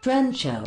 Show. 0.00 0.62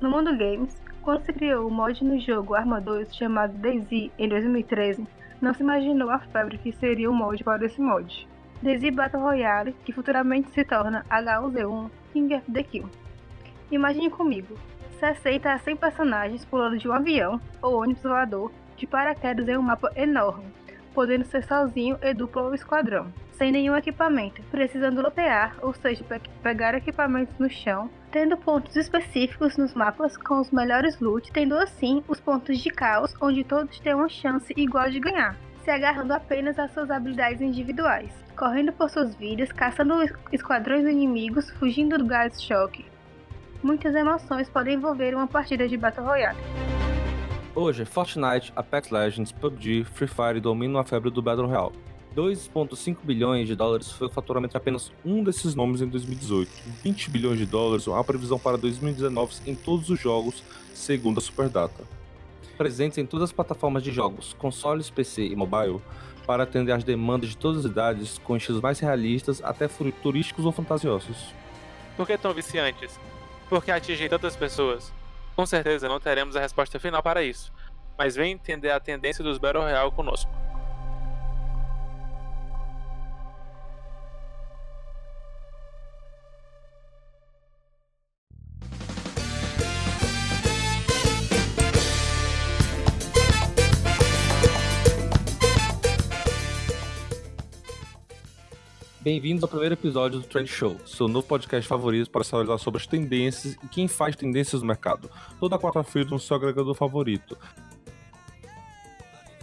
No 0.00 0.10
mundo 0.10 0.34
games, 0.34 0.74
quando 1.02 1.26
se 1.26 1.32
criou 1.34 1.68
o 1.68 1.70
mod 1.70 2.02
no 2.02 2.18
jogo 2.18 2.54
Arma 2.54 2.80
2 2.80 3.14
chamado 3.14 3.52
DayZ 3.58 4.10
em 4.18 4.28
2013, 4.30 5.06
não 5.42 5.52
se 5.52 5.62
imaginou 5.62 6.08
a 6.08 6.18
febre 6.18 6.56
que 6.56 6.72
seria 6.72 7.10
o 7.10 7.14
mod 7.14 7.44
para 7.44 7.66
esse 7.66 7.78
mod. 7.78 8.26
DayZ 8.62 8.94
Battle 8.94 9.20
Royale, 9.20 9.76
que 9.84 9.92
futuramente 9.92 10.50
se 10.52 10.64
torna 10.64 11.04
H1Z1 11.10 11.90
King 12.14 12.34
of 12.34 12.50
the 12.50 12.62
Kill. 12.62 12.88
Imagine 13.70 14.08
comigo, 14.08 14.56
60 14.98 15.52
a 15.52 15.58
100 15.58 15.76
personagens 15.76 16.44
pulando 16.46 16.78
de 16.78 16.88
um 16.88 16.92
avião 16.94 17.38
ou 17.60 17.82
ônibus 17.82 18.02
voador 18.02 18.50
de 18.74 18.86
paraquedas 18.86 19.46
em 19.46 19.58
um 19.58 19.62
mapa 19.62 19.92
enorme, 19.94 20.46
podendo 20.94 21.26
ser 21.26 21.44
sozinho 21.44 21.98
e 22.00 22.14
duplo 22.14 22.44
ou 22.44 22.54
esquadrão, 22.54 23.12
sem 23.36 23.52
nenhum 23.52 23.76
equipamento, 23.76 24.42
precisando 24.50 25.02
lotear, 25.02 25.56
ou 25.62 25.74
seja, 25.74 26.02
pe 26.04 26.20
pegar 26.42 26.74
equipamentos 26.74 27.38
no 27.38 27.50
chão, 27.50 27.90
tendo 28.10 28.36
pontos 28.36 28.76
específicos 28.76 29.56
nos 29.56 29.74
mapas 29.74 30.16
com 30.16 30.40
os 30.40 30.50
melhores 30.50 30.98
loot, 31.00 31.30
tendo 31.32 31.56
assim 31.56 32.02
os 32.08 32.18
pontos 32.18 32.58
de 32.58 32.70
caos 32.70 33.14
onde 33.20 33.44
todos 33.44 33.78
têm 33.80 33.94
uma 33.94 34.08
chance 34.08 34.52
igual 34.56 34.90
de 34.90 35.00
ganhar, 35.00 35.36
se 35.64 35.70
agarrando 35.70 36.14
apenas 36.14 36.58
às 36.58 36.72
suas 36.72 36.90
habilidades 36.90 37.40
individuais, 37.40 38.12
correndo 38.36 38.72
por 38.72 38.88
suas 38.88 39.14
vidas, 39.16 39.52
caçando 39.52 39.94
esquadrões 40.32 40.86
inimigos, 40.86 41.50
fugindo 41.52 41.98
do 41.98 42.06
gás 42.06 42.42
choque. 42.42 42.86
Muitas 43.62 43.94
emoções 43.94 44.48
podem 44.48 44.74
envolver 44.74 45.14
uma 45.14 45.26
partida 45.26 45.68
de 45.68 45.76
Battle 45.76 46.06
Royale. 46.06 46.38
Hoje, 47.54 47.84
Fortnite, 47.84 48.52
Apex 48.54 48.90
Legends, 48.90 49.32
PUBG, 49.32 49.84
Free 49.84 50.06
Fire 50.06 50.40
dominam 50.40 50.78
a 50.78 50.84
febre 50.84 51.10
do 51.10 51.22
Battle 51.22 51.46
Royale. 51.46 51.95
2,5 52.16 52.96
bilhões 53.02 53.46
de 53.46 53.54
dólares 53.54 53.92
foi 53.92 54.06
o 54.06 54.10
faturamento 54.10 54.52
de 54.52 54.56
apenas 54.56 54.90
um 55.04 55.22
desses 55.22 55.54
nomes 55.54 55.82
em 55.82 55.86
2018. 55.86 56.50
20 56.82 57.10
bilhões 57.10 57.38
de 57.38 57.44
dólares 57.44 57.86
uma 57.86 58.02
previsão 58.02 58.38
para 58.38 58.56
2019 58.56 59.34
em 59.46 59.54
todos 59.54 59.90
os 59.90 60.00
jogos, 60.00 60.42
segundo 60.72 61.18
a 61.18 61.20
Superdata. 61.20 61.84
Presentes 62.56 62.96
em 62.96 63.04
todas 63.04 63.24
as 63.24 63.32
plataformas 63.32 63.82
de 63.82 63.92
jogos, 63.92 64.32
consoles, 64.38 64.88
PC 64.88 65.26
e 65.26 65.36
mobile, 65.36 65.82
para 66.26 66.44
atender 66.44 66.72
às 66.72 66.82
demandas 66.82 67.28
de 67.28 67.36
todas 67.36 67.66
as 67.66 67.70
idades, 67.70 68.16
com 68.24 68.34
estilos 68.34 68.62
mais 68.62 68.80
realistas 68.80 69.42
até 69.44 69.68
futurísticos 69.68 70.46
ou 70.46 70.52
fantasiosos. 70.52 71.34
Por 71.98 72.06
que 72.06 72.16
tão 72.16 72.32
viciantes? 72.32 72.98
Por 73.46 73.62
que 73.62 73.70
atingem 73.70 74.08
tantas 74.08 74.34
pessoas? 74.34 74.90
Com 75.36 75.44
certeza 75.44 75.86
não 75.86 76.00
teremos 76.00 76.34
a 76.34 76.40
resposta 76.40 76.80
final 76.80 77.02
para 77.02 77.22
isso, 77.22 77.52
mas 77.98 78.16
vem 78.16 78.32
entender 78.32 78.70
a 78.70 78.80
tendência 78.80 79.22
dos 79.22 79.36
Battle 79.36 79.62
Royale 79.62 79.92
conosco. 79.92 80.45
Bem-vindos 99.06 99.44
ao 99.44 99.48
primeiro 99.48 99.74
episódio 99.74 100.18
do 100.18 100.26
Trend 100.26 100.48
Show, 100.48 100.76
seu 100.84 101.06
novo 101.06 101.28
podcast 101.28 101.68
favorito 101.68 102.10
para 102.10 102.24
falar 102.24 102.58
sobre 102.58 102.80
as 102.80 102.88
tendências 102.88 103.56
e 103.62 103.68
quem 103.68 103.86
faz 103.86 104.16
tendências 104.16 104.62
no 104.62 104.66
mercado. 104.66 105.08
Toda 105.38 105.56
quarta-feira 105.56 106.10
no 106.10 106.18
seu 106.18 106.36
agregador 106.36 106.74
favorito. 106.74 107.38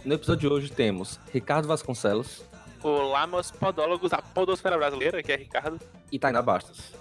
No 0.04 0.12
episódio 0.12 0.40
de 0.50 0.54
hoje 0.54 0.70
temos 0.70 1.18
Ricardo 1.32 1.66
Vasconcelos. 1.66 2.44
Olá, 2.82 3.26
meus 3.26 3.50
podólogos 3.50 4.10
da 4.10 4.18
podosfera 4.18 4.76
brasileira, 4.76 5.22
que 5.22 5.32
é 5.32 5.36
Ricardo. 5.36 5.80
E 6.12 6.18
Tainá 6.18 6.42
Bastos. 6.42 6.92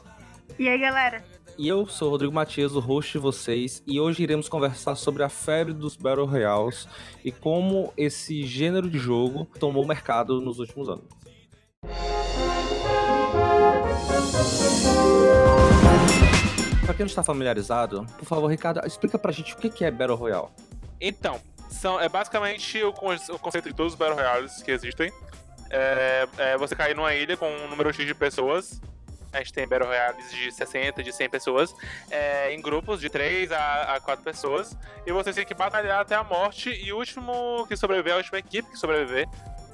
E 0.57 0.69
aí, 0.69 0.79
galera? 0.79 1.21
E 1.57 1.67
eu 1.67 1.85
sou 1.85 2.07
o 2.07 2.11
Rodrigo 2.11 2.33
Matias, 2.33 2.77
o 2.77 2.79
host 2.79 3.11
de 3.11 3.17
vocês, 3.17 3.83
e 3.85 3.99
hoje 3.99 4.23
iremos 4.23 4.47
conversar 4.47 4.95
sobre 4.95 5.21
a 5.21 5.27
febre 5.27 5.73
dos 5.73 5.97
Battle 5.97 6.25
Royales 6.25 6.87
e 7.25 7.29
como 7.29 7.91
esse 7.97 8.45
gênero 8.45 8.89
de 8.89 8.99
jogo 8.99 9.45
tomou 9.59 9.83
o 9.83 9.87
mercado 9.87 10.39
nos 10.39 10.59
últimos 10.59 10.87
anos. 10.87 11.23
Pra 16.93 16.97
quem 16.97 17.05
não 17.05 17.09
está 17.09 17.23
familiarizado, 17.23 18.05
por 18.19 18.25
favor, 18.25 18.45
Ricardo, 18.45 18.79
explica 18.85 19.17
pra 19.17 19.31
gente 19.31 19.55
o 19.55 19.57
que 19.57 19.83
é 19.83 19.89
Battle 19.89 20.15
Royale. 20.15 20.49
Então, 21.01 21.41
são, 21.67 21.99
é 21.99 22.07
basicamente 22.07 22.83
o, 22.83 22.89
o 22.89 23.39
conceito 23.39 23.67
de 23.67 23.73
todos 23.73 23.93
os 23.93 23.97
Battle 23.97 24.15
Royales 24.15 24.61
que 24.61 24.69
existem. 24.69 25.11
É, 25.71 26.27
é 26.37 26.55
você 26.55 26.75
cair 26.75 26.95
numa 26.95 27.11
ilha 27.15 27.35
com 27.35 27.49
um 27.49 27.67
número 27.67 27.91
X 27.91 28.05
de 28.05 28.13
pessoas. 28.13 28.79
A 29.31 29.39
gente 29.39 29.51
tem 29.51 29.67
Battle 29.67 29.87
Royales 29.87 30.29
de 30.29 30.51
60, 30.51 31.01
de 31.01 31.11
100 31.11 31.29
pessoas, 31.31 31.75
é, 32.11 32.53
em 32.53 32.61
grupos 32.61 33.01
de 33.01 33.09
3 33.09 33.51
a, 33.51 33.95
a 33.95 33.99
4 33.99 34.23
pessoas. 34.23 34.77
E 35.03 35.11
você 35.11 35.33
tem 35.33 35.47
que 35.47 35.55
batalhar 35.55 35.99
até 35.99 36.13
a 36.13 36.23
morte. 36.23 36.69
E 36.69 36.93
o 36.93 36.97
último 36.97 37.65
que 37.67 37.75
sobreviver, 37.75 38.13
a 38.13 38.17
última 38.17 38.37
equipe 38.37 38.69
que 38.69 38.77
sobreviver, 38.77 39.27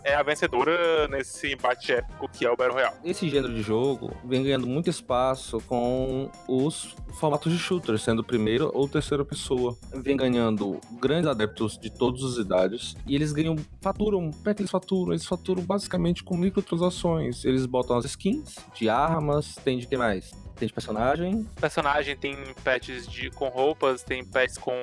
é 0.03 0.15
a 0.15 0.23
vencedora 0.23 1.07
nesse 1.07 1.53
embate 1.53 1.91
épico 1.91 2.29
que 2.29 2.45
é 2.45 2.51
o 2.51 2.55
Battle 2.55 2.75
Royale. 2.75 2.95
Esse 3.03 3.29
gênero 3.29 3.53
de 3.53 3.61
jogo 3.61 4.15
vem 4.25 4.43
ganhando 4.43 4.67
muito 4.67 4.89
espaço 4.89 5.59
com 5.67 6.29
os 6.47 6.95
formatos 7.19 7.51
de 7.51 7.57
shooter, 7.57 7.97
sendo 7.97 8.23
primeira 8.23 8.65
ou 8.65 8.87
terceira 8.87 9.25
pessoa. 9.25 9.77
Vem 9.93 10.15
ganhando 10.15 10.79
grandes 10.99 11.29
adeptos 11.29 11.77
de 11.77 11.89
todas 11.89 12.23
as 12.23 12.37
idades 12.37 12.95
e 13.05 13.15
eles 13.15 13.31
ganham, 13.31 13.55
faturam, 13.81 14.31
como 14.31 14.49
é 14.49 14.53
que 14.53 14.61
eles 14.61 14.71
faturam? 14.71 15.11
Eles 15.11 15.25
faturam 15.25 15.63
basicamente 15.63 16.23
com 16.23 16.37
microtransações. 16.37 17.43
Eles 17.45 17.65
botam 17.65 17.97
as 17.97 18.05
skins 18.05 18.55
de 18.73 18.89
armas, 18.89 19.55
tem 19.63 19.77
de 19.77 19.87
que 19.87 19.97
mais? 19.97 20.31
Tem 20.59 20.67
de 20.67 20.73
personagem. 20.73 21.47
Personagem 21.59 22.17
tem 22.17 22.35
pets 22.63 23.07
de, 23.07 23.29
com 23.31 23.47
roupas, 23.47 24.03
tem 24.03 24.25
pets 24.25 24.57
com, 24.57 24.77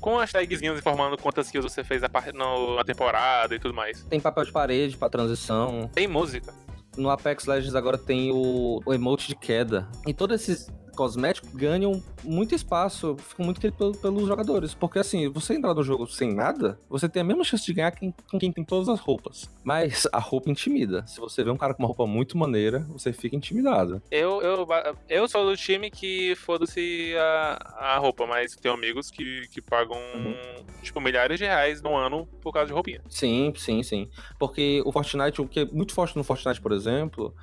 com 0.00 0.16
hashtagzinhos 0.16 0.78
informando 0.78 1.18
quantas 1.18 1.50
kills 1.50 1.70
você 1.70 1.84
fez 1.84 2.02
a 2.02 2.08
par, 2.08 2.32
no, 2.32 2.76
na 2.76 2.84
temporada 2.84 3.54
e 3.54 3.58
tudo 3.58 3.74
mais. 3.74 4.02
Tem 4.04 4.18
papel 4.18 4.46
de 4.46 4.52
parede 4.52 4.96
pra 4.96 5.10
transição. 5.10 5.90
Tem 5.92 6.08
música. 6.08 6.54
No 6.96 7.10
Apex 7.10 7.44
Legends 7.44 7.74
agora 7.74 7.98
tem 7.98 8.32
o, 8.32 8.80
o 8.84 8.94
emote 8.94 9.28
de 9.28 9.36
queda. 9.36 9.86
E 10.06 10.14
todos 10.14 10.40
esses 10.40 10.72
cosméticos 11.00 11.50
ganham 11.54 12.02
muito 12.22 12.54
espaço, 12.54 13.16
ficam 13.16 13.46
muito 13.46 13.58
queridos 13.58 13.96
pelos 13.96 14.28
jogadores. 14.28 14.74
Porque 14.74 14.98
assim, 14.98 15.30
você 15.30 15.54
entrar 15.54 15.72
no 15.72 15.82
jogo 15.82 16.06
sem 16.06 16.34
nada, 16.34 16.78
você 16.90 17.08
tem 17.08 17.22
a 17.22 17.24
mesma 17.24 17.42
chance 17.42 17.64
de 17.64 17.72
ganhar 17.72 17.90
quem, 17.90 18.14
com 18.30 18.38
quem 18.38 18.52
tem 18.52 18.62
todas 18.62 18.86
as 18.86 19.00
roupas. 19.00 19.48
Mas 19.64 20.06
a 20.12 20.18
roupa 20.18 20.50
intimida. 20.50 21.06
Se 21.06 21.18
você 21.18 21.42
vê 21.42 21.50
um 21.50 21.56
cara 21.56 21.72
com 21.72 21.82
uma 21.82 21.86
roupa 21.86 22.06
muito 22.06 22.36
maneira, 22.36 22.80
você 22.90 23.14
fica 23.14 23.34
intimidado. 23.34 24.02
Eu, 24.10 24.42
eu, 24.42 24.68
eu 25.08 25.26
sou 25.26 25.48
do 25.48 25.56
time 25.56 25.90
que 25.90 26.34
foda-se 26.36 27.14
a, 27.16 27.94
a 27.94 27.98
roupa, 27.98 28.26
mas 28.26 28.54
tenho 28.56 28.74
amigos 28.74 29.10
que, 29.10 29.48
que 29.48 29.62
pagam, 29.62 29.96
uhum. 29.96 30.34
tipo, 30.82 31.00
milhares 31.00 31.38
de 31.38 31.46
reais 31.46 31.80
no 31.80 31.96
ano 31.96 32.26
por 32.42 32.52
causa 32.52 32.66
de 32.66 32.74
roupinha. 32.74 33.00
Sim, 33.08 33.54
sim, 33.56 33.82
sim. 33.82 34.10
Porque 34.38 34.82
o 34.84 34.92
Fortnite, 34.92 35.40
o 35.40 35.48
que 35.48 35.60
é 35.60 35.64
muito 35.64 35.94
forte 35.94 36.14
no 36.14 36.22
Fortnite, 36.22 36.60
por 36.60 36.72
exemplo, 36.72 37.34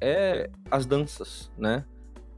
é 0.00 0.50
as 0.68 0.84
danças, 0.84 1.48
né? 1.56 1.84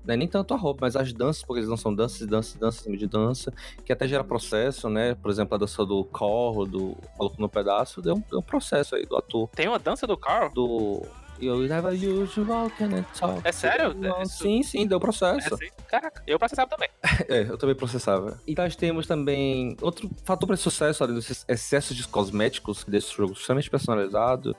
Não 0.04 0.14
é 0.14 0.16
nem 0.16 0.28
tanto 0.28 0.54
a 0.54 0.56
roupa, 0.56 0.80
mas 0.82 0.96
as 0.96 1.12
danças, 1.12 1.42
porque 1.42 1.60
eles 1.60 1.68
dançam 1.68 1.94
danças, 1.94 2.26
danças, 2.26 2.54
danças 2.54 2.98
de 2.98 3.06
dança, 3.06 3.52
que 3.84 3.92
até 3.92 4.06
gera 4.08 4.24
processo, 4.24 4.88
né? 4.88 5.14
Por 5.14 5.30
exemplo, 5.30 5.54
a 5.54 5.58
dança 5.58 5.84
do 5.84 6.04
Carl, 6.04 6.66
do 6.66 6.96
Maluco 7.18 7.40
no 7.40 7.48
Pedaço, 7.48 8.00
deu 8.00 8.14
um, 8.14 8.22
deu 8.30 8.38
um 8.38 8.42
processo 8.42 8.94
aí 8.94 9.04
do 9.04 9.16
ator. 9.16 9.48
Tem 9.48 9.68
uma 9.68 9.78
dança 9.78 10.06
do 10.06 10.16
Carl? 10.16 10.50
Do 10.52 11.06
You 11.40 11.66
never 11.66 11.92
usual 11.92 12.70
can 12.70 13.02
talk. 13.18 13.40
É 13.44 13.50
sério? 13.50 13.96
É 14.20 14.24
sim, 14.26 14.62
sim, 14.62 14.86
deu 14.86 15.00
processo. 15.00 15.54
É, 15.54 15.70
Caraca, 15.88 16.22
eu 16.26 16.38
processava 16.38 16.68
também. 16.68 16.90
é, 17.28 17.42
eu 17.48 17.56
também 17.56 17.74
processava. 17.74 18.38
E 18.46 18.54
nós 18.54 18.76
temos 18.76 19.06
também 19.06 19.74
outro 19.80 20.10
fator 20.24 20.46
para 20.46 20.56
sucesso, 20.56 21.02
além 21.02 21.14
dos 21.14 21.44
excessos 21.48 21.96
de 21.96 22.06
cosméticos 22.06 22.84
desse 22.84 23.14
jogo 23.14 23.32
extremamente 23.32 23.70
personalizado, 23.70 24.54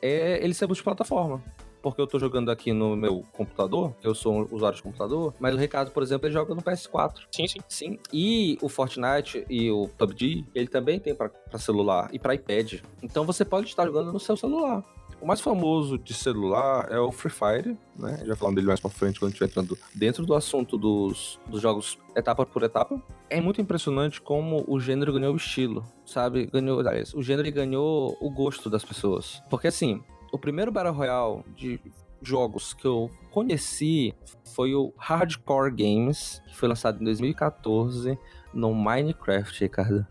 é 0.00 0.42
ele 0.42 0.54
ser 0.54 0.66
multiplataforma 0.66 1.42
porque 1.82 2.00
eu 2.00 2.06
tô 2.06 2.18
jogando 2.18 2.50
aqui 2.50 2.72
no 2.72 2.96
meu 2.96 3.24
computador, 3.32 3.94
eu 4.02 4.14
sou 4.14 4.34
um 4.34 4.48
usuário 4.50 4.76
de 4.76 4.82
computador, 4.82 5.34
mas 5.40 5.54
o 5.54 5.58
Ricardo, 5.58 5.90
por 5.90 6.02
exemplo, 6.02 6.26
ele 6.26 6.34
joga 6.34 6.54
no 6.54 6.62
PS4. 6.62 7.22
Sim, 7.30 7.46
sim. 7.46 7.58
Sim. 7.68 7.98
E 8.12 8.58
o 8.62 8.68
Fortnite 8.68 9.44
e 9.50 9.70
o 9.70 9.88
PUBG, 9.88 10.46
ele 10.54 10.68
também 10.68 11.00
tem 11.00 11.14
para 11.14 11.30
celular 11.58 12.08
e 12.12 12.18
para 12.18 12.34
iPad. 12.34 12.80
Então 13.02 13.24
você 13.24 13.44
pode 13.44 13.66
estar 13.66 13.84
jogando 13.84 14.12
no 14.12 14.20
seu 14.20 14.36
celular. 14.36 14.84
O 15.22 15.26
mais 15.26 15.40
famoso 15.40 15.96
de 15.96 16.12
celular 16.14 16.88
é 16.90 16.98
o 16.98 17.12
Free 17.12 17.30
Fire, 17.30 17.78
né? 17.96 18.20
Já 18.26 18.34
falando 18.34 18.56
dele 18.56 18.66
mais 18.66 18.80
pra 18.80 18.90
frente 18.90 19.20
quando 19.20 19.28
a 19.28 19.30
gente 19.30 19.40
estiver 19.40 19.62
entrando 19.62 19.78
dentro 19.94 20.26
do 20.26 20.34
assunto 20.34 20.76
dos, 20.76 21.38
dos 21.46 21.62
jogos 21.62 21.96
etapa 22.16 22.44
por 22.44 22.64
etapa. 22.64 23.00
É 23.30 23.40
muito 23.40 23.60
impressionante 23.60 24.20
como 24.20 24.64
o 24.66 24.80
gênero 24.80 25.12
ganhou 25.12 25.32
o 25.32 25.36
estilo, 25.36 25.84
sabe? 26.04 26.46
Ganhou, 26.46 26.80
aliás, 26.80 27.14
o 27.14 27.22
gênero 27.22 27.52
ganhou 27.52 28.16
o 28.20 28.28
gosto 28.28 28.68
das 28.68 28.84
pessoas. 28.84 29.40
Porque 29.48 29.68
assim, 29.68 30.02
o 30.32 30.38
primeiro 30.38 30.72
Battle 30.72 30.94
Royale 30.94 31.44
de 31.54 31.78
jogos 32.22 32.72
que 32.72 32.86
eu 32.86 33.10
conheci 33.30 34.14
foi 34.54 34.74
o 34.74 34.92
Hardcore 34.96 35.70
Games, 35.70 36.42
que 36.48 36.56
foi 36.56 36.68
lançado 36.68 37.00
em 37.00 37.04
2014 37.04 38.18
no 38.52 38.74
Minecraft, 38.74 39.60
Ricardo. 39.60 40.06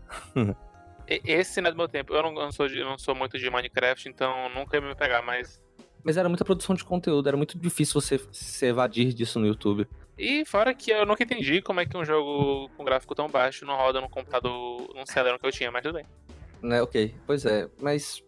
Esse 1.06 1.60
não 1.60 1.68
é 1.68 1.72
do 1.72 1.76
meu 1.76 1.88
tempo. 1.88 2.14
Eu 2.14 2.22
não, 2.22 2.30
eu 2.30 2.42
não, 2.44 2.52
sou, 2.52 2.68
de, 2.68 2.78
eu 2.78 2.84
não 2.84 2.96
sou 2.96 3.14
muito 3.14 3.38
de 3.38 3.50
Minecraft, 3.50 4.08
então 4.08 4.48
nunca 4.50 4.76
ia 4.76 4.80
me 4.80 4.94
pegar, 4.94 5.22
mas 5.22 5.60
Mas 6.02 6.16
era 6.16 6.28
muita 6.28 6.44
produção 6.44 6.74
de 6.74 6.84
conteúdo, 6.84 7.28
era 7.28 7.36
muito 7.36 7.58
difícil 7.58 8.00
você 8.00 8.20
se 8.30 8.66
evadir 8.66 9.12
disso 9.12 9.38
no 9.40 9.46
YouTube. 9.46 9.86
E 10.16 10.44
fora 10.44 10.74
que 10.74 10.90
eu 10.90 11.04
nunca 11.04 11.24
entendi 11.24 11.60
como 11.60 11.80
é 11.80 11.86
que 11.86 11.96
um 11.96 12.04
jogo 12.04 12.68
com 12.76 12.84
gráfico 12.84 13.14
tão 13.14 13.28
baixo 13.28 13.64
não 13.64 13.76
roda 13.76 14.00
no 14.00 14.08
computador, 14.08 14.92
num 14.94 15.06
Celeron 15.06 15.38
que 15.38 15.46
eu 15.46 15.52
tinha, 15.52 15.70
mas 15.70 15.82
tudo 15.82 15.94
bem. 15.94 16.06
Né, 16.62 16.80
ok. 16.80 17.14
Pois 17.26 17.44
é, 17.44 17.68
mas 17.80 18.22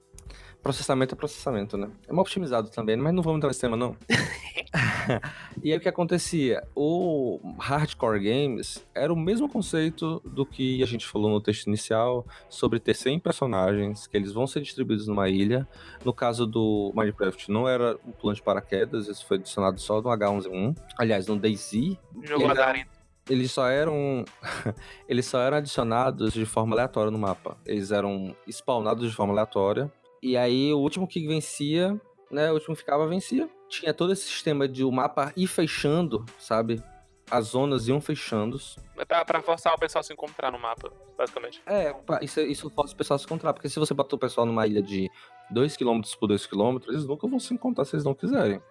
processamento 0.64 1.14
é 1.14 1.16
processamento, 1.16 1.76
né? 1.76 1.90
É 2.08 2.12
mal 2.12 2.25
otimizado 2.25 2.70
também, 2.70 2.96
mas 2.96 3.12
não 3.12 3.22
vamos 3.22 3.37
entrar 3.37 3.49
nesse 3.49 3.61
tema, 3.61 3.76
não. 3.76 3.94
e 5.62 5.70
aí 5.70 5.76
o 5.76 5.81
que 5.81 5.88
acontecia? 5.88 6.66
O 6.75 7.38
Hardcore 7.58 8.19
Games 8.19 8.84
era 8.94 9.12
o 9.12 9.16
mesmo 9.16 9.46
conceito 9.46 10.20
do 10.25 10.46
que 10.46 10.82
a 10.82 10.87
gente 10.87 11.06
falou 11.06 11.31
no 11.31 11.40
texto 11.40 11.66
inicial 11.66 12.26
sobre 12.49 12.81
ter 12.81 12.94
100 12.94 13.20
personagens, 13.20 14.06
que 14.06 14.16
eles 14.16 14.32
vão 14.32 14.46
ser 14.46 14.62
distribuídos 14.62 15.06
numa 15.06 15.28
ilha. 15.28 15.69
No 16.02 16.14
caso 16.14 16.46
do 16.46 16.90
Minecraft, 16.94 17.50
não 17.52 17.69
era 17.69 17.99
um 18.05 18.10
plano 18.10 18.34
de 18.34 18.43
paraquedas, 18.43 19.06
isso 19.06 19.26
foi 19.26 19.37
adicionado 19.37 19.78
só 19.78 20.00
no 20.00 20.08
H1Z1. 20.08 20.76
Aliás, 20.96 21.26
no 21.26 21.38
DayZ. 21.38 21.99
Jogo 22.22 22.50
azarento. 22.50 22.88
Eles 23.28 23.52
só 23.52 23.69
eram. 23.69 24.25
eles 25.08 25.26
só 25.26 25.40
eram 25.40 25.58
adicionados 25.58 26.32
de 26.32 26.46
forma 26.46 26.75
aleatória 26.75 27.10
no 27.10 27.19
mapa. 27.19 27.56
Eles 27.67 27.90
eram 27.90 28.34
spawnados 28.49 29.10
de 29.10 29.14
forma 29.14 29.32
aleatória. 29.32 29.90
E 30.25 30.38
aí 30.38 30.73
o 30.73 30.79
último 30.79 31.06
que 31.06 31.26
vencia, 31.26 32.00
né? 32.31 32.50
O 32.50 32.55
último 32.55 32.75
que 32.75 32.81
ficava 32.81 33.06
vencia. 33.06 33.47
Tinha 33.69 33.93
todo 33.93 34.11
esse 34.12 34.23
sistema 34.23 34.67
de 34.67 34.82
o 34.82 34.91
mapa 34.91 35.31
ir 35.37 35.47
fechando, 35.47 36.25
sabe? 36.38 36.82
As 37.31 37.49
zonas 37.49 37.88
iam 37.88 38.00
fechando. 38.00 38.59
É 38.97 39.05
pra, 39.05 39.23
pra 39.25 39.43
forçar 39.43 39.75
o 39.75 39.79
pessoal 39.79 40.00
a 40.00 40.03
se 40.03 40.12
encontrar 40.15 40.50
no 40.50 40.59
mapa, 40.59 40.91
basicamente. 41.19 41.61
É, 41.67 41.93
pra- 41.93 42.21
isso, 42.23 42.41
isso 42.41 42.71
força 42.71 42.94
o 42.94 42.97
pessoal 42.97 43.17
a 43.17 43.19
se 43.19 43.26
encontrar. 43.26 43.53
Porque 43.53 43.69
se 43.69 43.79
você 43.79 43.93
botar 43.93 44.17
o 44.17 44.19
pessoal 44.19 44.47
numa 44.47 44.67
ilha 44.67 44.82
de 44.82 45.11
2km 45.53 46.17
por 46.19 46.29
2km, 46.31 46.82
eles 46.88 47.05
nunca 47.05 47.27
vão 47.29 47.38
se 47.38 47.53
encontrar 47.53 47.85
se 47.85 47.94
eles 47.97 48.05
não 48.05 48.15
quiserem. 48.15 48.62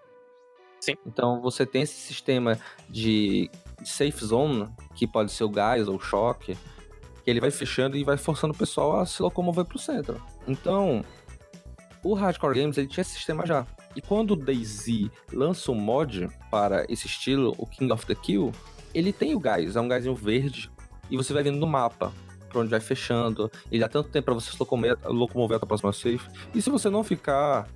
Sim. 0.80 0.96
Então 1.06 1.40
você 1.40 1.66
tem 1.68 1.84
esse 1.84 1.94
sistema 1.96 2.60
de 2.90 3.50
safe 3.86 4.26
zone, 4.26 4.70
que 4.96 5.06
pode 5.08 5.32
ser 5.32 5.44
o 5.44 5.50
gás 5.50 5.88
ou 5.88 5.96
o 5.98 6.00
choque, 6.00 6.58
que 7.24 7.30
ele 7.30 7.40
vai 7.40 7.52
fechando 7.52 7.96
e 7.96 8.04
vai 8.04 8.18
forçando 8.18 8.54
o 8.54 8.58
pessoal 8.58 9.00
a 9.00 9.06
se 9.06 9.22
locomover 9.22 9.66
pro 9.66 9.80
centro. 9.80 10.22
Então, 10.48 11.04
o 12.04 12.14
Hardcore 12.14 12.60
Games 12.60 12.78
ele 12.78 12.88
tinha 12.88 13.02
esse 13.02 13.12
sistema 13.12 13.46
já. 13.46 13.66
E 13.96 14.02
quando 14.02 14.32
o 14.32 14.36
DayZ 14.36 15.10
lança 15.32 15.72
um 15.72 15.76
mod 15.76 16.28
para 16.50 16.86
esse 16.90 17.08
estilo, 17.08 17.54
o 17.58 17.66
King 17.66 17.92
of 17.92 18.06
the 18.06 18.16
Kill, 18.16 18.52
ele 18.94 19.14
tem 19.14 19.36
o 19.36 19.40
gás, 19.40 19.76
é 19.76 19.82
um 19.82 19.88
gásinho 19.88 20.16
verde, 20.16 20.72
e 21.10 21.18
você 21.18 21.34
vai 21.34 21.44
vendo 21.44 21.58
no 21.58 21.68
mapa 21.68 22.12
pra 22.50 22.62
onde 22.62 22.70
vai 22.70 22.80
fechando. 22.80 23.52
Ele 23.72 23.82
dá 23.82 23.90
tanto 23.90 24.10
tempo 24.10 24.26
pra 24.26 24.34
você 24.34 24.52
locomover 25.06 25.58
até 25.58 25.66
a 25.66 25.68
próxima 25.68 25.92
safe. 25.92 26.28
E 26.54 26.62
se 26.62 26.70
você 26.70 26.90
não 26.90 27.04
ficar 27.04 27.68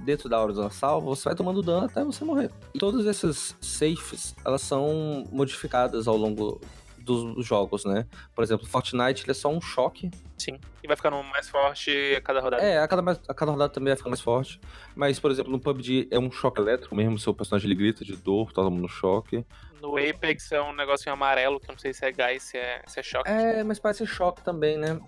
dentro 0.00 0.28
da 0.28 0.40
hora 0.40 0.52
da 0.52 0.70
salva, 0.70 1.06
você 1.06 1.24
vai 1.24 1.34
tomando 1.34 1.62
dano 1.62 1.86
até 1.86 2.04
você 2.04 2.24
morrer. 2.24 2.50
E 2.74 2.78
todas 2.78 3.06
essas 3.06 3.56
safes, 3.60 4.34
elas 4.44 4.60
são 4.62 5.26
modificadas 5.30 6.06
ao 6.06 6.16
longo 6.16 6.60
dos 7.04 7.44
jogos, 7.46 7.84
né? 7.84 8.06
Por 8.34 8.42
exemplo, 8.44 8.66
Fortnite 8.66 9.22
ele 9.24 9.30
é 9.32 9.34
só 9.34 9.48
um 9.50 9.60
choque. 9.60 10.10
Sim. 10.38 10.58
E 10.82 10.86
vai 10.86 10.96
ficando 10.96 11.22
mais 11.24 11.48
forte 11.48 11.90
a 12.16 12.20
cada 12.20 12.40
rodada. 12.40 12.62
É, 12.62 12.78
a 12.78 12.88
cada, 12.88 13.02
mais- 13.02 13.20
a 13.28 13.34
cada 13.34 13.52
rodada 13.52 13.72
também 13.72 13.90
vai 13.90 13.96
ficando 13.96 14.10
mais 14.12 14.20
forte. 14.20 14.60
Mas, 14.96 15.20
por 15.20 15.30
exemplo, 15.30 15.52
no 15.52 15.60
PUBG 15.60 16.08
é 16.10 16.18
um 16.18 16.30
choque 16.30 16.60
elétrico 16.60 16.94
mesmo, 16.94 17.18
seu 17.18 17.32
personagem 17.34 17.68
ele 17.70 17.74
grita 17.78 18.04
de 18.04 18.16
dor, 18.16 18.52
todo 18.52 18.70
mundo 18.70 18.82
no 18.82 18.88
choque. 18.88 19.44
No 19.80 19.96
Apex 19.96 20.52
é 20.52 20.62
um 20.62 20.72
negocinho 20.72 21.12
amarelo, 21.12 21.58
que 21.60 21.68
eu 21.68 21.72
não 21.72 21.78
sei 21.78 21.92
se 21.92 22.04
é 22.04 22.12
gás, 22.12 22.42
se 22.44 22.56
é, 22.56 22.82
se 22.86 23.00
é 23.00 23.02
choque. 23.02 23.28
É, 23.30 23.62
mas 23.64 23.78
parece 23.78 24.06
choque 24.06 24.42
também, 24.42 24.76
né? 24.78 25.00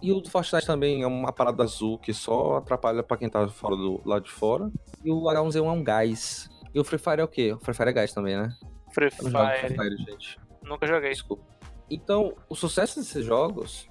E 0.00 0.10
o 0.10 0.20
do 0.20 0.28
Fortnite 0.28 0.66
também 0.66 1.02
é 1.02 1.06
uma 1.06 1.32
parada 1.32 1.62
azul 1.62 1.96
que 1.98 2.12
só 2.12 2.56
atrapalha 2.56 3.02
pra 3.02 3.16
quem 3.16 3.28
tá 3.28 3.46
fora 3.48 3.76
do 3.76 4.00
lado 4.04 4.24
de 4.24 4.30
fora. 4.30 4.70
E 5.04 5.10
o 5.10 5.20
H1Z1 5.22 5.66
é 5.66 5.70
um 5.70 5.84
gás. 5.84 6.50
E 6.74 6.80
o 6.80 6.84
Free 6.84 6.98
Fire 6.98 7.20
é 7.20 7.24
o 7.24 7.28
quê? 7.28 7.52
O 7.52 7.58
Free 7.58 7.74
Fire 7.74 7.90
é 7.90 7.92
gás 7.92 8.12
também, 8.12 8.36
né? 8.36 8.52
Free 8.92 9.10
jogo 9.10 9.30
Free 9.30 9.68
Fire. 9.68 9.74
Fire, 9.76 9.96
gente. 10.10 10.38
Nunca 10.62 10.86
joguei. 10.86 11.10
Desculpa. 11.10 11.44
Então, 11.90 12.34
o 12.48 12.54
sucesso 12.54 13.00
desses 13.00 13.24
jogos 13.24 13.88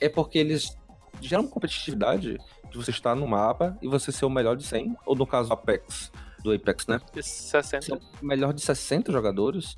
é 0.00 0.08
porque 0.08 0.38
eles 0.38 0.76
geram 1.20 1.46
competitividade 1.46 2.38
de 2.70 2.76
você 2.76 2.90
estar 2.90 3.14
no 3.14 3.26
mapa 3.26 3.76
e 3.82 3.88
você 3.88 4.10
ser 4.10 4.24
o 4.24 4.30
melhor 4.30 4.56
de 4.56 4.64
100, 4.64 4.96
ou 5.06 5.14
no 5.14 5.26
caso 5.26 5.52
Apex, 5.52 6.10
do 6.42 6.52
Apex, 6.52 6.86
né? 6.86 7.00
De 7.12 7.22
60. 7.22 7.82
Ser 7.82 7.92
o 7.92 8.26
melhor 8.26 8.52
de 8.52 8.60
60 8.60 9.12
jogadores 9.12 9.76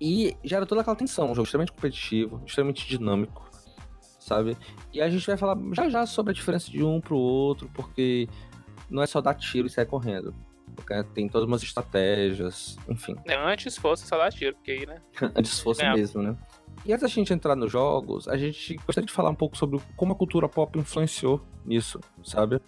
e 0.00 0.36
gera 0.44 0.64
toda 0.64 0.80
aquela 0.80 0.96
tensão, 0.96 1.30
um 1.30 1.34
jogo 1.34 1.44
extremamente 1.44 1.72
competitivo, 1.72 2.42
extremamente 2.46 2.86
dinâmico, 2.86 3.48
sabe? 4.18 4.56
E 4.92 5.00
a 5.00 5.08
gente 5.08 5.26
vai 5.26 5.36
falar 5.36 5.58
já 5.72 5.88
já 5.88 6.06
sobre 6.06 6.30
a 6.30 6.34
diferença 6.34 6.70
de 6.70 6.84
um 6.84 7.00
pro 7.00 7.16
outro, 7.16 7.68
porque 7.74 8.28
não 8.88 9.02
é 9.02 9.06
só 9.06 9.20
dar 9.20 9.34
tiro 9.34 9.66
e 9.66 9.70
sair 9.70 9.86
correndo. 9.86 10.34
Porque 10.78 11.02
Tem 11.14 11.28
todas 11.28 11.46
umas 11.48 11.62
estratégias, 11.62 12.78
enfim. 12.88 13.16
Antes 13.28 13.76
fosse 13.76 14.06
só 14.06 14.16
dar 14.16 14.32
tiro, 14.32 14.54
porque 14.54 14.70
aí, 14.70 14.86
né? 14.86 15.00
Antes 15.34 15.58
fosse 15.60 15.82
É. 15.82 15.92
mesmo, 15.92 16.22
né? 16.22 16.36
E 16.86 16.92
antes 16.92 17.02
da 17.02 17.08
gente 17.08 17.32
entrar 17.32 17.56
nos 17.56 17.70
jogos, 17.72 18.28
a 18.28 18.36
gente 18.36 18.76
gostaria 18.76 19.06
de 19.06 19.12
falar 19.12 19.30
um 19.30 19.34
pouco 19.34 19.56
sobre 19.56 19.80
como 19.96 20.12
a 20.12 20.16
cultura 20.16 20.48
pop 20.48 20.78
influenciou 20.78 21.44
nisso, 21.64 21.98
sabe? 22.24 22.60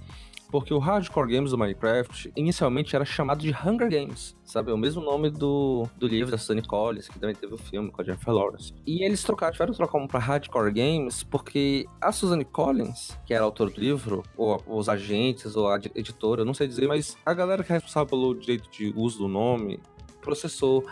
Porque 0.51 0.75
o 0.75 0.79
Hardcore 0.79 1.33
Games 1.33 1.53
do 1.53 1.59
Minecraft 1.59 2.33
inicialmente 2.35 2.97
era 2.97 3.05
chamado 3.05 3.41
de 3.41 3.51
Hunger 3.51 3.89
Games, 3.89 4.37
sabe? 4.45 4.71
É 4.71 4.75
o 4.75 4.79
mesmo 4.79 5.01
nome 5.03 5.31
do, 5.31 5.87
do 5.97 6.07
livro 6.09 6.31
da 6.31 6.37
Sunny 6.39 6.61
Collins, 6.63 7.09
que 7.09 7.19
também 7.19 7.37
teve 7.37 7.55
o 7.55 7.59
filme 7.59 7.91
com 7.91 8.01
a 8.03 8.05
Jennifer 8.05 8.35
Lawrence. 8.35 8.73
E 8.87 9.05
eles 9.05 9.23
trocaram, 9.23 9.53
tiveram 9.53 9.73
que 9.73 9.77
trocar 9.79 9.99
um 9.99 10.07
pra 10.09 10.19
Hardcore 10.19 10.73
Games 10.73 11.23
porque 11.23 11.87
a 12.01 12.11
Suzanne 12.11 12.45
Collins, 12.45 13.17
que 13.25 13.33
era 13.33 13.45
a 13.45 13.47
autora 13.47 13.71
do 13.71 13.81
livro, 13.81 14.23
ou 14.37 14.61
os 14.67 14.89
agentes, 14.89 15.55
ou 15.55 15.69
a 15.69 15.77
edi- 15.77 15.93
editora, 15.95 16.45
não 16.45 16.53
sei 16.55 16.67
dizer, 16.67 16.89
mas 16.89 17.17
a 17.25 17.33
galera 17.33 17.63
que 17.63 17.71
é 17.71 17.75
responsável 17.77 18.09
pelo 18.09 18.35
direito 18.35 18.69
de 18.71 18.93
uso 18.97 19.19
do 19.19 19.29
nome 19.29 19.79
processou 20.21 20.85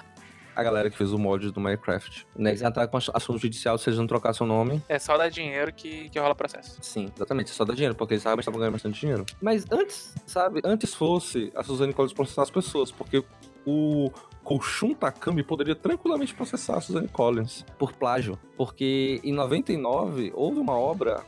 a 0.59 0.63
galera 0.65 0.91
que 0.91 0.99
fez 0.99 1.13
o 1.13 1.19
mod 1.19 1.53
do 1.53 1.61
Minecraft. 1.61 2.27
Né? 2.37 2.51
Eles 2.51 2.63
entraram 2.63 2.91
com 2.91 2.97
assunto 2.97 3.39
judicial 3.39 3.79
se 3.79 3.89
eles 3.89 3.99
não 3.99 4.09
trocassem 4.09 4.45
o 4.45 4.49
nome. 4.49 4.83
É 4.89 4.99
só 4.99 5.17
dar 5.17 5.29
dinheiro 5.29 5.73
que, 5.73 6.09
que 6.09 6.19
rola 6.19 6.35
processo. 6.35 6.77
Sim, 6.83 7.13
exatamente. 7.15 7.51
Só 7.51 7.65
dá 7.65 7.73
dinheiro, 7.75 7.95
porque 7.95 8.15
eles 8.15 8.25
realmente 8.25 8.43
estavam 8.43 8.59
ganhando 8.59 8.73
bastante 8.73 8.99
dinheiro. 8.99 9.25
Mas 9.41 9.65
antes, 9.71 10.13
sabe? 10.27 10.61
Antes 10.65 10.93
fosse 10.95 11.53
a 11.55 11.63
Suzane 11.63 11.93
Collins 11.93 12.13
processar 12.13 12.43
as 12.43 12.51
pessoas, 12.51 12.91
porque 12.91 13.25
o 13.65 14.11
Koshun 14.43 14.95
Takami 14.95 15.45
poderia 15.45 15.77
tranquilamente 15.77 16.35
processar 16.35 16.79
a 16.79 16.81
Suzane 16.81 17.07
Collins 17.07 17.65
por 17.79 17.93
plágio. 17.93 18.37
Porque 18.57 19.21
em 19.23 19.33
99 19.33 20.33
houve 20.35 20.59
uma 20.59 20.77
obra 20.77 21.23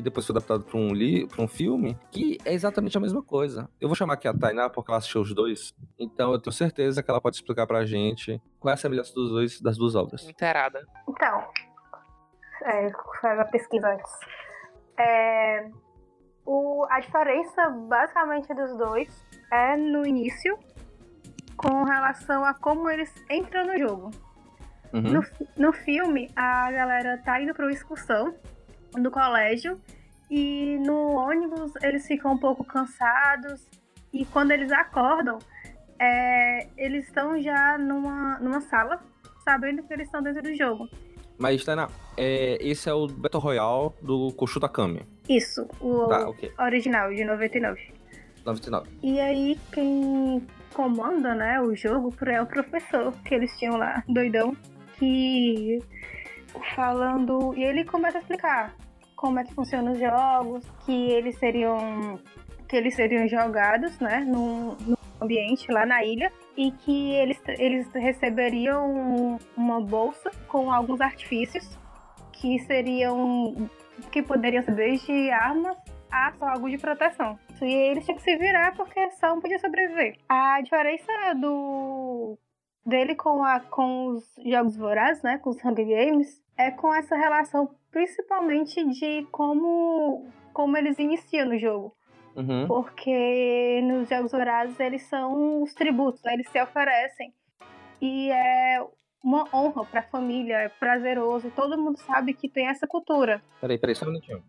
que 0.00 0.04
depois 0.04 0.26
foi 0.26 0.32
adaptada 0.34 0.64
para 0.64 0.78
um, 0.78 0.92
li- 0.94 1.28
um 1.38 1.46
filme, 1.46 1.96
que 2.10 2.38
é 2.44 2.54
exatamente 2.54 2.96
a 2.96 3.00
mesma 3.00 3.22
coisa. 3.22 3.68
Eu 3.78 3.86
vou 3.86 3.94
chamar 3.94 4.14
aqui 4.14 4.26
a 4.26 4.32
Tainá 4.32 4.70
porque 4.70 4.90
ela 4.90 4.96
assistiu 4.98 5.20
os 5.20 5.34
dois. 5.34 5.74
Então 5.98 6.32
eu 6.32 6.40
tenho 6.40 6.52
certeza 6.52 7.02
que 7.02 7.10
ela 7.10 7.20
pode 7.20 7.36
explicar 7.36 7.66
pra 7.66 7.84
gente 7.84 8.40
qual 8.58 8.70
é 8.70 8.74
a 8.74 8.76
semelhança 8.78 9.12
dos 9.14 9.30
dois, 9.30 9.60
das 9.60 9.76
duas 9.76 9.94
obras. 9.94 10.26
Inteirada. 10.26 10.86
Então, 11.06 11.44
é, 12.64 12.90
faz 13.20 13.38
a 13.38 13.44
pesquisa 13.44 13.88
antes. 13.88 14.12
É, 14.98 15.70
o, 16.46 16.86
a 16.90 17.00
diferença 17.00 17.68
basicamente 17.68 18.52
dos 18.54 18.76
dois 18.78 19.26
é 19.52 19.76
no 19.76 20.06
início 20.06 20.58
com 21.56 21.84
relação 21.84 22.42
a 22.42 22.54
como 22.54 22.88
eles 22.88 23.12
entram 23.30 23.66
no 23.66 23.78
jogo. 23.78 24.10
Uhum. 24.94 25.02
No, 25.02 25.22
no 25.56 25.72
filme, 25.72 26.30
a 26.34 26.72
galera 26.72 27.18
tá 27.18 27.40
indo 27.40 27.52
pra 27.54 27.66
uma 27.66 27.72
excursão 27.72 28.34
do 28.92 29.10
colégio 29.10 29.80
e 30.30 30.78
no 30.80 31.12
ônibus 31.16 31.72
eles 31.82 32.06
ficam 32.06 32.32
um 32.32 32.38
pouco 32.38 32.64
cansados 32.64 33.66
e 34.12 34.24
quando 34.24 34.50
eles 34.50 34.70
acordam, 34.72 35.38
é, 35.98 36.66
eles 36.76 37.06
estão 37.06 37.40
já 37.40 37.78
numa, 37.78 38.38
numa 38.40 38.60
sala, 38.60 39.00
sabendo 39.44 39.82
que 39.82 39.92
eles 39.92 40.06
estão 40.06 40.22
dentro 40.22 40.42
do 40.42 40.54
jogo. 40.54 40.88
Mas, 41.38 41.64
Tainá, 41.64 41.88
é, 42.16 42.58
esse 42.60 42.88
é 42.88 42.92
o 42.92 43.06
Battle 43.06 43.40
Royale 43.42 43.90
do 44.02 44.32
Koshun 44.32 44.60
Takami. 44.60 45.02
Isso, 45.28 45.66
o 45.80 46.06
Tá, 46.06 46.28
ok. 46.28 46.52
original, 46.58 47.14
de 47.14 47.24
99. 47.24 47.94
99. 48.44 48.88
E 49.02 49.20
aí, 49.20 49.58
quem 49.72 50.46
comanda, 50.74 51.34
né, 51.34 51.60
o 51.60 51.74
jogo 51.74 52.14
é 52.26 52.42
o 52.42 52.46
professor 52.46 53.12
que 53.24 53.34
eles 53.34 53.56
tinham 53.58 53.76
lá, 53.76 54.02
doidão, 54.08 54.56
que 54.98 55.78
falando. 56.74 57.54
E 57.56 57.62
ele 57.62 57.84
começa 57.84 58.18
a 58.18 58.20
explicar 58.20 58.74
como 59.16 59.38
é 59.38 59.44
que 59.44 59.54
funcionam 59.54 59.92
os 59.92 59.98
jogos, 59.98 60.64
que 60.84 61.10
eles 61.10 61.38
seriam. 61.38 62.18
que 62.68 62.76
eles 62.76 62.94
seriam 62.94 63.26
jogados, 63.28 63.98
né, 63.98 64.20
num, 64.20 64.76
num 64.80 64.96
ambiente 65.20 65.70
lá 65.70 65.84
na 65.84 66.04
ilha. 66.04 66.32
E 66.56 66.72
que 66.72 67.12
eles, 67.12 67.40
eles 67.58 67.90
receberiam 67.92 69.38
uma 69.56 69.80
bolsa 69.80 70.30
com 70.48 70.70
alguns 70.70 71.00
artifícios 71.00 71.78
que 72.32 72.58
seriam. 72.60 73.70
que 74.10 74.22
poderiam 74.22 74.62
ser 74.62 74.74
desde 74.74 75.30
armas 75.30 75.76
a 76.10 76.32
algo 76.40 76.68
de 76.68 76.78
proteção. 76.78 77.38
E 77.62 77.72
eles 77.72 78.04
tinham 78.04 78.16
que 78.16 78.24
se 78.24 78.36
virar 78.36 78.74
porque 78.74 79.10
só 79.12 79.32
um 79.34 79.40
podia 79.40 79.58
sobreviver. 79.58 80.16
A 80.28 80.60
diferença 80.60 81.12
do 81.40 82.38
dele 82.84 83.14
com, 83.14 83.42
a, 83.44 83.60
com 83.60 84.08
os 84.08 84.24
jogos 84.44 84.76
vorazes, 84.76 85.22
né, 85.22 85.38
com 85.38 85.50
os 85.50 85.56
Hunger 85.64 85.86
Games, 85.86 86.42
é 86.56 86.70
com 86.70 86.94
essa 86.94 87.16
relação 87.16 87.74
principalmente 87.90 88.84
de 88.88 89.26
como, 89.30 90.28
como 90.52 90.76
eles 90.76 90.98
iniciam 90.98 91.48
no 91.48 91.58
jogo. 91.58 91.94
Uhum. 92.36 92.66
Porque 92.66 93.80
nos 93.82 94.08
Jogos 94.08 94.30
Vorazes 94.30 94.78
eles 94.78 95.02
são 95.02 95.62
os 95.62 95.74
tributos, 95.74 96.22
né? 96.22 96.34
eles 96.34 96.48
se 96.48 96.62
oferecem. 96.62 97.34
E 98.00 98.30
é 98.30 98.80
uma 99.22 99.44
honra 99.52 99.84
pra 99.84 100.02
família, 100.02 100.54
é 100.54 100.68
prazeroso. 100.68 101.48
E 101.48 101.50
todo 101.50 101.76
mundo 101.76 101.98
sabe 101.98 102.32
que 102.32 102.48
tem 102.48 102.68
essa 102.68 102.86
cultura. 102.86 103.42
Peraí, 103.60 103.78
peraí, 103.78 103.94
só 103.94 104.06
um 104.06 104.08
minutinho. 104.08 104.42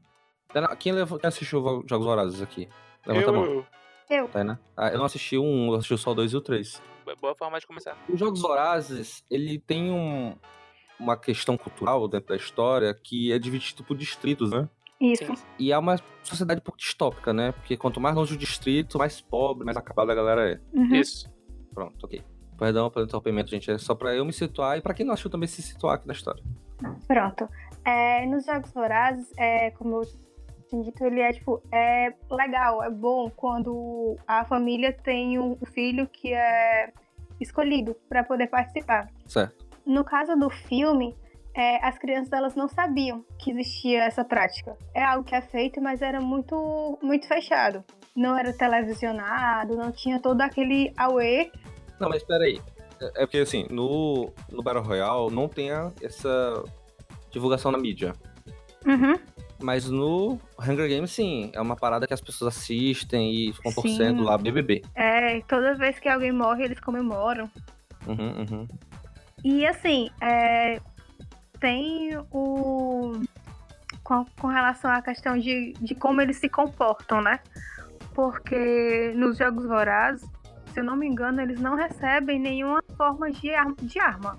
Tainá, 0.54 0.76
Quem, 0.76 0.92
levou, 0.94 1.20
quem 1.20 1.28
assistiu 1.28 1.60
os 1.60 1.90
Jogos 1.90 2.06
Vorazes 2.06 2.42
aqui? 2.42 2.70
Levanta 3.06 3.30
a 3.30 3.34
mão. 3.34 3.46
Eu, 3.46 3.66
Eu. 4.10 4.28
Tainá. 4.28 4.60
Ah, 4.78 4.90
eu 4.90 4.98
não 4.98 5.06
assisti 5.06 5.38
um, 5.38 5.68
eu 5.68 5.76
assisti 5.76 5.98
só 5.98 6.12
o 6.12 6.16
dois 6.16 6.32
e 6.32 6.38
o 6.38 6.42
três. 6.42 6.82
Boa 7.20 7.36
forma 7.36 7.60
de 7.60 7.68
começar. 7.68 7.98
Os 8.10 8.20
Jogos 8.20 8.42
Vorazes, 8.42 9.24
ele 9.30 9.60
tem 9.60 9.92
um, 9.92 10.36
uma 11.00 11.18
questão 11.18 11.58
cultural 11.58 12.08
dentro 12.08 12.30
da 12.30 12.36
história 12.36 12.94
que 12.94 13.32
é 13.32 13.40
dividido 13.40 13.84
por 13.84 13.98
distritos, 13.98 14.52
né? 14.52 14.70
Isso. 15.00 15.26
Sim. 15.26 15.44
E 15.58 15.72
é 15.72 15.78
uma 15.78 15.98
sociedade 16.22 16.60
um 16.60 16.64
pouco 16.64 16.78
distópica, 16.78 17.34
né? 17.34 17.52
Porque 17.54 17.76
quanto 17.76 18.00
mais 18.00 18.16
longe 18.16 18.36
o 18.36 18.38
distrito, 18.38 19.00
mais 19.00 19.20
pobre, 19.20 19.66
mais 19.66 19.76
acabada 19.76 20.12
a 20.12 20.16
galera 20.16 20.52
é. 20.52 20.62
Uhum. 20.72 20.96
Isso. 20.96 21.28
Pronto, 21.74 22.06
ok. 22.06 22.24
Perdão 22.58 22.92
pelo 22.92 23.06
interrompimento, 23.06 23.50
gente. 23.50 23.72
É 23.72 23.78
só 23.80 23.96
pra 23.96 24.14
eu 24.14 24.24
me 24.24 24.32
situar 24.32 24.78
e 24.78 24.82
pra 24.82 24.94
quem 24.94 25.04
não 25.04 25.16
achou 25.16 25.32
também 25.32 25.48
se 25.48 25.64
situar 25.64 25.96
aqui 25.96 26.08
na 26.08 26.14
história. 26.14 26.44
Pronto. 27.08 27.50
É, 27.84 28.26
nos 28.28 28.46
Jogos 28.46 28.72
Vorazes, 28.72 29.28
é, 29.38 29.72
como 29.72 30.02
tinha 30.72 30.84
dito, 30.84 31.04
ele 31.04 31.20
é 31.20 31.34
tipo, 31.34 31.62
é 31.72 32.14
legal, 32.30 32.82
é 32.82 32.90
bom 32.90 33.30
quando 33.30 34.16
a 34.26 34.46
família 34.46 34.94
tem 34.94 35.38
um 35.38 35.58
filho 35.74 36.08
que 36.08 36.34
é 36.34 36.92
escolhido 37.40 37.96
para 38.08 38.24
poder 38.24 38.48
participar. 38.48 39.10
Certo. 39.28 39.66
No 39.86 40.06
caso 40.06 40.36
do 40.36 40.50
filme, 40.50 41.16
é, 41.54 41.86
as 41.86 41.98
crianças 41.98 42.32
elas 42.32 42.56
não 42.56 42.70
sabiam 42.70 43.26
que 43.38 43.52
existia 43.52 44.06
essa 44.06 44.24
prática. 44.24 44.78
É 44.96 45.04
algo 45.04 45.26
que 45.26 45.36
é 45.36 45.42
feito, 45.42 45.82
mas 45.82 46.02
era 46.02 46.22
muito, 46.22 46.98
muito 47.02 47.28
fechado. 47.28 47.84
Não 48.16 48.38
era 48.38 48.54
televisionado, 48.54 49.76
não 49.76 49.92
tinha 49.92 50.20
todo 50.20 50.42
aquele 50.42 50.94
auê. 50.96 51.52
Não, 52.00 52.10
mas 52.10 52.24
peraí. 52.24 52.62
É 53.02 53.06
é 53.16 53.26
porque, 53.26 53.40
assim, 53.40 53.66
no, 53.70 54.32
no 54.50 54.62
Battle 54.62 54.84
Royale 54.84 55.34
não 55.34 55.50
tem 55.50 55.70
essa 56.02 56.64
divulgação 57.32 57.72
na 57.72 57.78
mídia. 57.78 58.14
Uhum. 58.86 59.16
Mas 59.62 59.88
no 59.90 60.40
Hunger 60.60 60.90
Games, 60.90 61.12
sim. 61.12 61.52
É 61.54 61.62
uma 61.62 61.76
parada 61.76 62.08
que 62.08 62.14
as 62.14 62.22
pessoas 62.22 62.56
assistem 62.58 63.32
e 63.50 63.54
ficam 63.54 63.72
Sim. 63.72 63.82
torcendo 63.82 64.24
lá, 64.24 64.38
BBB. 64.38 64.82
É, 64.96 65.40
toda 65.42 65.76
vez 65.76 66.00
que 66.00 66.10
alguém 66.10 66.32
morre, 66.32 66.64
eles 66.64 66.80
comemoram. 66.80 67.50
Uhum, 68.08 68.46
uhum. 68.50 68.68
E 69.44 69.66
assim, 69.66 70.10
é, 70.22 70.80
tem 71.60 72.18
o. 72.32 73.14
Com, 74.04 74.26
com 74.40 74.48
relação 74.48 74.92
à 74.92 75.02
questão 75.02 75.38
de, 75.38 75.74
de 75.80 75.94
como 75.94 76.22
eles 76.22 76.38
se 76.38 76.50
comportam, 76.50 77.22
né? 77.22 77.40
Porque 78.16 79.14
nos 79.16 79.38
Jogos 79.38 79.66
Vorazes, 79.66 80.28
se 80.74 80.80
eu 80.80 80.84
não 80.84 80.96
me 80.96 81.08
engano, 81.08 81.40
eles 81.42 81.60
não 81.62 81.76
recebem 81.76 82.40
nenhuma 82.40 82.84
forma 82.98 83.32
de, 83.32 83.54
ar- 83.54 83.74
de 83.82 84.00
arma. 84.00 84.38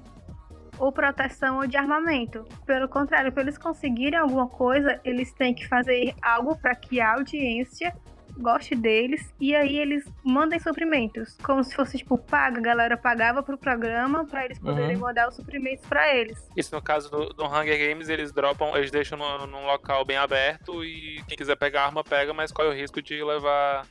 Ou 0.82 0.90
proteção 0.90 1.58
ou 1.58 1.66
de 1.66 1.76
armamento. 1.76 2.44
Pelo 2.66 2.88
contrário, 2.88 3.30
para 3.30 3.42
eles 3.44 3.56
conseguirem 3.56 4.18
alguma 4.18 4.48
coisa, 4.48 5.00
eles 5.04 5.32
têm 5.32 5.54
que 5.54 5.68
fazer 5.68 6.12
algo 6.20 6.56
para 6.58 6.74
que 6.74 7.00
a 7.00 7.12
audiência 7.14 7.94
goste 8.36 8.74
deles 8.74 9.32
e 9.38 9.54
aí 9.54 9.76
eles 9.78 10.04
mandem 10.24 10.58
suprimentos. 10.58 11.36
Como 11.40 11.62
se 11.62 11.72
fosse 11.76 11.98
tipo 11.98 12.18
paga, 12.18 12.58
a 12.58 12.62
galera 12.62 12.96
pagava 12.96 13.44
pro 13.44 13.56
programa 13.56 14.24
pra 14.24 14.44
eles 14.44 14.58
poderem 14.58 14.96
Uhum. 14.96 15.02
mandar 15.02 15.28
os 15.28 15.36
suprimentos 15.36 15.86
pra 15.86 16.12
eles. 16.16 16.36
Isso 16.56 16.74
no 16.74 16.82
caso 16.82 17.08
do, 17.10 17.26
do 17.28 17.44
Hunger 17.46 17.78
Games, 17.90 18.08
eles 18.08 18.32
dropam, 18.32 18.74
eles 18.76 18.90
deixam 18.90 19.16
no- 19.16 19.46
num 19.46 19.64
local 19.66 20.04
bem 20.04 20.16
aberto 20.16 20.82
e 20.84 21.22
quem 21.28 21.36
quiser 21.36 21.54
pegar 21.56 21.84
arma, 21.84 22.02
pega, 22.02 22.32
mas 22.34 22.50
corre 22.50 22.68
o 22.70 22.74
risco 22.74 23.00
de 23.00 23.22
levar. 23.22 23.86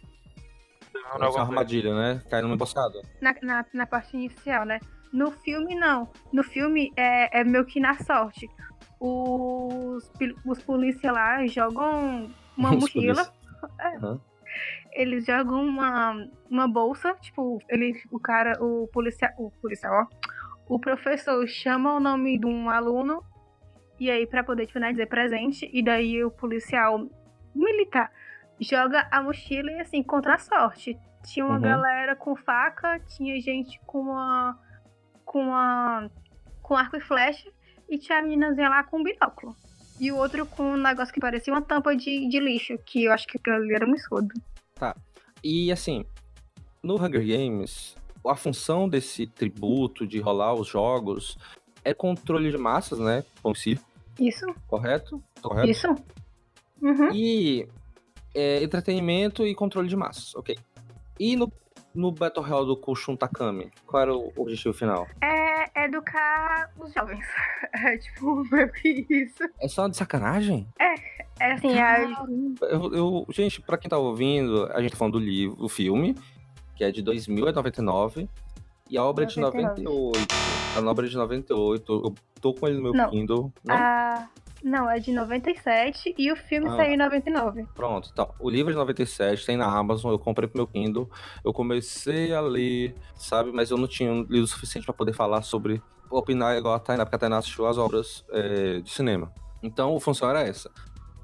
É 0.94 1.16
uma 1.26 1.42
armadilha, 1.42 1.94
né? 1.96 2.22
Cai 2.30 2.42
numa 2.42 2.56
emboscada. 2.56 3.02
Na, 3.22 3.34
na, 3.42 3.66
na 3.74 3.86
parte 3.86 4.18
inicial, 4.18 4.66
né? 4.66 4.80
No 5.12 5.32
filme, 5.32 5.76
não. 5.76 6.10
No 6.32 6.44
filme 6.44 6.92
é, 6.96 7.40
é 7.42 7.44
meio 7.44 7.66
que 7.66 7.80
na 7.80 7.96
sorte. 7.96 8.50
Os, 9.00 10.12
os 10.46 10.62
polícia 10.64 11.12
lá 11.12 11.46
jogam 11.48 12.30
uma 12.56 12.70
Os 12.72 12.82
mochila. 12.82 13.32
É. 13.80 13.98
Eles 14.94 15.26
jogam 15.26 15.64
uma, 15.64 16.28
uma 16.50 16.68
bolsa, 16.68 17.14
tipo, 17.16 17.60
ele, 17.70 17.94
o 18.12 18.20
cara, 18.20 18.62
o 18.64 18.88
policial, 18.88 19.32
o 19.38 19.50
policial, 19.62 19.94
ó, 19.94 20.08
o 20.68 20.80
professor 20.80 21.46
chama 21.48 21.94
o 21.94 22.00
nome 22.00 22.38
de 22.38 22.46
um 22.46 22.70
aluno 22.70 23.24
e 24.00 24.10
aí 24.12 24.28
pra 24.28 24.44
poder, 24.44 24.66
tipo, 24.66 24.80
né, 24.80 24.92
dizer 24.92 25.08
presente, 25.08 25.70
e 25.72 25.82
daí 25.84 26.24
o 26.24 26.32
policial 26.32 27.08
militar 27.56 28.12
joga 28.60 29.08
a 29.12 29.22
mochila 29.24 29.72
e 29.72 29.80
assim, 29.80 30.04
contra 30.04 30.36
a 30.36 30.40
sorte. 30.40 30.98
Tinha 31.24 31.46
uma 31.46 31.56
Uhum. 31.56 31.62
galera 31.62 32.16
com 32.16 32.36
faca, 32.36 33.00
tinha 33.00 33.40
gente 33.40 33.80
com 33.86 34.00
uma 34.02 34.58
com 35.32 35.44
uma 35.44 36.12
com 36.62 36.76
arco 36.76 36.98
e 36.98 37.00
flecha 37.00 37.50
e 37.90 37.98
tinha 37.98 38.20
a 38.20 38.22
meninazinha 38.22 38.68
lá 38.68 38.84
com 38.84 39.00
um 39.00 39.04
binóculo. 39.04 39.56
E 39.98 40.12
o 40.12 40.18
outro 40.18 40.46
com 40.46 40.74
um 40.74 40.78
negócio 40.78 41.14
que 41.14 41.22
parecia 41.22 41.54
uma 41.54 41.62
tampa 41.62 41.96
de, 41.96 42.28
de 42.28 42.38
lixo, 42.38 42.78
que 42.86 43.06
eu 43.06 43.14
acho 43.14 43.26
que 43.28 43.38
aquilo 43.38 43.56
ali 43.56 43.74
era 43.74 43.88
um 43.88 43.96
escudo. 43.96 44.34
E 45.42 45.72
assim, 45.72 46.06
no 46.84 46.96
Hunger 46.96 47.26
Games, 47.26 47.96
a 48.28 48.36
função 48.36 48.90
desse 48.90 49.26
tributo 49.26 50.06
de 50.06 50.20
rolar 50.20 50.54
os 50.54 50.68
jogos 50.68 51.38
é 51.84 51.94
controle 51.94 52.52
de 52.52 52.58
massas, 52.58 53.00
né? 53.00 53.24
Como 53.42 53.56
se, 53.56 53.80
Isso, 54.20 54.46
correto? 54.68 55.24
Correto? 55.42 55.70
isso. 55.70 55.88
Uhum. 56.82 57.10
E 57.14 57.70
é, 58.36 58.62
entretenimento 58.62 59.48
e 59.48 59.56
controle 59.56 59.88
de 59.88 59.96
massas, 59.96 60.36
ok. 60.36 60.58
E 61.18 61.38
no, 61.38 61.52
no 61.94 62.12
Battle 62.12 62.46
Royale 62.46 62.68
do 62.68 62.78
Kushun 62.78 63.16
Takami, 63.16 63.72
qual 63.86 64.02
era 64.04 64.16
o 64.16 64.32
objetivo 64.38 64.74
final? 64.74 65.08
É 65.22 65.86
educar 65.86 66.72
os 66.80 66.94
jovens. 66.94 67.26
É 67.74 67.98
tipo, 67.98 68.44
meio 68.52 68.70
que 68.74 69.06
isso. 69.10 69.44
É 69.60 69.68
só 69.68 69.88
de 69.88 69.96
sacanagem? 69.96 70.68
É 71.40 71.54
assim, 71.54 71.80
a, 71.80 72.02
Eu, 72.70 72.94
eu- 72.94 73.26
gente, 73.30 73.62
pra 73.62 73.78
quem 73.78 73.90
tá 73.90 73.98
ouvindo, 73.98 74.66
a 74.74 74.82
gente 74.82 74.92
tá 74.92 74.98
falando 74.98 75.14
do 75.14 75.20
livro, 75.20 75.56
o 75.64 75.70
filme, 75.70 76.16
que 76.76 76.84
é 76.84 76.92
de 76.92 77.02
2099, 77.02 78.28
e 78.90 78.98
a 78.98 79.04
obra 79.06 79.24
é 79.24 79.28
de 79.28 79.40
99. 79.40 79.84
98. 79.84 80.36
A 80.76 80.90
obra 80.92 81.06
é 81.06 81.10
de 81.10 81.16
98. 81.18 81.94
Eu 82.06 82.16
tô 82.42 82.54
com 82.54 82.68
ele 82.68 82.76
no 82.78 82.84
meu 82.84 82.94
Não. 82.94 83.10
Kindle. 83.10 83.54
Não? 83.64 83.76
a- 83.76 84.28
não, 84.64 84.90
é 84.90 85.00
de 85.00 85.12
97 85.12 86.14
e 86.18 86.32
o 86.32 86.36
filme 86.36 86.68
Ah. 86.70 86.76
saiu 86.76 86.94
em 86.94 86.98
99. 86.98 87.66
Pronto, 87.76 88.10
então. 88.12 88.34
O 88.40 88.50
livro 88.50 88.72
é 88.72 88.74
de 88.74 88.80
97, 88.80 89.46
tem 89.46 89.58
na 89.58 89.66
Amazon, 89.66 90.12
eu 90.12 90.20
comprei 90.20 90.48
pro 90.48 90.58
meu 90.60 90.68
Kindle. 90.68 91.10
Eu 91.44 91.52
comecei 91.54 92.34
a 92.34 92.42
ler, 92.42 92.96
sabe? 93.16 93.52
Mas 93.52 93.72
eu 93.72 93.78
não 93.78 93.88
tinha 93.88 94.12
lido 94.30 94.44
o 94.44 94.48
suficiente 94.48 94.86
pra 94.86 94.94
poder 94.94 95.14
falar 95.14 95.42
sobre. 95.42 95.82
Opinar 96.10 96.58
igual 96.58 96.74
a 96.74 96.80
Tainá, 96.80 97.06
porque 97.06 97.16
a 97.16 97.20
Tainá 97.20 97.38
assistiu 97.38 97.66
as 97.66 97.78
obras 97.78 98.26
é, 98.32 98.82
de 98.82 98.90
cinema. 98.90 99.32
Então, 99.64 99.96
a 99.96 100.00
função 100.02 100.30
era 100.30 100.42
essa. 100.42 100.70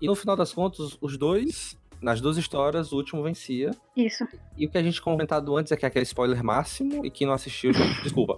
E 0.02 0.08
no 0.08 0.16
final 0.16 0.36
das 0.36 0.54
contas, 0.54 0.98
os 1.02 1.18
dois, 1.18 1.78
nas 2.02 2.22
duas 2.22 2.38
histórias, 2.38 2.94
o 2.94 2.96
último 2.96 3.22
vencia. 3.22 3.72
Isso. 3.98 4.26
E 4.56 4.66
o 4.66 4.70
que 4.70 4.78
a 4.78 4.84
gente 4.84 5.02
comentado 5.02 5.58
antes 5.58 5.72
é 5.74 5.76
que 5.76 5.84
é 5.86 5.90
aquele 5.90 6.04
spoiler 6.06 6.42
máximo 6.42 7.06
e 7.06 7.12
quem 7.12 7.28
não 7.28 7.34
assistiu, 7.34 7.72
desculpa. 8.02 8.38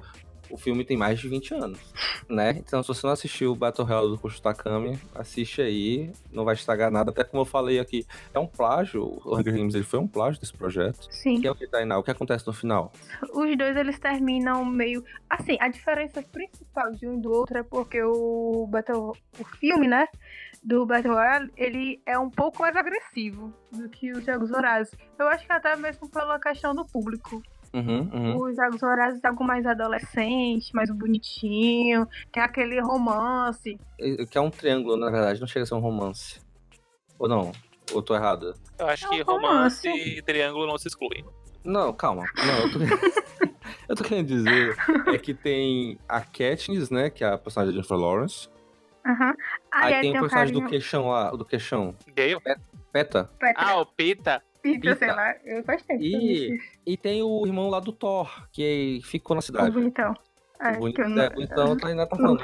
O 0.50 0.58
filme 0.58 0.84
tem 0.84 0.98
mais 0.98 1.20
de 1.20 1.28
20 1.28 1.54
anos, 1.54 1.80
né? 2.28 2.52
Então, 2.52 2.82
se 2.82 2.88
você 2.88 3.06
não 3.06 3.14
assistiu 3.14 3.52
o 3.52 3.56
Battle 3.56 3.88
Royale 3.88 4.10
do 4.10 4.18
Kushi 4.18 4.42
Takami, 4.42 5.00
assiste 5.14 5.62
aí, 5.62 6.12
não 6.32 6.44
vai 6.44 6.56
estragar 6.56 6.92
nada. 6.92 7.12
Até 7.12 7.24
como 7.24 7.42
eu 7.42 7.46
falei 7.46 7.80
aqui, 7.80 8.06
é 8.34 8.40
um 8.40 8.48
plágio, 8.48 9.04
o 9.04 9.36
Hunger 9.36 9.54
Games 9.54 9.76
ele 9.76 9.84
foi 9.84 10.00
um 10.00 10.08
plágio 10.08 10.40
desse 10.40 10.54
projeto. 10.54 11.08
Sim. 11.12 11.42
Que 11.42 11.48
é 11.48 11.52
o 11.52 11.56
que, 11.56 11.68
Tainá? 11.68 11.98
O 11.98 12.04
que 12.04 12.12
acontece 12.12 12.46
no 12.48 12.54
final? 12.54 12.92
Os 13.34 13.58
dois 13.58 13.76
eles 13.78 14.00
terminam 14.00 14.66
meio. 14.66 15.04
Assim, 15.30 15.58
a 15.60 15.68
diferença 15.68 16.22
principal 16.22 16.92
de 16.92 17.08
um 17.08 17.18
e 17.18 17.22
do 17.22 17.32
outro 17.32 17.58
é 17.58 17.64
porque 17.64 18.02
o 18.02 18.68
Battle. 18.68 19.16
O 19.40 19.44
filme, 19.44 19.88
né? 19.88 20.08
Do 20.64 20.86
Battle 20.86 21.14
Royale, 21.14 21.52
ele 21.56 22.02
é 22.06 22.18
um 22.20 22.30
pouco 22.30 22.62
mais 22.62 22.76
agressivo 22.76 23.54
do 23.72 23.88
que 23.88 24.12
os 24.12 24.26
Jogos 24.26 24.50
Vorazes. 24.50 24.94
Eu 25.18 25.28
acho 25.30 25.46
que 25.46 25.52
até 25.54 25.76
mesmo 25.76 26.10
pela 26.10 26.40
questão 26.40 26.76
do 26.76 26.86
público. 26.86 27.42
Uhum, 27.74 28.10
uhum. 28.14 28.38
Os 28.42 28.56
Jogos 28.56 28.82
Vorazes 28.82 29.24
é 29.24 29.28
algo 29.28 29.44
mais 29.44 29.66
adolescente, 29.66 30.74
mais 30.74 30.90
bonitinho, 30.90 32.08
tem 32.32 32.42
aquele 32.42 32.80
romance. 32.82 33.80
Que 34.30 34.38
é 34.38 34.42
um 34.42 34.50
triângulo, 34.50 34.98
na 34.98 35.10
verdade, 35.12 35.40
não 35.40 35.48
chega 35.48 35.64
a 35.64 35.66
ser 35.68 35.76
um 35.76 35.80
romance. 35.80 36.40
Ou 37.20 37.28
não? 37.28 37.52
Ou 37.94 38.02
tô 38.02 38.16
errado? 38.16 38.56
Eu 38.78 38.88
acho 38.88 39.06
É 39.06 39.10
que 39.10 39.22
um 39.22 39.26
romance 39.26 39.88
romance. 39.88 40.18
e 40.18 40.22
triângulo 40.22 40.66
não 40.68 40.78
se 40.78 40.88
excluem. 40.88 41.24
Não, 41.64 41.92
calma. 41.94 42.26
Não, 42.38 42.60
eu 42.60 42.72
tô... 42.72 42.80
eu 43.90 43.96
tô 43.96 44.04
querendo 44.04 44.28
dizer 44.28 44.76
é 45.08 45.18
que 45.18 45.34
tem 45.34 46.00
a 46.08 46.22
Katniss, 46.22 46.90
né? 46.90 47.10
Que 47.10 47.24
é 47.24 47.28
a 47.34 47.38
personagem 47.38 47.74
da 47.74 47.76
Jennifer 47.82 47.98
Lawrence. 47.98 48.48
Aham. 49.06 49.34
Aí, 49.72 49.94
Aí, 49.94 50.02
tem, 50.02 50.12
tem 50.14 50.14
o 50.14 50.18
um 50.18 50.22
personagem 50.22 50.54
do 50.54 50.60
carinho. 50.62 50.70
queixão 50.70 51.10
lá, 51.10 51.32
do 51.32 51.46
queixão. 51.46 51.96
Peta. 52.92 53.30
Petra, 53.40 53.54
Ah, 53.56 53.80
o 53.82 53.86
Pita. 53.86 54.42
Pita, 54.62 54.96
sei 54.96 55.08
lá. 55.12 55.36
Eu 55.46 55.64
eu 55.64 55.64
E- 56.02 56.60
E 56.86 56.98
tem 56.98 57.22
o 57.24 57.46
irmão 57.46 57.70
lá 57.70 57.80
do 57.80 57.92
Thor, 57.92 58.48
que 58.52 59.00
ficou 59.04 59.36
na 59.36 59.40
esse- 59.40 59.52
O 59.52 59.56
cidade. 59.56 59.72
bonitão. 59.72 60.14
É, 60.62 60.74
Bonito, 60.78 60.96
que 60.96 61.02
eu 61.02 61.10
não- 61.10 61.24
é, 61.24 61.30
bonitão, 61.30 61.78
tá 61.78 61.88
ainda 61.88 62.06
tá 62.08 62.18
falando. 62.18 62.44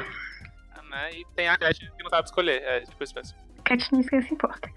E 1.11 1.25
tem 1.35 1.49
a 1.49 1.57
Cat 1.57 1.77
que 1.77 2.03
não 2.03 2.09
sabe 2.09 2.27
escolher. 2.27 2.61
É 2.63 2.79
tipo 2.81 3.03
isso 3.03 3.13
mesmo. 3.13 3.37
Katniss 3.65 4.09
quem 4.09 4.21
se 4.21 4.33
importa. 4.33 4.69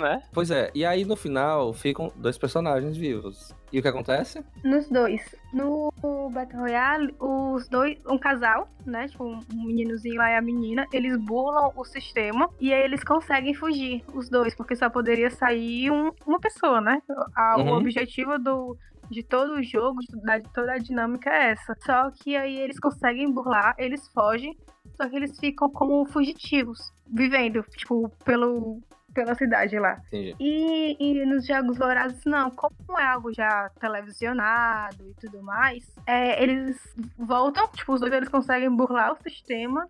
Né? 0.00 0.22
Pois 0.32 0.50
é, 0.50 0.70
e 0.74 0.84
aí 0.84 1.04
no 1.04 1.14
final 1.16 1.72
ficam 1.72 2.10
dois 2.16 2.36
personagens 2.38 2.96
vivos. 2.96 3.54
E 3.72 3.78
o 3.78 3.82
que 3.82 3.88
acontece? 3.88 4.44
Nos 4.64 4.86
dois. 4.88 5.34
No 5.52 5.90
Battle 6.32 6.60
Royale, 6.60 7.14
os 7.18 7.68
dois, 7.68 7.98
um 8.06 8.18
casal, 8.18 8.68
né? 8.84 9.08
Tipo, 9.08 9.24
um 9.24 9.40
meninozinho 9.64 10.16
lá 10.16 10.30
e 10.30 10.36
a 10.36 10.42
menina, 10.42 10.86
eles 10.92 11.16
burlam 11.16 11.72
o 11.76 11.84
sistema 11.84 12.50
e 12.60 12.72
aí 12.72 12.82
eles 12.82 13.02
conseguem 13.04 13.54
fugir, 13.54 14.04
os 14.14 14.28
dois, 14.28 14.54
porque 14.54 14.76
só 14.76 14.90
poderia 14.90 15.30
sair 15.30 15.90
um- 15.90 16.10
uma 16.26 16.38
pessoa, 16.40 16.80
né? 16.80 17.00
A- 17.34 17.56
O 17.58 17.60
Uhum. 17.62 17.76
objetivo 17.78 18.38
do, 18.38 18.76
de 19.10 19.22
todo 19.22 19.54
o 19.54 19.62
jogo, 19.62 20.00
de 20.00 20.42
toda 20.54 20.72
a 20.72 20.78
dinâmica 20.78 21.30
é 21.30 21.50
essa. 21.52 21.74
Só 21.84 22.10
que 22.10 22.34
aí 22.36 22.58
eles 22.60 22.78
conseguem 22.80 23.30
burlar, 23.32 23.74
eles 23.78 24.06
fogem, 24.08 24.54
só 24.96 25.08
que 25.08 25.16
eles 25.16 25.38
ficam 25.38 25.68
como 25.70 26.04
fugitivos, 26.06 26.92
vivendo, 27.06 27.62
tipo, 27.76 28.08
pelo, 28.24 28.80
pela 29.14 29.34
cidade 29.34 29.78
lá. 29.78 30.00
Entendi. 30.08 30.34
E, 30.40 30.96
e 30.98 31.26
nos 31.26 31.46
Jogos 31.46 31.76
Vorazes, 31.78 32.24
não. 32.24 32.50
Como 32.50 32.98
é 32.98 33.04
algo 33.06 33.32
já 33.32 33.70
televisionado 33.80 34.96
e 35.08 35.14
tudo 35.20 35.42
mais, 35.42 35.84
é, 36.06 36.42
eles 36.42 36.76
voltam, 37.18 37.66
tipo, 37.68 37.92
os 37.94 38.00
dois 38.00 38.12
eles 38.12 38.28
conseguem 38.28 38.70
burlar 38.74 39.12
o 39.12 39.22
sistema, 39.22 39.88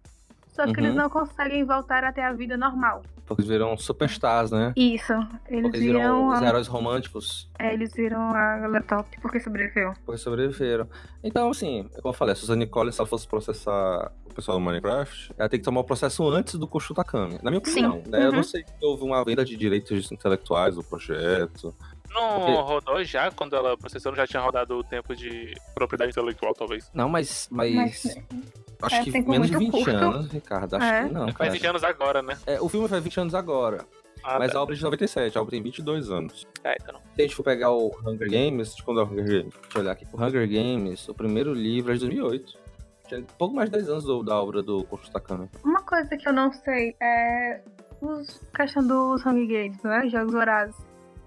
só 0.48 0.64
que 0.64 0.80
Uhum. 0.80 0.86
eles 0.86 0.94
não 0.96 1.08
conseguem 1.08 1.64
voltar 1.64 2.04
até 2.04 2.24
a 2.24 2.32
vida 2.32 2.56
normal. 2.56 3.02
Porque 3.24 3.42
eles 3.42 3.48
viram 3.50 3.74
superstars, 3.78 4.50
né? 4.50 4.72
Isso. 4.76 5.12
Eles 5.48 5.62
Porque 5.62 5.76
eles 5.78 5.80
viram 5.80 6.00
viram, 6.00 6.28
os 6.28 6.42
a, 6.42 6.46
heróis 6.46 6.66
românticos. 6.66 7.48
é, 7.58 7.72
eles 7.72 7.94
viram 7.94 8.20
a 8.34 8.66
laptop 8.66 9.08
porque 9.22 9.40
sobreviveu. 9.40 9.94
Porque 10.04 10.18
sobreviveram. 10.20 10.86
Então, 11.24 11.48
assim, 11.48 11.88
como 12.02 12.08
eu 12.08 12.12
falei, 12.12 12.32
a 12.32 12.36
Suzanne 12.36 12.66
Collins, 12.66 12.96
se 12.96 13.00
ela 13.00 13.08
fosse 13.08 13.26
processar 13.26 14.12
o 14.32 14.36
pessoal 14.36 14.58
do 14.58 14.64
Minecraft, 14.64 15.32
ela 15.38 15.48
tem 15.48 15.58
que 15.60 15.64
tomar 15.64 15.80
o 15.80 15.84
processo 15.84 16.28
antes 16.28 16.54
do 16.56 16.66
Koshu 16.66 16.94
Takami. 16.94 17.38
Na 17.42 17.50
minha 17.50 17.62
Sim. 17.64 17.86
opinião, 17.86 18.02
né? 18.06 18.24
Eu 18.24 18.30
Uhum. 18.30 18.36
não 18.36 18.42
sei 18.42 18.64
se 18.64 18.84
houve 18.84 19.02
uma 19.04 19.24
venda 19.24 19.44
de 19.44 19.56
direitos 19.56 20.10
intelectuais 20.12 20.74
do 20.74 20.82
projeto. 20.82 21.74
Não 22.10 22.40
Porque- 22.40 22.52
rodou 22.52 23.04
já, 23.04 23.30
quando 23.30 23.56
ela 23.56 23.76
processou, 23.76 24.12
não 24.12 24.16
já 24.16 24.26
tinha 24.26 24.42
rodado 24.42 24.76
o 24.76 24.84
tempo 24.84 25.14
de 25.16 25.54
propriedade 25.74 26.10
intelectual, 26.10 26.52
talvez. 26.54 26.90
Não, 26.92 27.08
mas. 27.08 27.48
mas... 27.50 27.74
Mas, 27.74 28.16
Acho 28.82 28.96
é, 28.96 29.04
que 29.04 29.20
menos 29.22 29.46
de 29.48 29.56
muito 29.56 29.70
20 29.76 29.84
curto. 29.84 29.90
anos, 29.96 30.26
Ricardo. 30.32 30.74
Acho 30.74 30.84
É. 30.84 31.04
que 31.06 31.14
não. 31.14 31.22
Faz 31.26 31.36
cara. 31.36 31.50
20 31.52 31.66
anos 31.68 31.84
agora, 31.84 32.20
né? 32.20 32.36
É, 32.46 32.60
o 32.60 32.68
filme 32.68 32.88
faz 32.88 33.02
20 33.04 33.20
anos 33.20 33.34
agora. 33.34 33.86
Ah, 34.24 34.38
mas 34.38 34.52
tá. 34.52 34.58
a 34.58 34.62
obra 34.62 34.74
é 34.74 34.76
de 34.78 34.82
97, 34.84 35.38
a 35.38 35.40
obra 35.40 35.50
tem 35.52 35.62
22 35.62 36.10
anos. 36.10 36.46
É, 36.64 36.76
então 36.80 36.94
não. 36.94 37.00
Se 37.00 37.20
a 37.20 37.22
gente 37.22 37.34
for 37.34 37.42
pegar 37.44 37.70
o 37.70 37.92
Hunger 38.06 38.28
Games, 38.30 38.74
de 38.74 38.82
quando 38.82 39.00
é 39.00 39.04
o 39.04 39.06
Hunger 39.06 39.24
Games? 39.24 39.54
Deixa 39.62 39.78
eu 39.78 39.82
olhar 39.82 39.92
aqui. 39.92 40.06
O 40.12 40.22
Hunger 40.22 40.48
Games, 40.48 41.08
o 41.08 41.14
primeiro 41.14 41.54
livro 41.54 41.92
é 41.92 41.94
de 41.94 42.00
2008. 42.00 42.58
Pouco 43.38 43.54
mais 43.54 43.68
de 43.70 43.76
10 43.76 43.88
anos 43.88 44.04
do- 44.04 44.22
da 44.22 44.40
obra 44.42 44.62
do 44.62 44.84
Koshu 44.84 45.10
Takami. 45.12 45.48
Uma 45.64 45.82
coisa 45.82 46.16
que 46.16 46.28
eu 46.28 46.32
não 46.32 46.52
sei 46.52 46.96
é. 47.00 47.60
Os 48.00 48.40
questão 48.54 48.84
dos 48.86 49.24
Hunger 49.24 49.46
Games, 49.46 49.82
né? 49.82 50.08
Jogos 50.08 50.32
Vorazes. 50.32 50.76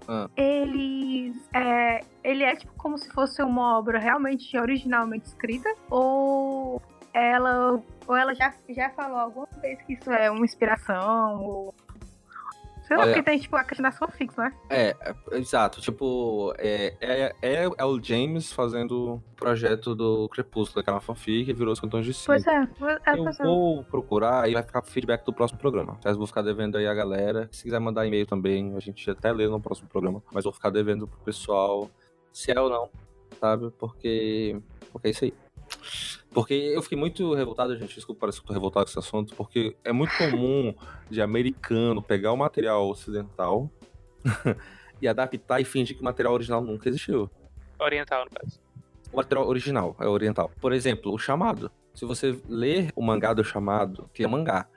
Ah. 0.07 0.29
Eles. 0.35 1.35
É, 1.53 2.01
ele 2.23 2.43
é 2.43 2.55
tipo 2.55 2.73
como 2.77 2.97
se 2.97 3.09
fosse 3.11 3.41
uma 3.41 3.77
obra 3.79 3.97
realmente 3.99 4.57
originalmente 4.57 5.27
escrita? 5.27 5.69
Ou 5.89 6.81
ela. 7.13 7.81
Ou 8.07 8.15
ela 8.15 8.35
já, 8.35 8.53
já 8.69 8.89
falou 8.91 9.17
alguma 9.17 9.47
vez 9.61 9.81
que 9.83 9.93
isso 9.93 10.11
é 10.11 10.29
uma 10.29 10.43
inspiração? 10.45 11.41
Ou. 11.43 11.73
Sei 12.87 12.95
lá, 12.95 13.05
porque 13.05 13.23
tem 13.23 13.39
tipo 13.39 13.55
a 13.55 13.63
das 13.63 13.97
fanfics, 13.97 14.35
né? 14.35 14.53
É, 14.69 14.95
é, 14.99 15.37
exato. 15.37 15.81
Tipo, 15.81 16.53
é, 16.57 16.95
é, 17.01 17.35
é, 17.41 17.69
é 17.77 17.85
o 17.85 18.01
James 18.01 18.53
fazendo 18.53 19.15
o 19.15 19.35
projeto 19.35 19.95
do 19.95 20.29
Crepúsculo, 20.29 20.81
aquela 20.81 21.01
fanfic, 21.01 21.49
e 21.49 21.53
virou 21.53 21.73
os 21.73 21.79
cantões 21.79 22.05
de 22.05 22.13
si. 22.13 22.27
Pois 22.27 22.45
é, 22.45 22.61
é, 23.07 23.17
Eu 23.17 23.27
é. 23.27 23.31
vou 23.43 23.83
procurar 23.85 24.47
e 24.47 24.53
vai 24.53 24.61
ficar 24.61 24.83
feedback 24.83 25.25
do 25.25 25.33
próximo 25.33 25.59
programa. 25.59 25.99
Mas 26.03 26.15
vou 26.15 26.27
ficar 26.27 26.43
devendo 26.43 26.77
aí 26.77 26.85
a 26.85 26.93
galera. 26.93 27.49
Se 27.51 27.63
quiser 27.63 27.79
mandar 27.79 28.05
e-mail 28.05 28.27
também, 28.27 28.75
a 28.75 28.79
gente 28.79 29.09
até 29.09 29.31
lê 29.31 29.47
no 29.47 29.59
próximo 29.59 29.89
programa. 29.89 30.21
Mas 30.31 30.43
vou 30.43 30.53
ficar 30.53 30.69
devendo 30.69 31.07
pro 31.07 31.19
pessoal 31.19 31.89
se 32.31 32.51
é 32.51 32.59
ou 32.59 32.69
não, 32.69 32.89
sabe? 33.39 33.71
Porque. 33.79 34.61
Porque 34.91 35.07
é 35.07 35.11
isso 35.11 35.25
aí. 35.25 35.33
Porque 36.35 36.53
eu 36.53 36.81
fiquei 36.81 36.97
muito 36.97 37.33
revoltado, 37.33 37.77
gente. 37.77 37.95
Desculpa, 37.95 38.19
parece 38.19 38.39
que 38.39 38.43
eu 38.43 38.47
tô 38.47 38.53
revoltado 38.53 38.85
com 38.85 38.89
esse 38.89 38.99
assunto. 38.99 39.33
Porque 39.35 39.73
é 39.85 39.93
muito 39.93 40.11
comum 40.17 40.75
de 41.09 41.21
americano 41.21 42.01
pegar 42.01 42.33
o 42.33 42.37
material 42.37 42.89
ocidental 42.89 43.71
e 45.01 45.07
adaptar 45.07 45.61
e 45.61 45.63
fingir 45.63 45.95
que 45.95 46.01
o 46.01 46.03
material 46.03 46.33
original 46.33 46.59
nunca 46.59 46.89
existiu. 46.89 47.31
Oriental, 47.79 48.25
no 48.25 48.31
caso. 48.31 48.59
O 49.13 49.15
material 49.15 49.47
original 49.47 49.95
é 49.97 50.07
oriental. 50.07 50.51
Por 50.59 50.73
exemplo, 50.73 51.13
o 51.13 51.17
chamado. 51.17 51.71
Se 51.93 52.03
você 52.03 52.37
ler 52.49 52.91
o 52.97 53.01
mangá 53.01 53.33
do 53.33 53.41
chamado, 53.41 54.09
que 54.13 54.21
é 54.21 54.27
mangá, 54.27 54.67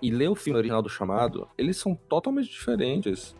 e 0.00 0.08
ler 0.08 0.28
o 0.28 0.36
filme 0.36 0.56
original 0.56 0.82
do 0.82 0.88
chamado, 0.88 1.48
eles 1.58 1.76
são 1.78 1.96
totalmente 1.96 2.48
diferentes 2.48 3.34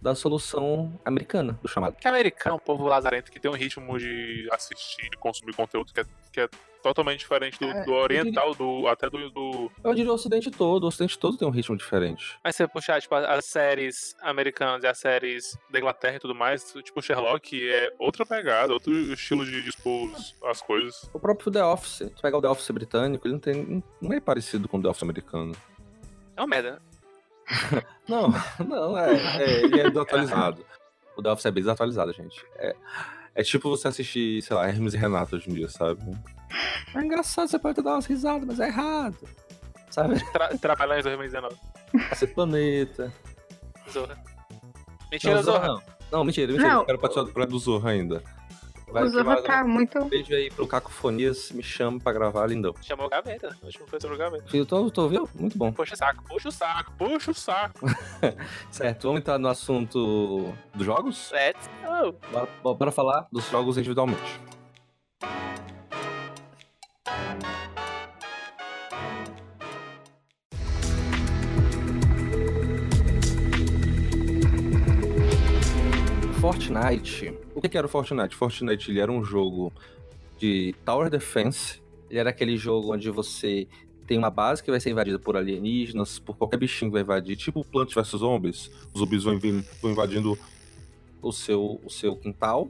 da 0.00 0.14
solução 0.14 0.98
americana 1.04 1.58
do 1.62 1.68
chamado. 1.68 1.96
Que 1.96 2.08
americano, 2.08 2.54
é 2.54 2.56
um 2.56 2.58
povo 2.58 2.86
lazarento 2.86 3.30
que 3.30 3.38
tem 3.38 3.50
um 3.50 3.54
ritmo 3.54 3.98
de 3.98 4.48
assistir, 4.50 5.10
de 5.10 5.18
consumir 5.18 5.54
conteúdo 5.54 5.92
que 5.92 6.00
é, 6.00 6.04
que 6.32 6.40
é 6.40 6.48
totalmente 6.82 7.20
diferente 7.20 7.58
do, 7.58 7.66
É, 7.66 7.84
do 7.84 7.92
oriental, 7.92 8.54
do, 8.54 8.86
até 8.88 9.08
do, 9.08 9.30
do. 9.30 9.70
Eu 9.82 9.94
diria 9.94 10.10
o 10.10 10.14
ocidente 10.14 10.50
todo, 10.50 10.84
o 10.84 10.86
ocidente 10.86 11.18
todo 11.18 11.36
tem 11.36 11.46
um 11.46 11.50
ritmo 11.50 11.76
diferente. 11.76 12.38
Mas 12.42 12.56
se 12.56 12.62
você 12.62 12.68
puxar, 12.68 13.00
tipo, 13.00 13.14
as 13.14 13.44
séries 13.44 14.16
americanas 14.20 14.82
e 14.82 14.86
as 14.86 14.98
séries 14.98 15.58
da 15.70 15.78
Inglaterra 15.78 16.16
e 16.16 16.20
tudo 16.20 16.34
mais, 16.34 16.72
tipo, 16.82 17.02
Sherlock 17.02 17.70
é 17.70 17.92
outra 17.98 18.24
pegada, 18.26 18.72
outro 18.72 18.92
estilo 18.92 19.44
de 19.44 19.62
dispor 19.62 20.10
as 20.44 20.60
coisas. 20.60 21.08
O 21.12 21.20
próprio 21.20 21.52
The 21.52 21.64
Office, 21.64 22.10
tu 22.14 22.22
pegar 22.22 22.38
o 22.38 22.42
The 22.42 22.48
Office 22.48 22.70
britânico, 22.70 23.26
ele 23.26 23.34
não, 23.34 23.40
tem, 23.40 23.84
não 24.00 24.12
é 24.12 24.20
parecido 24.20 24.68
com 24.68 24.78
o 24.78 24.82
The 24.82 24.88
Office 24.88 25.02
americano. 25.02 25.54
É 26.36 26.40
uma 26.40 26.46
merda, 26.46 26.72
né? 26.72 26.78
Não, 28.08 28.32
não, 28.66 28.98
é, 28.98 29.14
é 29.14 29.62
ele 29.64 29.80
é 29.80 29.88
desatualizado. 29.88 30.64
O 31.16 31.22
The 31.22 31.32
Office 31.32 31.46
é 31.46 31.50
bem 31.50 31.62
desatualizado, 31.62 32.12
gente. 32.12 32.46
É, 32.56 32.74
é 33.34 33.42
tipo 33.42 33.68
você 33.68 33.88
assistir, 33.88 34.42
sei 34.42 34.56
lá, 34.56 34.68
Hermes 34.68 34.94
e 34.94 34.96
Renato 34.96 35.36
hoje 35.36 35.50
em 35.50 35.54
dia, 35.54 35.68
sabe? 35.68 36.00
É 36.94 37.00
engraçado, 37.00 37.48
você 37.48 37.58
pode 37.58 37.80
dar 37.82 37.92
umas 37.92 38.06
risadas, 38.06 38.44
mas 38.46 38.60
é 38.60 38.68
errado. 38.68 39.16
Sabe? 39.90 40.24
Tra 40.32 40.56
trabalhar 40.58 41.00
em 41.00 41.02
2019. 41.02 41.56
Cacete 42.08 42.34
Planeta. 42.34 43.12
Zorra. 43.90 44.18
Mentira, 45.10 45.34
não, 45.34 45.42
Zorra. 45.42 45.66
Não. 45.66 45.82
não, 46.12 46.24
mentira, 46.24 46.52
mentira. 46.52 46.68
Não. 46.68 46.80
Eu 46.80 46.86
quero 46.86 46.98
participar 46.98 47.26
do 47.26 47.32
programa 47.32 47.50
do 47.50 47.58
Zorra 47.58 47.90
ainda. 47.90 48.22
Vai 48.92 49.02
o 49.02 49.06
que 49.06 49.12
Zorra 49.12 49.34
vai, 49.34 49.42
tá 49.42 49.64
muito. 49.64 50.04
Beijo 50.06 50.34
aí 50.34 50.50
pro 50.50 50.66
Cacofonias, 50.66 51.50
me 51.52 51.62
chama 51.62 52.00
pra 52.00 52.12
gravar, 52.12 52.46
lindão. 52.46 52.74
Chamou 52.82 53.06
o 53.06 53.08
Gaveta. 53.08 53.56
Acho 53.66 53.78
que 53.78 53.90
foi 53.90 54.00
sobre 54.00 54.16
o 54.16 54.18
Gaveta. 54.18 54.48
Filho, 54.48 54.66
tô, 54.66 54.90
tô 54.90 55.02
ouvindo? 55.02 55.28
Muito 55.34 55.56
bom. 55.56 55.72
Puxa 55.72 55.94
o 55.94 55.96
saco, 55.96 56.24
puxa 56.24 56.48
o 56.48 56.52
saco, 56.52 56.92
puxa 56.98 57.30
o 57.30 57.34
saco. 57.34 57.86
Certo, 58.70 59.08
vamos 59.08 59.20
entrar 59.20 59.38
no 59.38 59.48
assunto 59.48 60.52
dos 60.74 60.86
jogos? 60.86 61.30
Let's 61.32 61.68
go. 61.82 62.14
Bora, 62.32 62.74
bora 62.74 62.92
falar 62.92 63.26
dos 63.30 63.48
jogos 63.48 63.76
individualmente. 63.78 64.40
Fortnite. 76.50 77.32
O 77.54 77.60
que 77.60 77.78
era 77.78 77.86
o 77.86 77.88
Fortnite? 77.88 78.34
Fortnite 78.34 78.90
ele 78.90 78.98
era 78.98 79.12
um 79.12 79.22
jogo 79.22 79.72
de 80.36 80.74
Tower 80.84 81.08
Defense. 81.08 81.80
Ele 82.10 82.18
era 82.18 82.30
aquele 82.30 82.56
jogo 82.56 82.92
onde 82.92 83.08
você 83.08 83.68
tem 84.04 84.18
uma 84.18 84.30
base 84.30 84.60
que 84.60 84.68
vai 84.68 84.80
ser 84.80 84.90
invadida 84.90 85.16
por 85.16 85.36
alienígenas, 85.36 86.18
por 86.18 86.36
qualquer 86.36 86.56
bichinho 86.56 86.90
que 86.90 86.94
vai 86.94 87.02
invadir, 87.02 87.36
tipo 87.36 87.64
Plants 87.64 87.94
vs 87.94 88.18
Zombies. 88.18 88.68
Os 88.92 88.98
zumbis 88.98 89.22
vão 89.22 89.38
invadindo 89.84 90.36
o 91.22 91.30
seu, 91.30 91.80
o 91.84 91.88
seu 91.88 92.16
quintal, 92.16 92.68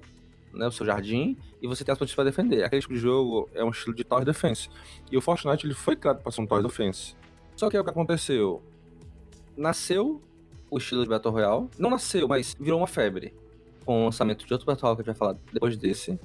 né, 0.52 0.66
o 0.66 0.72
seu 0.72 0.84
jardim, 0.84 1.34
e 1.62 1.66
você 1.66 1.82
tem 1.82 1.90
as 1.90 1.98
plantas 1.98 2.14
para 2.14 2.24
defender. 2.24 2.62
Aquele 2.62 2.82
tipo 2.82 2.92
de 2.92 3.00
jogo 3.00 3.48
é 3.54 3.64
um 3.64 3.70
estilo 3.70 3.96
de 3.96 4.04
Tower 4.04 4.26
Defense. 4.26 4.68
E 5.10 5.16
o 5.16 5.22
Fortnite 5.22 5.66
ele 5.66 5.72
foi 5.72 5.96
criado 5.96 6.20
para 6.20 6.30
ser 6.30 6.42
um 6.42 6.46
Tower 6.46 6.62
Defense. 6.62 7.16
Só 7.56 7.70
que 7.70 7.78
é 7.78 7.80
o 7.80 7.84
que 7.84 7.88
aconteceu. 7.88 8.62
Nasceu 9.56 10.20
o 10.68 10.76
estilo 10.76 11.02
de 11.02 11.08
Battle 11.08 11.32
Royale. 11.32 11.70
Não 11.78 11.88
nasceu, 11.88 12.28
mas 12.28 12.54
virou 12.60 12.78
uma 12.78 12.86
febre. 12.86 13.39
Com 13.90 14.02
o 14.02 14.04
lançamento 14.04 14.46
de 14.46 14.52
outro 14.52 14.64
Battle 14.64 14.82
Royale 14.82 15.02
que 15.02 15.10
a 15.10 15.12
gente 15.12 15.18
vai 15.18 15.28
falar 15.34 15.40
depois 15.52 15.76
desse. 15.76 16.16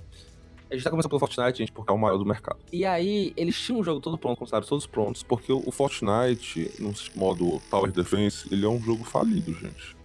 A 0.69 0.75
gente 0.75 0.83
tá 0.83 0.91
começando 0.91 1.09
pelo 1.09 1.19
Fortnite, 1.19 1.57
gente, 1.57 1.71
porque 1.71 1.91
é 1.91 1.95
o 1.95 1.97
maior 1.97 2.15
do 2.19 2.23
mercado. 2.23 2.59
E 2.71 2.85
aí, 2.85 3.33
eles 3.35 3.59
tinham 3.59 3.79
um 3.79 3.83
jogo 3.83 3.99
todo 3.99 4.19
pronto, 4.19 4.37
com 4.37 4.43
os 4.43 4.51
cenários 4.51 4.69
todos 4.69 4.85
prontos, 4.85 5.23
porque 5.23 5.51
o 5.51 5.71
Fortnite, 5.71 6.71
no 6.79 6.93
modo 7.15 7.59
Tower 7.71 7.91
Defense, 7.91 8.47
ele 8.53 8.63
é 8.67 8.69
um 8.69 8.79
jogo 8.79 9.03
falido, 9.03 9.51
gente. 9.51 9.97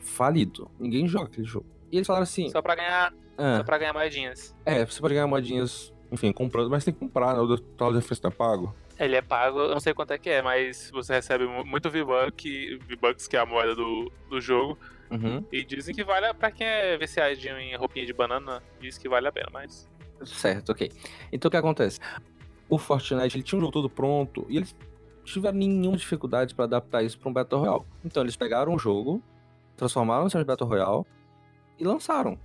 Falido. 0.00 0.70
Ninguém 0.78 1.08
joga 1.08 1.24
aquele 1.28 1.46
jogo. 1.46 1.64
E 1.90 1.96
eles 1.96 2.06
falaram 2.06 2.24
assim: 2.24 2.50
Só 2.50 2.60
pra 2.60 2.74
ganhar, 2.74 3.14
ah, 3.38 3.56
só 3.56 3.64
pra 3.64 3.78
ganhar 3.78 3.94
moedinhas. 3.94 4.54
é, 4.66 4.84
você 4.84 5.00
pode 5.00 5.14
ganhar 5.14 5.26
moedinhas, 5.26 5.94
enfim, 6.12 6.30
comprando, 6.30 6.68
mas 6.68 6.84
tem 6.84 6.92
que 6.92 7.00
comprar, 7.00 7.32
né? 7.32 7.40
O 7.40 7.56
Tower 7.58 7.94
Defense 7.94 8.22
não 8.22 8.28
é 8.28 8.34
pago. 8.34 8.74
Ele 8.98 9.16
é 9.16 9.22
pago, 9.22 9.60
eu 9.60 9.70
não 9.70 9.80
sei 9.80 9.94
quanto 9.94 10.10
é 10.12 10.18
que 10.18 10.28
é, 10.28 10.42
mas 10.42 10.90
você 10.92 11.14
recebe 11.14 11.46
mu- 11.46 11.64
muito 11.64 11.88
V-Buck, 11.88 12.78
V-Bucks, 12.86 13.26
que 13.26 13.34
é 13.34 13.40
a 13.40 13.46
moeda 13.46 13.74
do, 13.74 14.12
do 14.28 14.40
jogo. 14.42 14.76
Uhum. 15.10 15.44
E 15.50 15.64
dizem 15.64 15.94
que 15.94 16.04
vale, 16.04 16.26
a- 16.26 16.34
pra 16.34 16.50
quem 16.50 16.66
é 16.66 16.96
viciadinho 16.98 17.58
em 17.58 17.74
roupinha 17.76 18.04
de 18.04 18.12
banana, 18.12 18.62
diz 18.80 18.98
que 18.98 19.08
vale 19.08 19.26
a 19.28 19.32
pena, 19.32 19.48
mas. 19.52 19.88
Certo, 20.24 20.70
ok. 20.72 20.90
Então 21.32 21.48
o 21.48 21.50
que 21.50 21.56
acontece? 21.56 22.00
O 22.68 22.76
Fortnite 22.78 23.36
ele 23.36 23.42
tinha 23.42 23.56
um 23.58 23.60
jogo 23.60 23.72
todo 23.72 23.88
pronto 23.88 24.44
e 24.48 24.56
eles 24.56 24.74
tiveram 25.24 25.56
nenhuma 25.56 25.96
dificuldade 25.96 26.54
para 26.54 26.64
adaptar 26.64 27.02
isso 27.02 27.18
para 27.18 27.28
um 27.28 27.32
Battle 27.32 27.60
Royale. 27.60 27.84
Então 28.04 28.22
eles 28.22 28.36
pegaram 28.36 28.74
o 28.74 28.78
jogo, 28.78 29.22
transformaram 29.76 30.26
em 30.26 30.44
Battle 30.44 30.68
Royale 30.68 31.04
e 31.78 31.84
lançaram. 31.84 32.38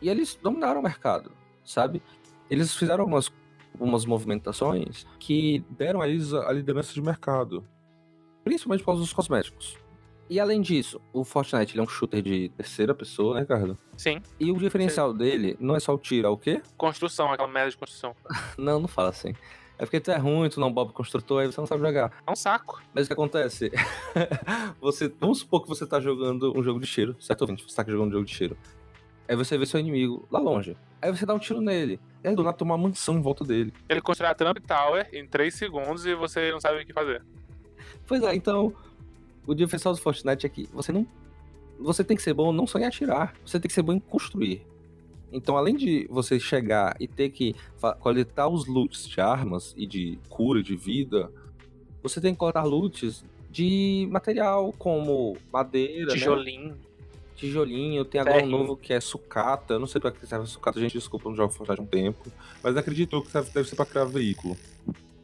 E 0.00 0.08
eles 0.08 0.34
dominaram 0.42 0.80
o 0.80 0.82
mercado, 0.82 1.30
sabe? 1.64 2.02
Eles 2.50 2.74
fizeram 2.74 3.02
algumas, 3.02 3.30
algumas 3.74 4.04
movimentações 4.04 5.06
que 5.20 5.64
deram 5.70 6.00
a 6.00 6.08
eles 6.08 6.32
a 6.32 6.50
liderança 6.52 6.92
de 6.92 7.00
mercado. 7.02 7.64
Principalmente 8.42 8.80
por 8.80 8.86
causa 8.86 9.00
dos 9.02 9.12
cosméticos. 9.12 9.78
E 10.28 10.40
além 10.40 10.60
disso, 10.60 11.00
o 11.12 11.24
Fortnite 11.24 11.78
é 11.78 11.82
um 11.82 11.86
shooter 11.86 12.22
de 12.22 12.48
terceira 12.50 12.94
pessoa, 12.94 13.38
né, 13.38 13.44
Carlos? 13.44 13.76
Sim. 13.96 14.22
E 14.40 14.50
o 14.50 14.56
diferencial 14.56 15.12
dele 15.12 15.56
não 15.60 15.76
é 15.76 15.80
só 15.80 15.94
o 15.94 15.98
tiro, 15.98 16.26
é 16.26 16.30
o 16.30 16.36
quê? 16.36 16.62
Construção, 16.76 17.30
aquela 17.30 17.48
merda 17.48 17.70
de 17.70 17.76
construção. 17.76 18.14
não, 18.56 18.80
não 18.80 18.88
fala 18.88 19.10
assim. 19.10 19.34
É 19.78 19.84
porque 19.84 20.00
tu 20.00 20.10
é 20.10 20.16
ruim, 20.16 20.48
tu 20.48 20.60
não 20.60 20.72
bob 20.72 20.92
construtor, 20.92 21.42
aí 21.42 21.46
você 21.46 21.60
não 21.60 21.66
sabe 21.66 21.82
jogar. 21.82 22.12
É 22.26 22.30
um 22.30 22.36
saco. 22.36 22.80
Mas 22.94 23.06
o 23.06 23.08
que 23.08 23.12
acontece? 23.14 23.70
você, 24.80 25.12
vamos 25.18 25.40
supor 25.40 25.62
que 25.62 25.68
você 25.68 25.86
tá 25.86 25.98
jogando 25.98 26.56
um 26.56 26.62
jogo 26.62 26.78
de 26.78 26.86
tiro, 26.86 27.16
certo, 27.18 27.42
ouvinte? 27.42 27.64
Você 27.68 27.74
tá 27.74 27.84
jogando 27.90 28.08
um 28.08 28.12
jogo 28.12 28.24
de 28.24 28.32
tiro. 28.32 28.56
Aí 29.28 29.36
você 29.36 29.56
vê 29.58 29.66
seu 29.66 29.80
inimigo 29.80 30.26
lá 30.30 30.38
longe. 30.38 30.76
Aí 31.00 31.10
você 31.10 31.26
dá 31.26 31.34
um 31.34 31.38
tiro 31.38 31.60
nele. 31.60 31.98
E 32.22 32.28
aí 32.28 32.34
do 32.34 32.42
nada 32.42 32.56
toma 32.56 32.74
uma 32.74 32.88
mansão 32.88 33.16
em 33.16 33.22
volta 33.22 33.44
dele. 33.44 33.72
Ele 33.88 34.00
constrói 34.00 34.30
a 34.30 34.34
Trump 34.34 34.58
Tower 34.58 35.08
em 35.12 35.26
3 35.26 35.52
segundos 35.54 36.06
e 36.06 36.14
você 36.14 36.52
não 36.52 36.60
sabe 36.60 36.80
o 36.80 36.86
que 36.86 36.92
fazer. 36.92 37.24
Pois 38.06 38.22
é, 38.22 38.34
então. 38.34 38.72
O 39.46 39.54
diferencial 39.54 39.94
do 39.94 40.00
Fortnite 40.00 40.46
é 40.46 40.48
que 40.48 40.68
você 40.72 40.92
não. 40.92 41.06
Você 41.78 42.04
tem 42.04 42.16
que 42.16 42.22
ser 42.22 42.32
bom 42.32 42.52
não 42.52 42.66
só 42.66 42.78
em 42.78 42.84
atirar, 42.84 43.34
você 43.44 43.58
tem 43.58 43.68
que 43.68 43.74
ser 43.74 43.82
bom 43.82 43.92
em 43.92 43.98
construir. 43.98 44.64
Então, 45.32 45.56
além 45.56 45.74
de 45.74 46.06
você 46.10 46.38
chegar 46.38 46.94
e 47.00 47.08
ter 47.08 47.30
que 47.30 47.56
coletar 48.00 48.48
os 48.48 48.66
loots 48.66 49.08
de 49.08 49.20
armas 49.20 49.74
e 49.76 49.86
de 49.86 50.18
cura 50.28 50.62
de 50.62 50.76
vida, 50.76 51.32
você 52.02 52.20
tem 52.20 52.34
que 52.34 52.38
coletar 52.38 52.64
loots 52.64 53.24
de 53.50 54.06
material 54.10 54.72
como 54.78 55.36
madeira, 55.50 56.06
né? 56.06 56.12
tijolinho. 56.12 56.68
Né? 56.68 56.76
Tijolinho, 57.34 58.04
tem 58.04 58.20
agora 58.20 58.44
um 58.44 58.48
novo 58.48 58.76
que 58.76 58.92
é 58.92 59.00
sucata. 59.00 59.74
Eu 59.74 59.80
não 59.80 59.86
sei 59.86 60.00
pra 60.00 60.12
que 60.12 60.24
serve 60.26 60.46
sucata, 60.46 60.78
gente, 60.78 60.92
desculpa, 60.92 61.28
não 61.28 61.34
jogo 61.34 61.52
Fortnite 61.52 61.80
há 61.80 61.82
um 61.82 61.86
tempo. 61.86 62.30
Mas 62.62 62.76
acredito 62.76 63.22
que 63.22 63.32
deve 63.32 63.64
ser 63.64 63.74
pra 63.74 63.86
criar 63.86 64.04
veículo. 64.04 64.56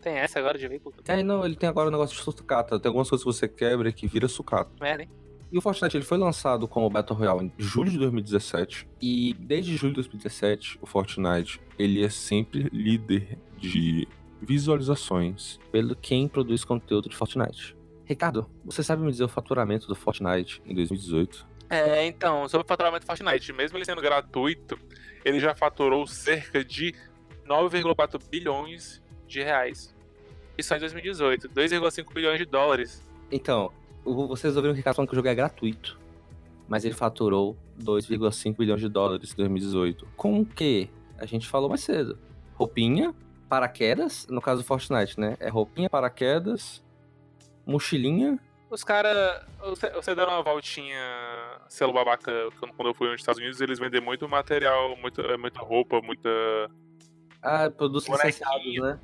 Tem 0.08 0.16
essa 0.16 0.38
agora 0.38 0.56
de 0.56 0.66
veículo? 0.66 0.94
É, 1.06 1.22
não, 1.22 1.44
ele 1.44 1.54
tem 1.54 1.68
agora 1.68 1.88
um 1.88 1.92
negócio 1.92 2.16
de 2.16 2.22
sucata. 2.22 2.80
Tem 2.80 2.88
algumas 2.88 3.10
coisas 3.10 3.22
que 3.22 3.30
você 3.30 3.46
quebra 3.46 3.92
que 3.92 4.06
vira 4.06 4.26
sucata. 4.26 4.70
É, 4.80 5.02
hein? 5.02 5.08
E 5.52 5.58
o 5.58 5.60
Fortnite 5.60 5.98
ele 5.98 6.04
foi 6.04 6.16
lançado 6.16 6.66
como 6.66 6.88
Battle 6.88 7.18
Royale 7.18 7.44
em 7.44 7.52
julho 7.58 7.90
de 7.90 7.98
2017 7.98 8.88
e 9.00 9.34
desde 9.38 9.76
julho 9.76 9.92
de 9.92 9.96
2017 9.96 10.78
o 10.80 10.86
Fortnite 10.86 11.60
ele 11.78 12.02
é 12.02 12.08
sempre 12.08 12.70
líder 12.72 13.38
de 13.58 14.08
visualizações 14.40 15.58
pelo 15.70 15.94
quem 15.94 16.26
produz 16.26 16.64
conteúdo 16.64 17.10
de 17.10 17.16
Fortnite. 17.16 17.76
Ricardo, 18.06 18.48
você 18.64 18.82
sabe 18.82 19.02
me 19.02 19.10
dizer 19.10 19.24
o 19.24 19.28
faturamento 19.28 19.86
do 19.88 19.94
Fortnite 19.94 20.62
em 20.64 20.74
2018? 20.74 21.46
É, 21.68 22.06
então, 22.06 22.48
sobre 22.48 22.64
o 22.64 22.68
faturamento 22.68 23.04
do 23.04 23.06
Fortnite, 23.06 23.52
mesmo 23.52 23.76
ele 23.76 23.84
sendo 23.84 24.00
gratuito, 24.00 24.78
ele 25.22 25.38
já 25.38 25.54
faturou 25.54 26.06
cerca 26.06 26.64
de 26.64 26.94
9,4 27.46 28.18
bilhões 28.30 29.02
de 29.28 29.42
reais. 29.42 29.94
Isso 30.58 30.74
em 30.74 30.80
2018, 30.80 31.48
2,5 31.50 32.12
bilhões 32.12 32.38
de 32.38 32.44
dólares. 32.44 33.00
Então, 33.30 33.70
vocês 34.04 34.56
ouviram 34.56 34.74
o 34.74 34.76
Ricardo 34.76 34.96
falando 34.96 35.08
que 35.08 35.14
o 35.14 35.16
jogo 35.16 35.28
é 35.28 35.34
gratuito. 35.34 35.98
Mas 36.66 36.84
ele 36.84 36.94
faturou 36.94 37.56
2,5 37.80 38.56
bilhões 38.56 38.80
de 38.80 38.88
dólares 38.88 39.32
em 39.32 39.36
2018. 39.36 40.06
Com 40.16 40.40
o 40.40 40.44
que? 40.44 40.90
A 41.16 41.24
gente 41.24 41.46
falou 41.46 41.68
mais 41.68 41.82
cedo. 41.82 42.18
Roupinha, 42.54 43.14
paraquedas, 43.48 44.26
no 44.28 44.40
caso 44.40 44.62
do 44.62 44.66
Fortnite, 44.66 45.18
né? 45.18 45.36
É 45.38 45.48
roupinha, 45.48 45.88
paraquedas, 45.88 46.84
mochilinha. 47.64 48.38
Os 48.68 48.84
caras. 48.84 49.46
Você 49.94 50.14
dando 50.14 50.28
uma 50.28 50.42
voltinha, 50.42 51.00
selo 51.68 51.92
babaca, 51.92 52.30
quando 52.76 52.88
eu 52.88 52.94
fui 52.94 53.08
nos 53.08 53.20
Estados 53.20 53.40
Unidos, 53.40 53.60
eles 53.60 53.78
vendem 53.78 54.00
muito 54.00 54.28
material, 54.28 54.96
muita, 54.96 55.38
muita 55.38 55.60
roupa, 55.60 56.02
muita. 56.02 56.28
Ah, 57.40 57.70
produtos 57.70 58.08
licenciados, 58.08 58.74
né? 58.76 58.98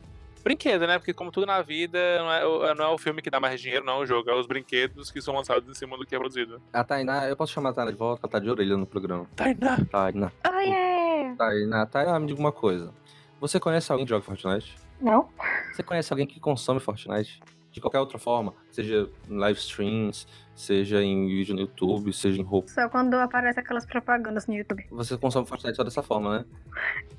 Brinquedo, 0.45 0.87
né? 0.87 0.99
Porque 0.99 1.15
como 1.15 1.33
tudo 1.33 1.47
na 1.47 1.63
vida, 1.63 1.99
não 2.19 2.33
é, 2.33 2.75
não 2.75 2.85
é 2.85 2.89
o 2.89 2.99
filme 2.99 3.23
que 3.23 3.31
dá 3.31 3.41
mais 3.41 3.61
dinheiro, 3.61 3.85
não 3.85 3.95
é 3.95 3.99
o 4.01 4.07
jogo, 4.07 4.31
é 4.31 4.39
os 4.39 4.47
brinquedos 4.47 5.11
que 5.11 5.21
são 5.21 5.35
lançados 5.35 5.69
em 5.69 5.75
cima 5.75 5.97
do 5.97 6.07
que 6.07 6.15
é 6.15 6.19
produzido. 6.19 6.61
A 6.73 6.85
Tainá, 6.85 7.27
eu 7.29 7.37
posso 7.37 7.53
chamar 7.53 7.71
a 7.71 7.73
Tainá 7.73 7.91
de 7.91 7.97
volta? 7.97 8.21
Ela 8.25 8.31
tá 8.31 8.39
de 8.39 8.51
orelha 8.51 8.77
no 8.77 8.87
programa. 8.87 9.27
Tainá! 9.35 9.79
Tainá. 9.91 10.31
Oh, 10.47 10.61
yeah! 10.61 11.35
Tainá, 11.37 11.87
Tainá, 11.87 12.21
me 12.21 12.27
diga 12.27 12.39
uma 12.39 12.53
coisa. 12.53 12.93
Você 13.41 13.59
conhece 13.59 13.91
alguém 13.91 14.07
que 14.07 14.11
joga 14.11 14.25
Fortnite? 14.25 14.77
Não. 15.01 15.29
Você 15.73 15.83
conhece 15.83 16.13
alguém 16.13 16.27
que 16.27 16.39
consome 16.39 16.79
Fortnite? 16.79 17.43
De 17.75 17.81
qualquer 17.81 17.99
outra 17.99 18.21
forma, 18.21 18.55
seja 18.71 19.11
em 19.29 19.37
live 19.37 19.59
streams, 19.59 20.29
seja 20.55 21.03
em 21.03 21.27
vídeo 21.27 21.57
no 21.57 21.63
YouTube, 21.63 22.13
seja 22.13 22.41
em 22.41 22.45
roupa. 22.45 22.69
Só 22.69 22.89
quando 22.89 23.15
aparece 23.15 23.59
aquelas 23.59 23.85
propagandas 23.85 24.47
no 24.47 24.55
YouTube. 24.55 24.87
Você 24.93 25.19
consome 25.19 25.45
Fortnite 25.45 25.75
só 25.75 25.83
dessa 25.83 26.01
forma, 26.01 26.39
né? 26.39 26.45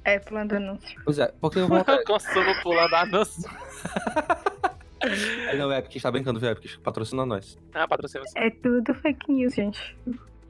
É, 0.06 0.18
pulando 0.18 0.54
anúncio. 0.54 0.98
Pois 1.04 1.20
é, 1.20 1.28
porque 1.42 1.60
eu 1.60 1.68
vou. 1.68 1.84
Consumo 2.08 2.56
pulando 2.64 2.94
anúncio. 2.94 3.44
Aí 5.50 5.58
não, 5.58 5.70
é 5.70 5.80
Epic 5.80 5.98
está 5.98 6.10
brincando, 6.10 6.40
viu? 6.40 6.50
Epic 6.50 6.80
patrocina 6.80 7.26
nós. 7.26 7.60
Ah, 7.74 7.86
patrocina 7.86 8.26
sim. 8.26 8.40
É 8.40 8.50
tudo 8.50 8.94
fake 8.94 9.30
news, 9.30 9.54
gente. 9.54 9.98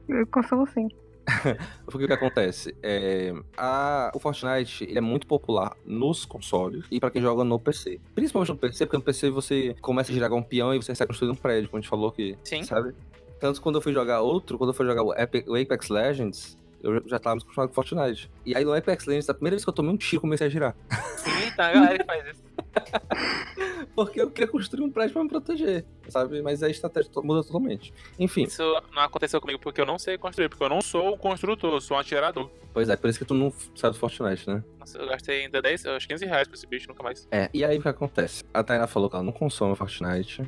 Eu 0.08 0.24
consumo 0.28 0.68
sim. 0.68 0.88
Porque 1.84 2.04
o 2.04 2.06
que 2.06 2.12
acontece? 2.12 2.74
É, 2.82 3.32
a, 3.56 4.12
o 4.14 4.18
Fortnite 4.18 4.84
ele 4.84 4.98
é 4.98 5.00
muito 5.00 5.26
popular 5.26 5.76
nos 5.84 6.24
consoles 6.24 6.84
e 6.90 7.00
para 7.00 7.10
quem 7.10 7.20
joga 7.20 7.44
no 7.44 7.58
PC. 7.58 8.00
Principalmente 8.14 8.50
no 8.50 8.56
PC, 8.56 8.86
porque 8.86 8.96
no 8.96 9.02
PC 9.02 9.30
você 9.30 9.76
começa 9.80 10.10
a 10.10 10.14
girar 10.14 10.32
um 10.32 10.42
peão 10.42 10.74
e 10.74 10.82
você 10.82 10.94
sai 10.94 11.06
construindo 11.06 11.32
um 11.32 11.36
prédio, 11.36 11.68
como 11.68 11.78
a 11.78 11.80
gente 11.80 11.90
falou 11.90 12.08
aqui. 12.08 12.36
Sim. 12.44 12.62
Sabe? 12.62 12.94
Tanto 13.40 13.60
quando 13.60 13.76
eu 13.76 13.82
fui 13.82 13.92
jogar 13.92 14.20
outro, 14.20 14.56
quando 14.56 14.70
eu 14.70 14.74
fui 14.74 14.86
jogar 14.86 15.02
o, 15.02 15.12
Epic, 15.14 15.46
o 15.48 15.56
Apex 15.56 15.88
Legends, 15.88 16.58
eu 16.82 17.02
já 17.06 17.18
tava 17.18 17.38
acostumado 17.38 17.68
com 17.68 17.74
Fortnite. 17.74 18.30
E 18.44 18.56
aí 18.56 18.64
no 18.64 18.72
Apex 18.72 19.04
Legends, 19.06 19.28
a 19.28 19.34
primeira 19.34 19.56
vez 19.56 19.64
que 19.64 19.68
eu 19.68 19.74
tomei 19.74 19.92
um 19.92 19.96
tiro, 19.96 20.20
comecei 20.20 20.46
a 20.46 20.50
girar. 20.50 20.74
Sim, 21.16 21.50
tá, 21.56 21.68
a 21.68 21.72
galera 21.72 22.04
faz 22.04 22.26
isso. 22.28 22.45
Porque 23.94 24.20
eu 24.20 24.30
queria 24.30 24.50
construir 24.50 24.84
um 24.84 24.90
prédio 24.90 25.14
pra 25.14 25.22
me 25.22 25.28
proteger, 25.28 25.84
sabe? 26.08 26.42
Mas 26.42 26.62
a 26.62 26.68
estratégia 26.68 27.10
muda 27.22 27.42
totalmente. 27.42 27.94
Enfim. 28.18 28.42
Isso 28.42 28.62
não 28.94 29.02
aconteceu 29.02 29.40
comigo 29.40 29.58
porque 29.58 29.80
eu 29.80 29.86
não 29.86 29.98
sei 29.98 30.18
construir, 30.18 30.50
porque 30.50 30.62
eu 30.62 30.68
não 30.68 30.82
sou 30.82 31.14
um 31.14 31.16
construtor, 31.16 31.72
eu 31.72 31.80
sou 31.80 31.96
um 31.96 32.00
atirador. 32.00 32.50
Pois 32.74 32.90
é, 32.90 32.96
por 32.96 33.08
isso 33.08 33.18
que 33.18 33.24
tu 33.24 33.32
não 33.32 33.50
sabe 33.74 33.94
do 33.94 33.98
Fortnite, 33.98 34.48
né? 34.48 34.62
Nossa, 34.78 34.98
eu 34.98 35.08
gastei 35.08 35.44
ainda 35.44 35.62
10, 35.62 35.86
acho 35.86 36.08
15 36.08 36.26
reais 36.26 36.46
pra 36.46 36.56
esse 36.56 36.66
bicho, 36.66 36.88
nunca 36.88 37.02
mais. 37.02 37.26
É, 37.30 37.48
e 37.54 37.64
aí 37.64 37.78
o 37.78 37.82
que 37.82 37.88
acontece? 37.88 38.44
A 38.52 38.62
Tainá 38.62 38.86
falou 38.86 39.08
que 39.08 39.16
ela 39.16 39.24
não 39.24 39.32
consome 39.32 39.74
Fortnite, 39.74 40.44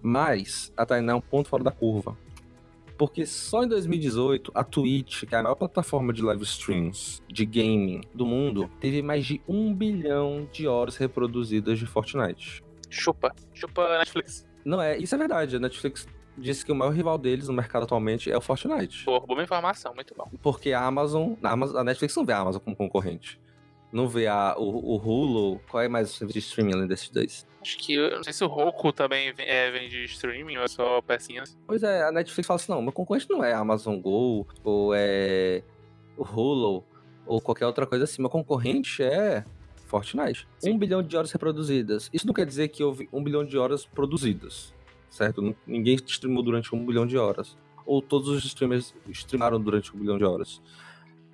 mas 0.00 0.72
a 0.74 0.86
Tainá 0.86 1.12
é 1.12 1.16
um 1.16 1.20
ponto 1.20 1.50
fora 1.50 1.62
da 1.62 1.70
curva. 1.70 2.16
Porque 3.00 3.24
só 3.24 3.64
em 3.64 3.68
2018, 3.68 4.52
a 4.54 4.62
Twitch, 4.62 5.24
que 5.24 5.34
é 5.34 5.38
a 5.38 5.42
maior 5.42 5.54
plataforma 5.54 6.12
de 6.12 6.20
live 6.20 6.42
streams 6.42 7.22
de 7.26 7.46
gaming 7.46 8.02
do 8.12 8.26
mundo, 8.26 8.70
teve 8.78 9.00
mais 9.00 9.24
de 9.24 9.40
um 9.48 9.74
bilhão 9.74 10.46
de 10.52 10.68
horas 10.68 10.98
reproduzidas 10.98 11.78
de 11.78 11.86
Fortnite. 11.86 12.62
Chupa. 12.90 13.34
Chupa 13.54 13.96
Netflix. 13.96 14.46
Não 14.66 14.82
é, 14.82 14.98
isso 14.98 15.14
é 15.14 15.18
verdade. 15.18 15.56
A 15.56 15.58
Netflix 15.58 16.06
disse 16.36 16.62
que 16.62 16.70
o 16.70 16.74
maior 16.74 16.92
rival 16.92 17.16
deles 17.16 17.48
no 17.48 17.54
mercado 17.54 17.84
atualmente 17.84 18.30
é 18.30 18.36
o 18.36 18.40
Fortnite. 18.42 19.06
Pô, 19.06 19.18
boa 19.20 19.42
informação, 19.42 19.94
muito 19.94 20.14
bom. 20.14 20.30
Porque 20.42 20.74
a 20.74 20.84
Amazon, 20.84 21.32
a 21.42 21.82
Netflix 21.82 22.14
não 22.14 22.26
vê 22.26 22.34
a 22.34 22.40
Amazon 22.40 22.60
como 22.60 22.76
concorrente. 22.76 23.40
Não 23.92 24.08
vê 24.08 24.26
a, 24.26 24.54
o, 24.56 24.94
o 24.94 24.96
Hulu. 24.96 25.60
Qual 25.68 25.82
é 25.82 25.88
mais 25.88 26.10
o 26.10 26.14
serviço 26.14 26.38
de 26.38 26.46
streaming 26.46 26.74
além 26.74 26.86
desses 26.86 27.10
dois? 27.10 27.46
Acho 27.60 27.76
que, 27.76 27.94
eu 27.94 28.16
não 28.16 28.24
sei 28.24 28.32
se 28.32 28.42
o 28.42 28.46
Roku 28.46 28.92
também 28.92 29.34
é, 29.38 29.70
vende 29.70 30.04
streaming 30.04 30.56
ou 30.56 30.64
é 30.64 30.68
só 30.68 31.00
pecinhas. 31.02 31.58
Pois 31.66 31.82
é, 31.82 32.04
a 32.04 32.12
Netflix 32.12 32.46
fala 32.46 32.56
assim, 32.56 32.72
não, 32.72 32.80
meu 32.80 32.92
concorrente 32.92 33.28
não 33.28 33.44
é 33.44 33.52
Amazon 33.52 33.98
Go, 33.98 34.46
ou 34.64 34.94
é 34.94 35.62
o 36.16 36.22
Hulu, 36.22 36.84
ou 37.26 37.40
qualquer 37.40 37.66
outra 37.66 37.86
coisa 37.86 38.04
assim. 38.04 38.22
Meu 38.22 38.30
concorrente 38.30 39.02
é 39.02 39.44
Fortnite. 39.86 40.46
Sim. 40.58 40.70
Um 40.70 40.78
bilhão 40.78 41.02
de 41.02 41.16
horas 41.16 41.32
reproduzidas. 41.32 42.08
Isso 42.12 42.26
não 42.26 42.32
quer 42.32 42.46
dizer 42.46 42.68
que 42.68 42.82
houve 42.82 43.08
um 43.12 43.22
bilhão 43.22 43.44
de 43.44 43.58
horas 43.58 43.84
produzidas, 43.84 44.72
certo? 45.10 45.54
Ninguém 45.66 45.96
streamou 46.06 46.42
durante 46.42 46.74
um 46.74 46.86
bilhão 46.86 47.06
de 47.06 47.18
horas. 47.18 47.58
Ou 47.84 48.00
todos 48.00 48.28
os 48.28 48.44
streamers 48.44 48.94
streamaram 49.08 49.60
durante 49.60 49.94
um 49.94 49.98
bilhão 49.98 50.16
de 50.16 50.24
horas. 50.24 50.62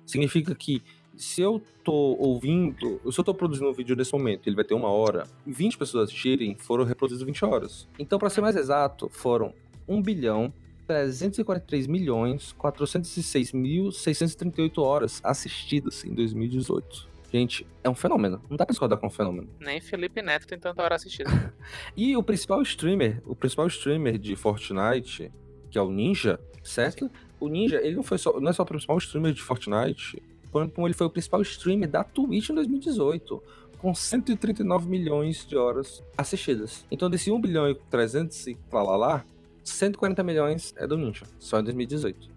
Significa 0.05 0.55
que 0.55 0.81
se 1.17 1.41
eu 1.41 1.61
tô 1.83 1.93
ouvindo, 1.93 3.01
se 3.11 3.19
eu 3.19 3.23
tô 3.23 3.33
produzindo 3.33 3.69
um 3.69 3.73
vídeo 3.73 3.95
nesse 3.95 4.13
momento, 4.13 4.47
ele 4.47 4.55
vai 4.55 4.65
ter 4.65 4.73
uma 4.73 4.89
hora, 4.89 5.25
20 5.45 5.77
pessoas 5.77 6.09
assistirem, 6.09 6.55
foram 6.57 6.83
reproduzidas 6.83 7.25
20 7.25 7.45
horas. 7.45 7.87
Então, 7.97 8.19
para 8.19 8.29
ser 8.29 8.41
mais 8.41 8.55
exato, 8.55 9.09
foram 9.09 9.53
1 9.87 10.01
bilhão 10.01 10.53
343 10.87 11.85
milhões 11.87 12.53
406 12.53 13.51
mil 13.51 13.91
638 13.91 14.81
horas 14.81 15.19
assistidas 15.23 16.05
em 16.05 16.13
2018. 16.13 17.17
Gente, 17.31 17.67
é 17.83 17.89
um 17.89 17.95
fenômeno. 17.95 18.41
Não 18.49 18.55
dá 18.55 18.65
pra 18.65 18.71
discordar 18.71 18.97
com 18.97 19.07
um 19.07 19.11
fenômeno. 19.11 19.49
Nem 19.59 19.81
Felipe 19.81 20.21
Neto 20.21 20.47
tem 20.47 20.57
tanta 20.57 20.81
hora 20.81 20.95
assistida. 20.95 21.53
e 21.95 22.15
o 22.15 22.23
principal 22.23 22.61
streamer, 22.61 23.21
o 23.25 23.35
principal 23.35 23.67
streamer 23.67 24.17
de 24.17 24.35
Fortnite, 24.35 25.29
que 25.69 25.77
é 25.77 25.81
o 25.81 25.91
Ninja, 25.91 26.39
certo? 26.63 27.05
Sim. 27.05 27.11
O 27.39 27.49
Ninja, 27.49 27.81
ele 27.83 27.95
não 27.95 28.03
foi 28.03 28.17
só, 28.17 28.39
não 28.39 28.49
é 28.49 28.53
só 28.53 28.63
o 28.63 28.65
principal 28.65 28.97
streamer 28.97 29.33
de 29.33 29.41
Fortnite, 29.41 30.23
como 30.51 30.87
ele 30.87 30.93
foi 30.93 31.07
o 31.07 31.09
principal 31.09 31.41
streamer 31.41 31.89
da 31.89 32.03
Twitch 32.03 32.49
em 32.49 32.55
2018. 32.55 33.43
com 33.77 33.93
139 33.93 34.89
milhões 34.89 35.45
de 35.45 35.55
horas 35.55 36.03
assistidas. 36.17 36.83
Então, 36.89 37.09
desse 37.09 37.31
1 37.31 37.39
bilhão 37.39 37.69
e 37.69 37.75
300 37.75 38.47
e 38.47 38.57
lá, 38.71 38.81
lá, 38.81 38.95
lá 38.97 39.25
140 39.63 40.23
milhões 40.23 40.73
é 40.77 40.87
do 40.87 40.97
Ninja, 40.97 41.25
só 41.37 41.59
em 41.59 41.63
2018. 41.63 42.29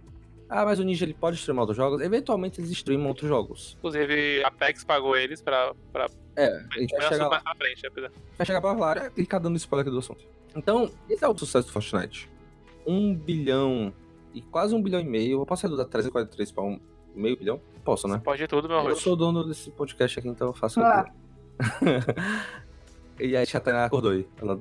Ah, 0.48 0.64
mas 0.64 0.80
o 0.80 0.82
Ninja 0.82 1.04
ele 1.04 1.14
pode 1.14 1.36
streamar 1.36 1.62
outros 1.62 1.76
jogos? 1.76 2.00
Eventualmente 2.02 2.60
eles 2.60 2.70
streamam 2.72 3.06
outros 3.06 3.28
jogos. 3.28 3.76
Inclusive, 3.78 4.42
a 4.42 4.48
Apex 4.48 4.82
pagou 4.84 5.16
eles 5.16 5.40
pra. 5.40 5.72
pra... 5.92 6.08
É, 6.34 6.46
a 6.46 6.78
gente 6.80 6.94
vai 6.96 7.08
chegar 7.08 7.28
lá. 7.28 7.40
pra 7.40 7.54
frente, 7.54 7.86
apesar. 7.86 8.10
Vai 8.36 8.46
chegar 8.46 8.60
pra 8.60 8.72
lá 8.72 9.10
e 9.16 9.22
ficar 9.22 9.38
dando 9.38 9.56
spoiler 9.56 9.86
aqui 9.86 9.92
do 9.92 9.98
assunto. 10.00 10.24
Então, 10.56 10.90
esse 11.08 11.24
é 11.24 11.28
o 11.28 11.38
sucesso 11.38 11.68
do 11.68 11.72
Fortnite. 11.72 12.28
1 12.84 13.14
bilhão 13.14 13.94
e 14.34 14.42
quase 14.42 14.74
1 14.74 14.82
bilhão 14.82 15.00
e 15.00 15.04
meio. 15.04 15.40
Eu 15.40 15.46
posso 15.46 15.66
reduzir 15.66 15.88
343 15.88 16.50
pra 16.50 16.64
1 16.64 16.80
meio 17.14 17.36
bilhão? 17.36 17.60
Posso, 17.84 18.06
né? 18.08 18.20
Pode 18.22 18.46
tudo, 18.46 18.68
meu 18.68 18.78
Eu 18.88 18.96
sou 18.96 19.14
o 19.14 19.16
dono 19.16 19.44
desse 19.44 19.70
podcast 19.70 20.18
aqui, 20.18 20.28
então 20.28 20.48
eu 20.48 20.54
faço 20.54 20.80
Ah. 20.80 21.06
E 23.18 23.36
aí 23.36 23.42
a 23.42 23.46
Tatiana 23.46 23.84
acordou 23.84 24.12
aí. 24.12 24.26
Ela 24.40 24.58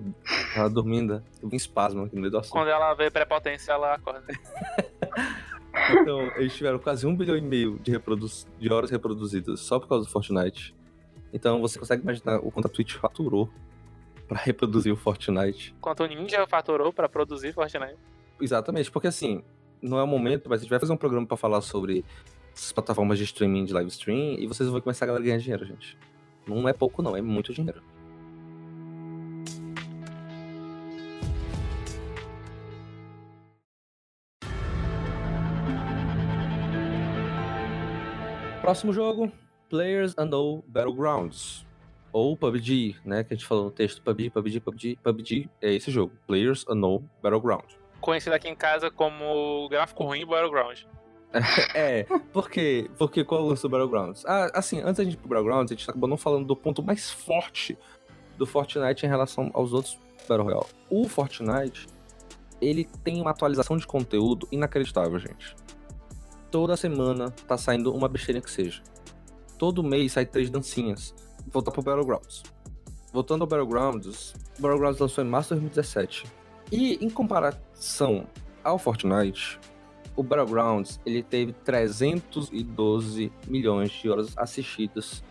tava 0.54 0.70
dormindo. 0.70 1.24
Eu 1.42 1.48
vi 1.48 1.56
um 1.56 1.58
espasmo 1.58 2.04
aqui 2.04 2.16
no 2.16 2.20
meio 2.22 2.32
do 2.32 2.40
assunto. 2.40 2.52
Quando 2.52 2.68
ela 2.70 2.94
vê 2.94 3.10
prepotência, 3.10 3.72
ela 3.72 3.94
acorda. 3.96 4.24
Então, 6.02 6.20
eles 6.36 6.54
tiveram 6.56 6.80
quase 6.80 7.06
um 7.06 7.16
bilhão 7.16 7.38
e 7.38 7.42
meio 7.42 7.78
de, 7.80 7.92
reprodu- 7.92 8.28
de 8.60 8.74
horas 8.74 8.90
reproduzidas 8.90 9.60
só 9.62 9.80
por 9.80 9.88
causa 9.88 10.06
do 10.06 10.12
Fortnite. 10.12 10.76
Então 11.32 11.62
você 11.62 11.78
consegue 11.80 12.02
imaginar 12.02 12.40
o 12.40 12.52
quanto 12.52 12.66
a 12.66 12.70
Twitch 12.70 12.96
faturou 12.96 13.50
pra 14.28 14.38
reproduzir 14.40 14.92
o 14.92 14.98
Fortnite. 14.98 15.76
Quanto 15.80 16.04
o 16.04 16.08
Ninja 16.08 16.46
faturou 16.48 16.92
pra 16.92 17.08
produzir 17.08 17.54
Fortnite. 17.54 17.96
Exatamente, 18.42 18.90
porque 18.92 19.08
assim, 19.08 19.44
não 19.82 20.00
é 20.00 20.04
o 20.04 20.08
momento, 20.08 20.50
mas 20.50 20.60
a 20.60 20.64
gente 20.64 20.72
vai 20.72 20.80
fazer 20.80 20.92
um 20.92 20.98
programa 20.98 21.26
pra 21.28 21.38
falar 21.38 21.62
sobre 21.62 22.04
essas 22.54 22.72
plataformas 22.72 23.18
de 23.18 23.24
streaming, 23.24 23.66
de 23.66 23.74
live 23.74 23.90
stream, 23.90 24.36
e 24.40 24.48
vocês 24.48 24.70
vão 24.70 24.82
começar 24.82 25.10
a 25.10 25.20
ganhar 25.20 25.38
dinheiro, 25.38 25.66
gente. 25.66 25.98
Não 26.48 26.68
é 26.68 26.74
pouco, 26.74 27.02
não, 27.02 27.16
é 27.16 27.22
muito 27.22 27.54
dinheiro. 27.54 27.82
Próximo 38.62 38.94
jogo, 38.94 39.32
Players 39.70 40.16
Unknown 40.18 40.64
Battlegrounds. 40.68 41.66
Ou 42.12 42.36
PUBG, 42.36 42.98
né? 43.06 43.24
Que 43.24 43.34
a 43.34 43.38
gente 43.38 43.46
falou 43.46 43.66
no 43.66 43.72
texto. 43.72 44.02
PUBG, 44.02 44.30
PUBG, 44.32 44.60
PUBG, 44.60 45.00
PUBG. 45.04 45.50
É 45.62 45.74
esse 45.74 45.92
jogo. 45.92 46.12
Players 46.26 46.66
Unknown 46.68 47.04
Battleground. 47.22 47.66
Conhecido 48.02 48.34
aqui 48.34 48.48
em 48.48 48.56
casa 48.56 48.90
como 48.90 49.68
gráfico 49.70 50.04
ruim 50.04 50.26
Battleground. 50.26 50.82
É, 51.76 52.04
por 52.34 52.50
quê? 52.50 52.90
Porque 52.98 53.24
qual 53.24 53.42
é 53.42 53.44
o 53.44 53.48
lance 53.48 53.62
do 53.62 53.70
Battlegrounds? 53.70 54.26
Ah, 54.26 54.50
assim, 54.54 54.80
antes 54.80 54.98
da 54.98 55.04
gente 55.04 55.14
ir 55.14 55.18
pro 55.18 55.30
Battlegrounds, 55.30 55.72
a 55.72 55.76
gente 55.76 55.90
acabou 55.90 56.10
não 56.10 56.18
falando 56.18 56.46
do 56.46 56.56
ponto 56.56 56.82
mais 56.82 57.12
forte 57.12 57.78
do 58.38 58.46
Fortnite 58.46 59.06
em 59.06 59.10
relação 59.10 59.52
aos 59.54 59.74
outros 59.74 60.00
Battle 60.28 60.44
Royale. 60.44 60.66
O 60.90 61.08
Fortnite, 61.08 61.88
ele 62.62 62.86
tem 63.04 63.22
uma 63.22 63.32
atualização 63.32 63.78
de 63.78 63.86
conteúdo 63.86 64.48
inacreditável, 64.52 65.20
gente. 65.20 65.56
Toda 66.50 66.76
semana 66.76 67.30
tá 67.48 67.58
saindo 67.58 67.94
uma 67.94 68.08
besteirinha 68.08 68.42
que 68.42 68.50
seja. 68.50 68.82
Todo 69.58 69.84
mês 69.84 70.14
sai 70.14 70.26
três 70.26 70.50
dancinhas. 70.50 71.14
Voltar 71.48 71.72
pro 71.72 71.82
Battlegrounds. 71.82 72.44
Voltando 73.12 73.42
ao 73.42 73.48
Battlegrounds, 73.48 74.34
o 74.58 74.62
Battlegrounds 74.62 75.00
lançou 75.00 75.24
em 75.24 75.28
março 75.28 75.54
de 75.54 75.62
2017. 75.62 76.26
E 76.72 77.04
em 77.04 77.10
comparação 77.10 78.26
ao 78.64 78.78
Fortnite, 78.78 79.60
o 80.16 80.24
Battlegrounds 80.24 81.00
ele 81.06 81.24
teve 81.24 81.54
312 81.54 83.32
milhões 83.48 83.92
de 83.92 84.10
horas 84.10 84.38
assistidas 84.38 85.24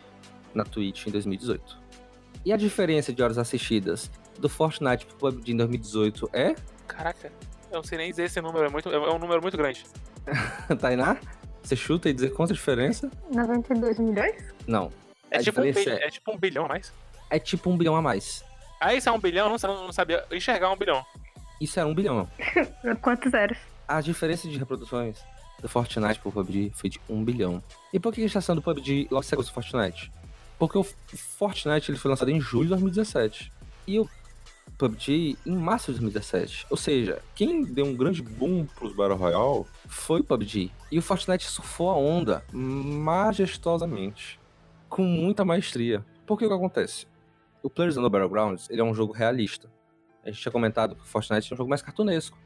na 0.55 0.65
Twitch 0.65 1.07
em 1.07 1.11
2018. 1.11 1.79
E 2.45 2.53
a 2.53 2.57
diferença 2.57 3.13
de 3.13 3.23
horas 3.23 3.39
assistidas 3.39 4.11
do 4.39 4.49
Fortnite 4.49 5.07
pro 5.07 5.17
PUBG 5.17 5.53
em 5.53 5.57
2018 5.57 6.31
é? 6.33 6.55
Caraca, 6.87 7.33
eu 7.71 7.77
não 7.77 7.83
sei 7.83 7.99
nem 7.99 8.11
dizer 8.11 8.25
esse 8.25 8.41
número, 8.41 8.65
é, 8.65 8.69
muito, 8.69 8.89
é 8.89 9.15
um 9.15 9.19
número 9.19 9.43
muito 9.43 9.57
grande. 9.57 9.85
Tainá? 10.81 11.19
Você 11.63 11.77
chuta 11.77 12.09
e 12.09 12.15
dizer 12.15 12.33
quanta 12.33 12.55
diferença? 12.55 13.11
92 13.31 13.99
milhões? 13.99 14.55
Não. 14.67 14.91
É 15.31 15.41
tipo, 15.41 15.61
um 15.61 15.71
bilhão, 15.71 15.97
é 15.97 16.09
tipo 16.09 16.33
um 16.33 16.39
bilhão 16.39 16.65
a 16.65 16.69
mais. 16.69 16.93
É 17.29 17.39
tipo 17.39 17.71
um 17.71 17.77
bilhão 17.77 17.97
a 17.97 18.01
mais. 18.01 18.43
Ah, 18.81 18.95
isso 18.95 19.09
é 19.09 19.13
um 19.13 19.19
bilhão? 19.19 19.53
Eu 19.53 19.69
não, 19.69 19.85
não 19.85 19.93
sabia 19.93 20.25
enxergar 20.31 20.71
um 20.71 20.77
bilhão. 20.77 21.05
Isso 21.61 21.79
era 21.79 21.89
um 21.89 21.95
bilhão. 21.95 22.29
Quantos 23.03 23.31
zeros? 23.31 23.59
A 23.89 24.03
diferença 24.03 24.47
de 24.47 24.59
reproduções 24.59 25.25
do 25.63 25.67
Fortnite 25.67 26.21
pro 26.21 26.31
PUBG 26.31 26.73
foi 26.75 26.91
de 26.91 27.01
um 27.09 27.25
bilhão. 27.25 27.63
E 27.91 27.99
por 27.99 28.13
que 28.13 28.21
a 28.21 28.25
gente 28.25 28.35
tá 28.35 28.41
sendo 28.43 28.57
do 28.57 28.63
PUBG 28.63 29.09
logo 29.11 29.23
sequência 29.23 29.51
do 29.51 29.55
Fortnite? 29.55 30.13
Porque 30.59 30.77
o 30.77 30.85
Fortnite 30.85 31.91
ele 31.91 31.97
foi 31.97 32.11
lançado 32.11 32.31
em 32.31 32.39
julho 32.39 32.65
de 32.65 32.71
2017. 32.71 33.51
E 33.87 33.99
o 33.99 34.07
PUBG 34.77 35.39
em 35.47 35.57
março 35.57 35.87
de 35.87 36.01
2017. 36.01 36.67
Ou 36.69 36.77
seja, 36.77 37.23
quem 37.35 37.65
deu 37.65 37.87
um 37.87 37.97
grande 37.97 38.21
boom 38.21 38.67
pros 38.67 38.95
Battle 38.95 39.17
Royale 39.17 39.65
foi 39.87 40.21
o 40.21 40.25
PUBG. 40.25 40.71
E 40.93 40.99
o 40.99 41.03
Fortnite 41.03 41.47
surfou 41.47 41.89
a 41.89 41.97
onda 41.97 42.45
majestosamente. 42.53 44.39
Com 44.87 45.03
muita 45.03 45.47
maestria. 45.47 46.05
Por 46.27 46.39
que 46.39 46.45
o 46.45 46.49
que 46.49 46.55
acontece? 46.55 47.07
O 47.63 47.71
Players 47.71 47.97
no 47.97 48.11
Battlegrounds 48.11 48.69
ele 48.69 48.83
é 48.83 48.85
um 48.85 48.93
jogo 48.93 49.15
realista. 49.15 49.71
A 50.23 50.31
gente 50.31 50.43
tinha 50.43 50.53
comentado 50.53 50.95
que 50.95 51.03
o 51.03 51.07
Fortnite 51.07 51.51
é 51.51 51.55
um 51.55 51.57
jogo 51.57 51.71
mais 51.71 51.81
cartunesco 51.81 52.37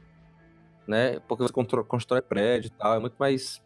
né? 0.87 1.19
Porque 1.27 1.43
você 1.43 1.53
constrói 1.83 2.21
prédio 2.21 2.67
e 2.67 2.71
tal, 2.71 2.95
é 2.95 2.99
muito 2.99 3.15
mais. 3.17 3.63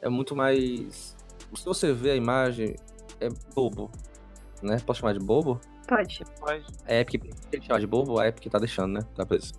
É 0.00 0.08
muito 0.08 0.34
mais. 0.36 1.16
Se 1.54 1.64
você 1.64 1.92
vê 1.92 2.12
a 2.12 2.16
imagem, 2.16 2.76
é 3.20 3.28
bobo. 3.54 3.90
Né? 4.62 4.78
Posso 4.84 5.00
chamar 5.00 5.14
de 5.14 5.20
bobo? 5.20 5.60
Pode. 5.86 6.20
Mas 6.40 6.64
A 6.86 6.94
Epic, 6.94 7.24
chamar 7.62 7.80
de 7.80 7.86
bobo, 7.86 8.18
a 8.18 8.28
Epic 8.28 8.50
tá 8.50 8.58
deixando, 8.58 8.94
né? 8.94 9.00
Tá 9.14 9.24
preso. 9.24 9.54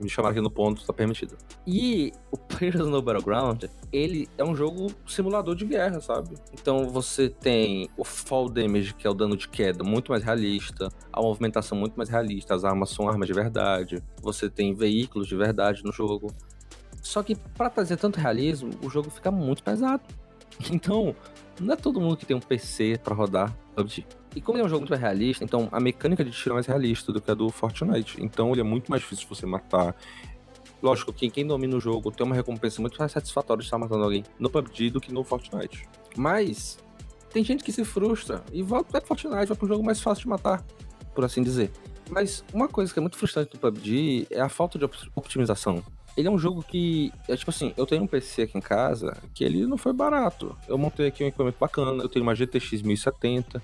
Me 0.00 0.08
chamaram 0.08 0.32
aqui 0.32 0.40
no 0.40 0.50
ponto, 0.50 0.84
tá 0.84 0.92
permitido. 0.92 1.36
E 1.66 2.12
o 2.30 2.36
Players 2.36 2.80
no 2.80 3.00
Battleground, 3.00 3.64
ele 3.92 4.28
é 4.36 4.44
um 4.44 4.54
jogo 4.54 4.92
simulador 5.06 5.54
de 5.54 5.64
guerra, 5.64 6.00
sabe? 6.00 6.34
Então 6.52 6.88
você 6.88 7.28
tem 7.28 7.88
o 7.96 8.04
fall 8.04 8.48
damage, 8.48 8.94
que 8.94 9.06
é 9.06 9.10
o 9.10 9.14
dano 9.14 9.36
de 9.36 9.48
queda, 9.48 9.84
muito 9.84 10.10
mais 10.10 10.24
realista, 10.24 10.88
a 11.12 11.20
movimentação 11.20 11.78
muito 11.78 11.94
mais 11.94 12.08
realista, 12.08 12.54
as 12.54 12.64
armas 12.64 12.90
são 12.90 13.08
armas 13.08 13.28
de 13.28 13.34
verdade, 13.34 14.02
você 14.20 14.50
tem 14.50 14.74
veículos 14.74 15.28
de 15.28 15.36
verdade 15.36 15.84
no 15.84 15.92
jogo. 15.92 16.32
Só 17.00 17.22
que 17.22 17.34
pra 17.34 17.70
trazer 17.70 17.96
tanto 17.96 18.18
realismo, 18.18 18.70
o 18.82 18.90
jogo 18.90 19.10
fica 19.10 19.30
muito 19.30 19.62
pesado. 19.62 20.02
Então, 20.70 21.16
não 21.58 21.72
é 21.72 21.76
todo 21.76 22.00
mundo 22.00 22.16
que 22.16 22.26
tem 22.26 22.36
um 22.36 22.40
PC 22.40 23.00
pra 23.02 23.14
rodar 23.14 23.56
PUBG. 23.74 24.06
E 24.34 24.40
como 24.40 24.56
ele 24.56 24.62
é 24.62 24.66
um 24.66 24.68
jogo 24.68 24.80
muito 24.86 24.94
realista, 24.98 25.44
então 25.44 25.68
a 25.70 25.78
mecânica 25.78 26.24
de 26.24 26.30
tiro 26.30 26.52
é 26.52 26.54
mais 26.54 26.66
realista 26.66 27.12
do 27.12 27.20
que 27.20 27.30
a 27.30 27.34
do 27.34 27.50
Fortnite. 27.50 28.16
Então 28.22 28.50
ele 28.52 28.60
é 28.60 28.64
muito 28.64 28.90
mais 28.90 29.02
difícil 29.02 29.24
de 29.24 29.34
você 29.34 29.46
matar. 29.46 29.94
Lógico 30.82 31.12
que 31.12 31.30
quem 31.30 31.46
domina 31.46 31.76
o 31.76 31.80
jogo 31.80 32.10
tem 32.10 32.26
uma 32.26 32.34
recompensa 32.34 32.80
muito 32.80 32.98
mais 32.98 33.12
satisfatória 33.12 33.60
de 33.60 33.66
estar 33.66 33.78
matando 33.78 34.02
alguém 34.02 34.24
no 34.38 34.50
PUBG 34.50 34.90
do 34.90 35.00
que 35.00 35.12
no 35.12 35.22
Fortnite. 35.22 35.86
Mas 36.16 36.78
tem 37.30 37.44
gente 37.44 37.62
que 37.62 37.70
se 37.70 37.84
frustra 37.84 38.42
e 38.52 38.62
volta 38.62 39.00
pro 39.00 39.08
Fortnite, 39.08 39.46
vai 39.46 39.56
pro 39.56 39.68
jogo 39.68 39.84
mais 39.84 40.00
fácil 40.00 40.24
de 40.24 40.28
matar, 40.28 40.64
por 41.14 41.24
assim 41.24 41.42
dizer. 41.42 41.70
Mas 42.10 42.44
uma 42.52 42.68
coisa 42.68 42.92
que 42.92 42.98
é 42.98 43.02
muito 43.02 43.16
frustrante 43.16 43.52
do 43.52 43.58
PUBG 43.58 44.26
é 44.30 44.40
a 44.40 44.48
falta 44.48 44.78
de 44.78 44.84
op- 44.84 45.10
optimização. 45.14 45.82
Ele 46.16 46.28
é 46.28 46.30
um 46.30 46.38
jogo 46.38 46.62
que, 46.62 47.10
é 47.26 47.36
tipo 47.36 47.50
assim, 47.50 47.72
eu 47.74 47.86
tenho 47.86 48.02
um 48.02 48.06
PC 48.06 48.42
aqui 48.42 48.58
em 48.58 48.60
casa 48.60 49.16
que 49.32 49.42
ele 49.44 49.64
não 49.66 49.78
foi 49.78 49.94
barato. 49.94 50.54
Eu 50.68 50.76
montei 50.76 51.06
aqui 51.06 51.24
um 51.24 51.28
equipamento 51.28 51.56
bacana, 51.58 52.02
eu 52.02 52.08
tenho 52.08 52.22
uma 52.22 52.34
GTX 52.34 52.82
1070 52.82 53.62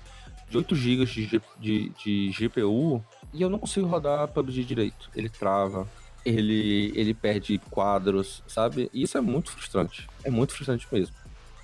de 0.49 0.57
8 0.57 0.75
GB 0.75 1.05
de, 1.05 1.41
de, 1.59 1.89
de 1.89 2.31
GPU 2.31 3.03
e 3.33 3.41
eu 3.41 3.49
não 3.49 3.59
consigo 3.59 3.85
rodar 3.87 4.27
PUBG 4.29 4.63
direito. 4.63 5.09
Ele 5.15 5.29
trava, 5.29 5.87
ele, 6.25 6.91
ele 6.95 7.13
perde 7.13 7.59
quadros, 7.69 8.43
sabe? 8.47 8.89
E 8.93 9.03
isso 9.03 9.17
é 9.17 9.21
muito 9.21 9.51
frustrante. 9.51 10.07
É 10.23 10.29
muito 10.29 10.53
frustrante 10.53 10.87
mesmo. 10.91 11.15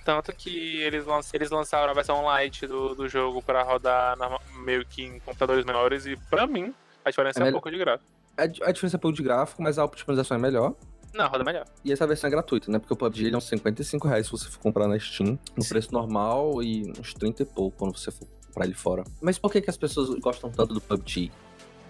Tanto 0.03 0.31
que 0.33 0.77
eles, 0.81 1.05
lan- 1.05 1.21
eles 1.33 1.49
lançaram 1.49 1.89
a 1.89 1.93
versão 1.95 2.23
light 2.23 2.67
do, 2.67 2.93
do 2.93 3.09
jogo 3.09 3.41
pra 3.41 3.63
rodar 3.63 4.15
na- 4.17 4.39
meio 4.63 4.85
que 4.85 5.01
em 5.03 5.19
computadores 5.19 5.65
menores 5.65 6.05
e 6.05 6.15
pra 6.29 6.45
mim 6.45 6.73
a 7.03 7.09
diferença 7.09 7.39
É 7.39 7.41
é, 7.41 7.43
um 7.43 7.45
melhor- 7.47 7.53
pouco 7.61 7.71
de 7.71 7.77
gráfico. 7.79 8.05
A, 8.37 8.43
a 8.43 8.71
diferença 8.71 8.97
é 8.97 8.99
pouco 8.99 9.17
de 9.17 9.23
gráfico, 9.23 9.63
mas 9.63 9.79
a 9.79 9.83
optimização 9.85 10.37
é 10.37 10.39
melhor. 10.39 10.75
Não, 11.13 11.27
roda 11.29 11.43
melhor. 11.43 11.65
E 11.83 11.91
essa 11.93 12.05
versão 12.05 12.27
é 12.27 12.31
gratuita, 12.31 12.69
né? 12.69 12.77
Porque 12.77 12.93
o 12.93 12.97
PUBG 12.97 13.25
ele 13.25 13.35
é 13.35 13.37
uns 13.37 13.45
55 13.47 14.07
reais 14.07 14.25
se 14.27 14.31
você 14.31 14.49
for 14.49 14.59
comprar 14.59 14.87
na 14.87 14.99
Steam, 14.99 15.39
no 15.55 15.63
Sim. 15.63 15.69
preço 15.69 15.91
normal, 15.93 16.61
e 16.61 16.91
uns 16.99 17.13
30 17.13 17.41
e 17.41 17.45
pouco 17.45 17.75
quando 17.77 17.97
você 17.97 18.11
for 18.11 18.27
comprar 18.55 18.65
ele 18.65 18.73
fora. 18.73 19.03
Mas 19.21 19.37
por 19.37 19.51
que, 19.51 19.59
que 19.59 19.69
as 19.69 19.75
pessoas 19.75 20.17
gostam 20.19 20.49
tanto 20.49 20.73
do 20.73 20.79
PUBG? 20.79 21.29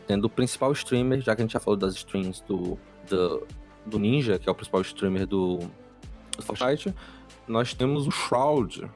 Tendo 0.08 0.26
o 0.26 0.30
principal 0.30 0.72
streamer, 0.72 1.22
já 1.22 1.36
que 1.36 1.42
a 1.42 1.46
gente 1.46 1.54
já 1.54 1.60
falou 1.60 1.78
das 1.78 1.94
streams 1.96 2.44
do, 2.48 2.78
do, 3.08 3.48
do 3.86 4.00
Ninja, 4.00 4.40
que 4.40 4.50
é 4.50 4.52
o 4.52 4.56
principal 4.56 4.82
streamer 4.82 5.28
do, 5.28 5.60
do 6.36 6.42
Fortnite, 6.42 6.94
nós 7.48 7.74
temos 7.74 8.08
o 8.08 8.12
Shroud, 8.12 8.90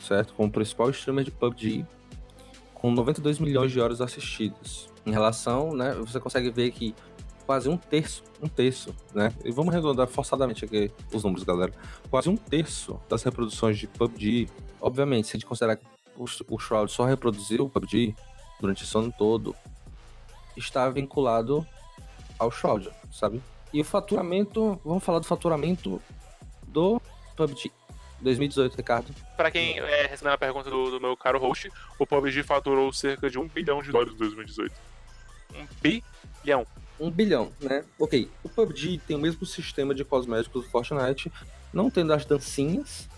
certo? 0.00 0.34
Como 0.34 0.50
principal 0.50 0.90
streamer 0.90 1.24
de 1.24 1.30
PUBG, 1.30 1.86
com 2.74 2.90
92 2.90 3.38
milhões 3.38 3.70
de 3.70 3.80
horas 3.80 4.00
assistidas. 4.00 4.90
Em 5.06 5.12
relação, 5.12 5.74
né? 5.74 5.94
Você 5.94 6.20
consegue 6.20 6.50
ver 6.50 6.70
que 6.70 6.94
quase 7.46 7.68
um 7.68 7.76
terço, 7.76 8.22
um 8.40 8.48
terço, 8.48 8.94
né? 9.12 9.32
E 9.44 9.50
vamos 9.50 9.72
arredondar 9.72 10.06
forçadamente 10.06 10.64
aqui 10.64 10.90
os 11.12 11.24
números, 11.24 11.44
galera. 11.44 11.72
Quase 12.08 12.28
um 12.28 12.36
terço 12.36 13.00
das 13.08 13.22
reproduções 13.24 13.78
de 13.78 13.88
PUBG, 13.88 14.48
obviamente, 14.80 15.26
se 15.26 15.32
a 15.32 15.38
gente 15.38 15.46
considerar 15.46 15.76
que 15.76 15.91
o, 16.16 16.24
o 16.24 16.58
Shroud 16.58 16.90
só 16.90 17.04
reproduziu 17.04 17.64
o 17.64 17.70
PUBG 17.70 18.14
durante 18.60 18.84
esse 18.84 18.96
ano 18.96 19.12
todo 19.16 19.54
está 20.56 20.88
vinculado 20.88 21.66
ao 22.38 22.50
Shroud, 22.50 22.90
sabe? 23.12 23.42
E 23.72 23.80
o 23.80 23.84
faturamento, 23.84 24.80
vamos 24.84 25.02
falar 25.02 25.18
do 25.18 25.26
faturamento 25.26 26.00
do 26.66 27.00
PUBG 27.36 27.72
2018, 28.20 28.76
Ricardo. 28.76 29.14
Para 29.36 29.50
quem 29.50 29.78
é, 29.78 30.14
a 30.24 30.38
pergunta 30.38 30.70
do, 30.70 30.90
do, 30.90 31.00
meu 31.00 31.16
caro 31.16 31.38
host, 31.38 31.70
o 31.98 32.06
PUBG 32.06 32.42
faturou 32.42 32.92
cerca 32.92 33.28
de 33.28 33.38
um 33.38 33.48
bilhão 33.48 33.82
de 33.82 33.90
dólares 33.90 34.14
em 34.14 34.18
2018. 34.18 34.74
Um 35.54 35.66
bilhão. 35.80 36.66
Um 37.00 37.10
bilhão, 37.10 37.52
né? 37.60 37.84
Ok, 37.98 38.30
o 38.44 38.48
PUBG 38.48 39.00
tem 39.06 39.16
o 39.16 39.18
mesmo 39.18 39.44
sistema 39.44 39.94
de 39.94 40.04
cosméticos 40.04 40.64
do 40.64 40.70
Fortnite, 40.70 41.32
não 41.72 41.90
tendo 41.90 42.12
as 42.12 42.24
dancinhas, 42.24 43.08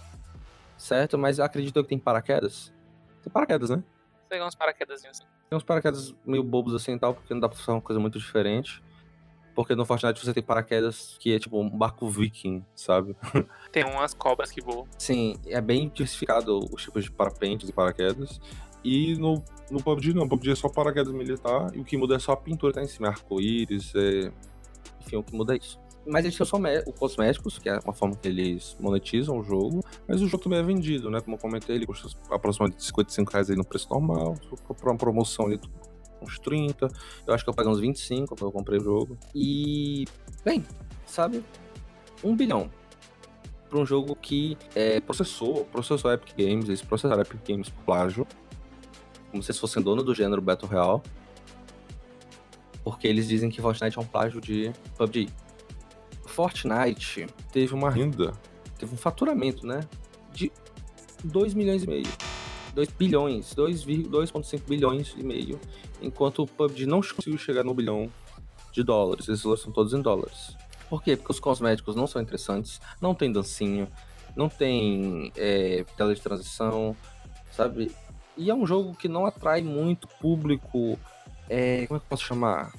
certo? 0.78 1.18
Mas 1.18 1.38
acredito 1.38 1.82
que 1.82 1.88
tem 1.88 1.98
paraquedas. 1.98 2.72
Tem 3.24 3.32
paraquedas, 3.32 3.70
né? 3.70 3.82
Tem 4.28 4.42
uns 4.42 4.54
paraquedas 4.54 5.04
assim. 5.04 5.24
Tem 5.48 5.56
uns 5.56 5.62
paraquedas 5.62 6.14
meio 6.26 6.44
bobos 6.44 6.74
assim 6.74 6.92
e 6.92 6.98
tal, 6.98 7.14
porque 7.14 7.32
não 7.32 7.40
dá 7.40 7.48
pra 7.48 7.56
fazer 7.56 7.72
uma 7.72 7.80
coisa 7.80 7.98
muito 7.98 8.18
diferente. 8.18 8.82
Porque 9.54 9.74
no 9.74 9.86
Fortnite 9.86 10.22
você 10.22 10.34
tem 10.34 10.42
paraquedas 10.42 11.16
que 11.18 11.34
é 11.34 11.38
tipo 11.38 11.58
um 11.58 11.70
barco 11.70 12.08
viking, 12.08 12.64
sabe? 12.74 13.16
Tem 13.70 13.84
umas 13.84 14.12
cobras 14.12 14.50
que 14.50 14.60
voam. 14.60 14.84
Sim, 14.98 15.36
é 15.46 15.60
bem 15.60 15.88
diversificado 15.88 16.58
os 16.58 16.82
tipos 16.82 17.04
de 17.04 17.12
parapentes 17.12 17.68
e 17.68 17.72
paraquedas. 17.72 18.40
E 18.82 19.16
no, 19.16 19.42
no 19.70 19.80
PUBG 19.80 20.12
não, 20.12 20.28
PUBG 20.28 20.50
é 20.50 20.54
só 20.56 20.68
paraquedas 20.68 21.12
militar 21.12 21.70
e 21.72 21.78
o 21.78 21.84
que 21.84 21.96
muda 21.96 22.16
é 22.16 22.18
só 22.18 22.32
a 22.32 22.36
pintura 22.36 22.72
que 22.72 22.80
tá 22.80 22.84
em 22.84 22.88
cima, 22.88 23.08
arco-íris, 23.08 23.94
é... 23.94 24.32
enfim, 25.00 25.16
o 25.16 25.22
que 25.22 25.34
muda 25.34 25.54
é 25.54 25.58
isso. 25.58 25.78
Mas 26.06 26.24
eles 26.24 26.36
são 26.36 26.44
os 26.44 26.98
cosméticos, 26.98 27.58
que 27.58 27.68
é 27.68 27.78
uma 27.78 27.94
forma 27.94 28.14
que 28.14 28.28
eles 28.28 28.76
monetizam 28.78 29.38
o 29.38 29.42
jogo. 29.42 29.82
Mas 30.06 30.20
o 30.20 30.28
jogo 30.28 30.42
também 30.42 30.58
é 30.58 30.62
vendido, 30.62 31.10
né? 31.10 31.20
Como 31.20 31.36
eu 31.36 31.40
comentei, 31.40 31.76
ele 31.76 31.86
custa 31.86 32.08
aproximadamente 32.30 32.84
55 32.84 33.32
reais 33.32 33.50
aí 33.50 33.56
no 33.56 33.64
preço 33.64 33.88
normal. 33.90 34.34
Por 34.66 34.88
uma 34.88 34.96
promoção 34.96 35.46
ali, 35.46 35.58
uns 36.20 36.38
30. 36.38 36.88
Eu 37.26 37.34
acho 37.34 37.42
que 37.42 37.50
eu 37.50 37.54
paguei 37.54 37.72
uns 37.72 37.80
25 37.80 38.28
quando 38.28 38.48
eu 38.48 38.52
comprei 38.52 38.78
o 38.78 38.82
jogo. 38.82 39.16
E, 39.34 40.04
bem, 40.44 40.64
sabe? 41.06 41.42
Um 42.22 42.36
bilhão 42.36 42.70
para 43.74 43.82
um 43.82 43.86
jogo 43.86 44.14
que 44.14 44.56
é, 44.74 45.00
processou, 45.00 45.64
processou 45.64 46.12
Epic 46.12 46.36
Games, 46.38 46.66
eles 46.68 46.80
processaram 46.80 47.20
Epic 47.22 47.40
Games 47.44 47.68
por 47.68 47.82
plágio, 47.82 48.24
como 49.32 49.42
se 49.42 49.50
eles 49.50 49.58
fossem 49.58 49.82
dono 49.82 50.00
do 50.00 50.14
gênero 50.14 50.40
Battle 50.40 50.70
Royale, 50.70 51.02
porque 52.84 53.08
eles 53.08 53.26
dizem 53.26 53.50
que 53.50 53.60
Fortnite 53.60 53.98
é 53.98 54.00
um 54.00 54.06
plágio 54.06 54.40
de 54.40 54.72
PUBG. 54.96 55.28
Fortnite 56.34 57.28
teve 57.52 57.72
uma 57.72 57.88
renda, 57.88 58.32
teve 58.76 58.92
um 58.92 58.96
faturamento, 58.96 59.64
né? 59.64 59.86
De 60.32 60.50
2 61.22 61.54
milhões 61.54 61.84
e 61.84 61.86
meio. 61.86 62.08
2 62.74 62.88
bilhões, 62.88 63.54
2,5 63.54 64.60
bilhões 64.66 65.14
e 65.16 65.22
meio, 65.22 65.60
enquanto 66.02 66.42
o 66.42 66.46
PUBG 66.46 66.86
não 66.86 67.00
conseguiu 67.00 67.38
chegar 67.38 67.62
no 67.62 67.72
bilhão 67.72 68.10
de 68.72 68.82
dólares. 68.82 69.28
Esses 69.28 69.44
valores 69.44 69.62
são 69.62 69.72
todos 69.72 69.94
em 69.94 70.02
dólares. 70.02 70.56
Por 70.90 71.00
quê? 71.04 71.16
Porque 71.16 71.30
os 71.30 71.38
cosméticos 71.38 71.94
não 71.94 72.08
são 72.08 72.20
interessantes, 72.20 72.80
não 73.00 73.14
tem 73.14 73.30
dancinho, 73.30 73.86
não 74.34 74.48
tem 74.48 75.32
é, 75.36 75.84
tela 75.96 76.12
de 76.12 76.20
transição, 76.20 76.96
sabe? 77.52 77.92
E 78.36 78.50
é 78.50 78.54
um 78.54 78.66
jogo 78.66 78.92
que 78.96 79.06
não 79.06 79.24
atrai 79.24 79.62
muito 79.62 80.08
público. 80.20 80.98
É, 81.48 81.86
como 81.86 81.96
é 81.96 82.00
que 82.00 82.06
eu 82.06 82.10
posso 82.10 82.24
chamar? 82.24 82.72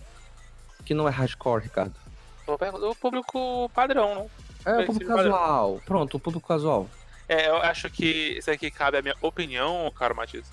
Que 0.83 0.93
não 0.93 1.07
é 1.07 1.11
hardcore, 1.11 1.63
Ricardo. 1.63 2.04
O 2.47 2.95
público 2.95 3.69
padrão, 3.73 4.15
não? 4.15 4.31
É, 4.65 4.79
o 4.79 4.85
público 4.85 5.15
casual. 5.15 5.71
Padrão. 5.73 5.85
Pronto, 5.85 6.17
o 6.17 6.19
público 6.19 6.47
casual. 6.47 6.89
É, 7.27 7.49
eu 7.49 7.57
acho 7.57 7.89
que 7.89 8.37
isso 8.37 8.51
aqui 8.51 8.69
cabe 8.69 8.97
a 8.97 9.01
minha 9.01 9.15
opinião, 9.19 9.91
caro 9.95 10.15
Matias. 10.15 10.51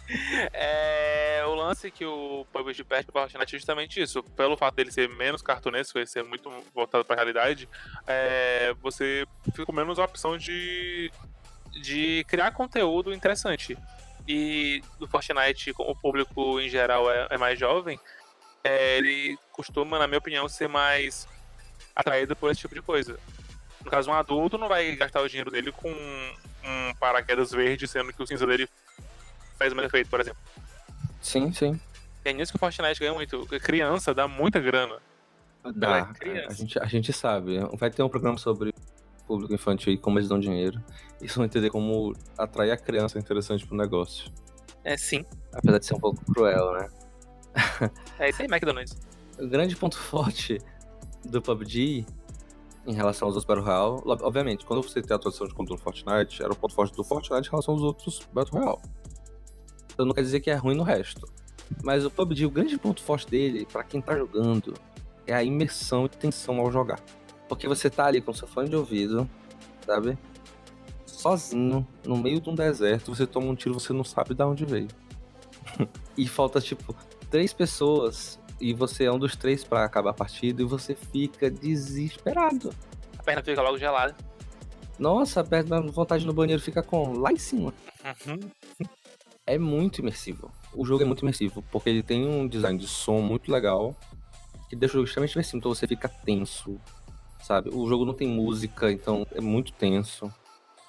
É, 0.54 1.42
o 1.46 1.54
lance 1.54 1.90
que 1.90 2.04
o 2.04 2.46
perde 2.52 2.82
para 2.84 3.22
Fortnite 3.22 3.54
é 3.54 3.58
justamente 3.58 4.00
isso. 4.00 4.22
Pelo 4.22 4.56
fato 4.56 4.74
dele 4.76 4.90
ser 4.90 5.08
menos 5.08 5.42
cartunesco, 5.42 5.98
ele 5.98 6.06
ser 6.06 6.24
muito 6.24 6.50
voltado 6.74 7.04
para 7.04 7.14
a 7.14 7.18
realidade, 7.18 7.68
é, 8.06 8.74
você 8.80 9.26
fica 9.46 9.66
com 9.66 9.72
menos 9.72 9.98
opção 9.98 10.38
de, 10.38 11.12
de 11.82 12.24
criar 12.26 12.52
conteúdo 12.52 13.12
interessante. 13.12 13.76
E 14.26 14.82
do 14.98 15.06
Fortnite, 15.06 15.74
como 15.74 15.90
o 15.90 15.96
público 15.96 16.58
em 16.58 16.68
geral 16.70 17.10
é, 17.10 17.26
é 17.30 17.36
mais 17.36 17.58
jovem, 17.58 18.00
é, 18.64 18.96
ele 18.96 19.36
costuma, 19.50 19.98
na 19.98 20.06
minha 20.06 20.18
opinião, 20.18 20.48
ser 20.48 20.68
mais 20.68 21.28
atraído 21.94 22.34
por 22.36 22.50
esse 22.50 22.60
tipo 22.60 22.74
de 22.74 22.82
coisa. 22.82 23.18
No 23.84 23.90
caso, 23.90 24.10
um 24.10 24.14
adulto 24.14 24.56
não 24.56 24.68
vai 24.68 24.94
gastar 24.94 25.20
o 25.20 25.28
dinheiro 25.28 25.50
dele 25.50 25.72
com 25.72 25.90
um 25.90 26.94
paraquedas 26.98 27.50
verde, 27.50 27.88
sendo 27.88 28.12
que 28.12 28.22
o 28.22 28.26
cinza 28.26 28.46
dele 28.46 28.68
faz 29.58 29.72
o 29.72 29.76
mesmo 29.76 29.88
efeito, 29.88 30.08
por 30.08 30.20
exemplo. 30.20 30.40
Sim, 31.20 31.52
sim. 31.52 31.80
É 32.24 32.32
nisso 32.32 32.52
que 32.52 32.56
o 32.56 32.58
Fortnite 32.60 33.00
ganha 33.00 33.12
muito. 33.12 33.46
Criança 33.60 34.14
dá 34.14 34.28
muita 34.28 34.60
grana. 34.60 34.96
Dá, 35.74 36.12
é 36.22 36.46
a, 36.46 36.52
gente, 36.52 36.78
a 36.78 36.84
gente 36.86 37.12
sabe. 37.12 37.58
Vai 37.76 37.90
ter 37.90 38.02
um 38.02 38.08
programa 38.08 38.38
sobre 38.38 38.72
público 39.26 39.54
infantil 39.54 39.92
e 39.92 39.98
como 39.98 40.18
eles 40.18 40.28
dão 40.28 40.38
dinheiro. 40.38 40.82
Isso 41.20 41.36
vão 41.36 41.44
entender 41.44 41.70
como 41.70 42.12
atrair 42.36 42.72
a 42.72 42.76
criança 42.76 43.18
é 43.18 43.20
interessante 43.20 43.66
pro 43.66 43.76
negócio. 43.76 44.30
É, 44.84 44.96
sim. 44.96 45.24
Apesar 45.52 45.78
de 45.78 45.86
ser 45.86 45.94
um 45.94 46.00
pouco 46.00 46.24
cruel, 46.32 46.72
né? 46.72 46.90
é 48.18 48.30
isso 48.30 48.42
aí, 48.42 48.48
McDonald's. 48.48 48.96
O 49.38 49.46
grande 49.48 49.76
ponto 49.76 49.98
forte 49.98 50.58
do 51.24 51.40
PUBG 51.40 52.06
em 52.86 52.94
relação 52.94 53.28
aos 53.28 53.36
outros 53.36 53.46
Battle 53.46 53.64
Royale, 53.64 54.22
obviamente, 54.22 54.64
quando 54.66 54.82
você 54.82 55.00
tem 55.00 55.14
a 55.14 55.16
atuação 55.16 55.46
de 55.46 55.54
controle 55.54 55.80
Fortnite, 55.80 56.42
era 56.42 56.52
o 56.52 56.56
ponto 56.56 56.74
forte 56.74 56.94
do 56.94 57.04
Fortnite 57.04 57.48
em 57.48 57.50
relação 57.50 57.74
aos 57.74 57.82
outros 57.82 58.20
Battle 58.32 58.60
Royale. 58.60 58.82
Então 59.92 60.06
não 60.06 60.14
quer 60.14 60.22
dizer 60.22 60.40
que 60.40 60.50
é 60.50 60.54
ruim 60.54 60.74
no 60.74 60.82
resto. 60.82 61.28
Mas 61.82 62.04
o 62.04 62.10
PUBG, 62.10 62.46
o 62.46 62.50
grande 62.50 62.76
ponto 62.76 63.02
forte 63.02 63.28
dele, 63.28 63.66
para 63.70 63.84
quem 63.84 64.00
tá 64.00 64.16
jogando, 64.16 64.74
é 65.26 65.34
a 65.34 65.42
imersão 65.42 66.06
e 66.06 66.08
tensão 66.08 66.58
ao 66.58 66.70
jogar. 66.70 67.00
Porque 67.48 67.68
você 67.68 67.88
tá 67.88 68.06
ali 68.06 68.20
com 68.20 68.32
seu 68.32 68.48
fone 68.48 68.68
de 68.68 68.76
ouvido, 68.76 69.28
sabe? 69.86 70.18
Sozinho, 71.06 71.86
no 72.04 72.16
meio 72.16 72.40
de 72.40 72.50
um 72.50 72.54
deserto, 72.54 73.14
você 73.14 73.26
toma 73.26 73.46
um 73.46 73.54
tiro, 73.54 73.78
você 73.78 73.92
não 73.92 74.04
sabe 74.04 74.34
de 74.34 74.42
onde 74.42 74.64
veio. 74.64 74.88
e 76.16 76.26
falta, 76.26 76.60
tipo, 76.60 76.94
três 77.30 77.52
pessoas 77.52 78.40
e 78.62 78.72
você 78.72 79.04
é 79.04 79.12
um 79.12 79.18
dos 79.18 79.34
três 79.34 79.64
para 79.64 79.84
acabar 79.84 80.10
a 80.10 80.14
partida 80.14 80.62
e 80.62 80.64
você 80.64 80.94
fica 80.94 81.50
desesperado. 81.50 82.72
A 83.18 83.22
perna 83.22 83.42
fica 83.42 83.60
logo 83.60 83.76
gelada. 83.76 84.14
Nossa, 85.00 85.40
a 85.40 85.44
perna, 85.44 85.80
vontade 85.80 86.24
no 86.24 86.32
banheiro 86.32 86.62
fica 86.62 86.80
com 86.80 87.18
lá 87.18 87.32
em 87.32 87.38
cima. 87.38 87.74
Uhum. 88.04 88.38
É 89.44 89.58
muito 89.58 90.00
imersivo. 90.00 90.48
O 90.72 90.84
jogo 90.86 91.02
é 91.02 91.04
muito 91.04 91.22
imersivo, 91.22 91.60
porque 91.72 91.90
ele 91.90 92.04
tem 92.04 92.24
um 92.24 92.46
design 92.46 92.78
de 92.78 92.86
som 92.86 93.20
muito 93.20 93.50
legal, 93.50 93.96
que 94.70 94.76
deixa 94.76 94.92
o 94.92 94.98
jogo 94.98 95.08
extremamente 95.08 95.32
imersivo, 95.32 95.58
então 95.58 95.74
você 95.74 95.88
fica 95.88 96.08
tenso, 96.08 96.80
sabe? 97.42 97.68
O 97.70 97.88
jogo 97.88 98.04
não 98.04 98.14
tem 98.14 98.28
música, 98.28 98.92
então 98.92 99.26
é 99.32 99.40
muito 99.40 99.72
tenso. 99.72 100.32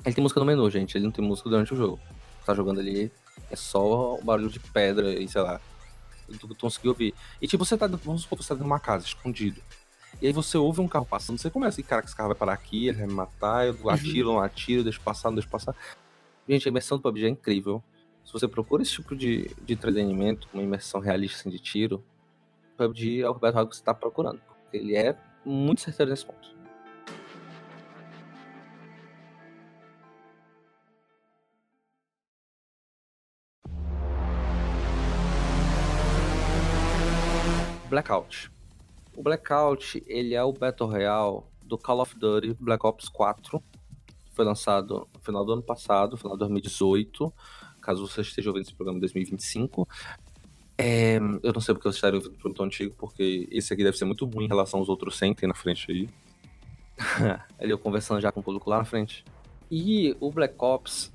Ele 0.05 0.13
tem 0.13 0.21
música 0.21 0.39
no 0.39 0.45
menu, 0.45 0.69
gente, 0.69 0.95
ele 0.95 1.05
não 1.05 1.11
tem 1.11 1.25
música 1.25 1.49
durante 1.49 1.73
o 1.73 1.75
jogo. 1.75 1.99
Você 2.39 2.45
tá 2.45 2.53
jogando 2.53 2.79
ali, 2.79 3.11
é 3.49 3.55
só 3.55 4.13
o 4.13 4.23
barulho 4.23 4.49
de 4.49 4.59
pedra 4.59 5.11
e 5.19 5.27
sei 5.27 5.41
lá, 5.41 5.59
tu, 6.37 6.47
tu 6.47 6.55
conseguiu 6.55 6.91
ouvir. 6.91 7.13
E 7.41 7.47
tipo, 7.47 7.63
você 7.65 7.77
tá, 7.77 7.87
vamos 7.87 8.23
supor, 8.23 8.37
você 8.37 8.49
tá 8.49 8.55
dentro 8.55 8.65
de 8.65 8.71
uma 8.71 8.79
casa, 8.79 9.05
escondido. 9.05 9.61
E 10.21 10.27
aí 10.27 10.33
você 10.33 10.57
ouve 10.57 10.79
um 10.79 10.87
carro 10.87 11.05
passando, 11.05 11.37
você 11.37 11.49
começa, 11.49 11.81
e 11.81 11.83
cara, 11.83 12.01
que 12.01 12.07
esse 12.07 12.15
carro 12.15 12.29
vai 12.29 12.37
parar 12.37 12.53
aqui, 12.53 12.87
ele 12.87 12.99
vai 12.99 13.07
me 13.07 13.13
matar, 13.13 13.67
eu 13.67 13.89
atiro, 13.89 14.29
não 14.29 14.39
atiro, 14.39 14.83
deixa 14.83 14.99
passar, 14.99 15.29
não 15.29 15.35
deixa 15.35 15.49
passar. 15.49 15.75
Gente, 16.47 16.67
a 16.67 16.71
imersão 16.71 16.97
do 16.97 17.01
PUBG 17.01 17.25
é 17.25 17.29
incrível. 17.29 17.83
Se 18.23 18.31
você 18.31 18.47
procura 18.47 18.83
esse 18.83 18.91
tipo 18.91 19.15
de, 19.15 19.49
de 19.61 19.73
entretenimento, 19.73 20.47
uma 20.53 20.63
imersão 20.63 21.01
realista 21.01 21.39
assim, 21.39 21.49
de 21.49 21.59
tiro, 21.59 22.03
o 22.73 22.77
PUBG 22.77 23.21
é 23.21 23.29
o 23.29 23.33
Royale 23.33 23.67
que 23.67 23.75
você 23.75 23.83
tá 23.83 23.93
procurando. 23.93 24.39
Porque 24.39 24.77
ele 24.77 24.95
é 24.95 25.17
muito 25.45 25.81
certeiro 25.81 26.11
nesse 26.11 26.25
ponto. 26.25 26.52
Blackout. 37.93 38.51
O 39.15 39.21
Blackout, 39.21 40.03
ele 40.07 40.33
é 40.33 40.43
o 40.43 40.51
Battle 40.51 40.89
Royale 40.89 41.43
do 41.61 41.77
Call 41.77 42.01
of 42.01 42.17
Duty 42.17 42.57
Black 42.59 42.83
Ops 42.83 43.07
4. 43.07 43.63
Foi 44.31 44.43
lançado 44.43 45.07
no 45.13 45.19
final 45.19 45.45
do 45.45 45.53
ano 45.53 45.61
passado, 45.61 46.17
final 46.17 46.33
de 46.33 46.39
2018. 46.39 47.31
Caso 47.79 48.07
você 48.07 48.21
esteja 48.21 48.49
ouvindo 48.49 48.63
esse 48.63 48.73
programa 48.73 48.97
em 48.97 48.99
2025. 48.99 49.87
É, 50.75 51.17
eu 51.43 51.53
não 51.53 51.61
sei 51.61 51.75
porque 51.75 51.87
você 51.87 51.97
estaria 51.97 52.17
ouvindo 52.17 52.35
um 52.43 52.51
tão 52.51 52.65
antigo, 52.65 52.95
porque 52.97 53.47
esse 53.51 53.71
aqui 53.71 53.83
deve 53.83 53.95
ser 53.95 54.05
muito 54.05 54.25
ruim 54.25 54.45
em 54.45 54.47
relação 54.47 54.79
aos 54.79 54.89
outros 54.89 55.15
100 55.19 55.35
que 55.35 55.41
tem 55.41 55.47
na 55.47 55.53
frente 55.53 55.91
aí. 55.91 56.09
Ele 57.59 57.73
eu 57.73 57.77
conversando 57.77 58.21
já 58.21 58.31
com 58.31 58.39
o 58.39 58.43
público 58.43 58.71
lá 58.71 58.79
na 58.79 58.85
frente. 58.85 59.23
E 59.69 60.17
o 60.19 60.31
Black 60.31 60.55
Ops 60.57 61.13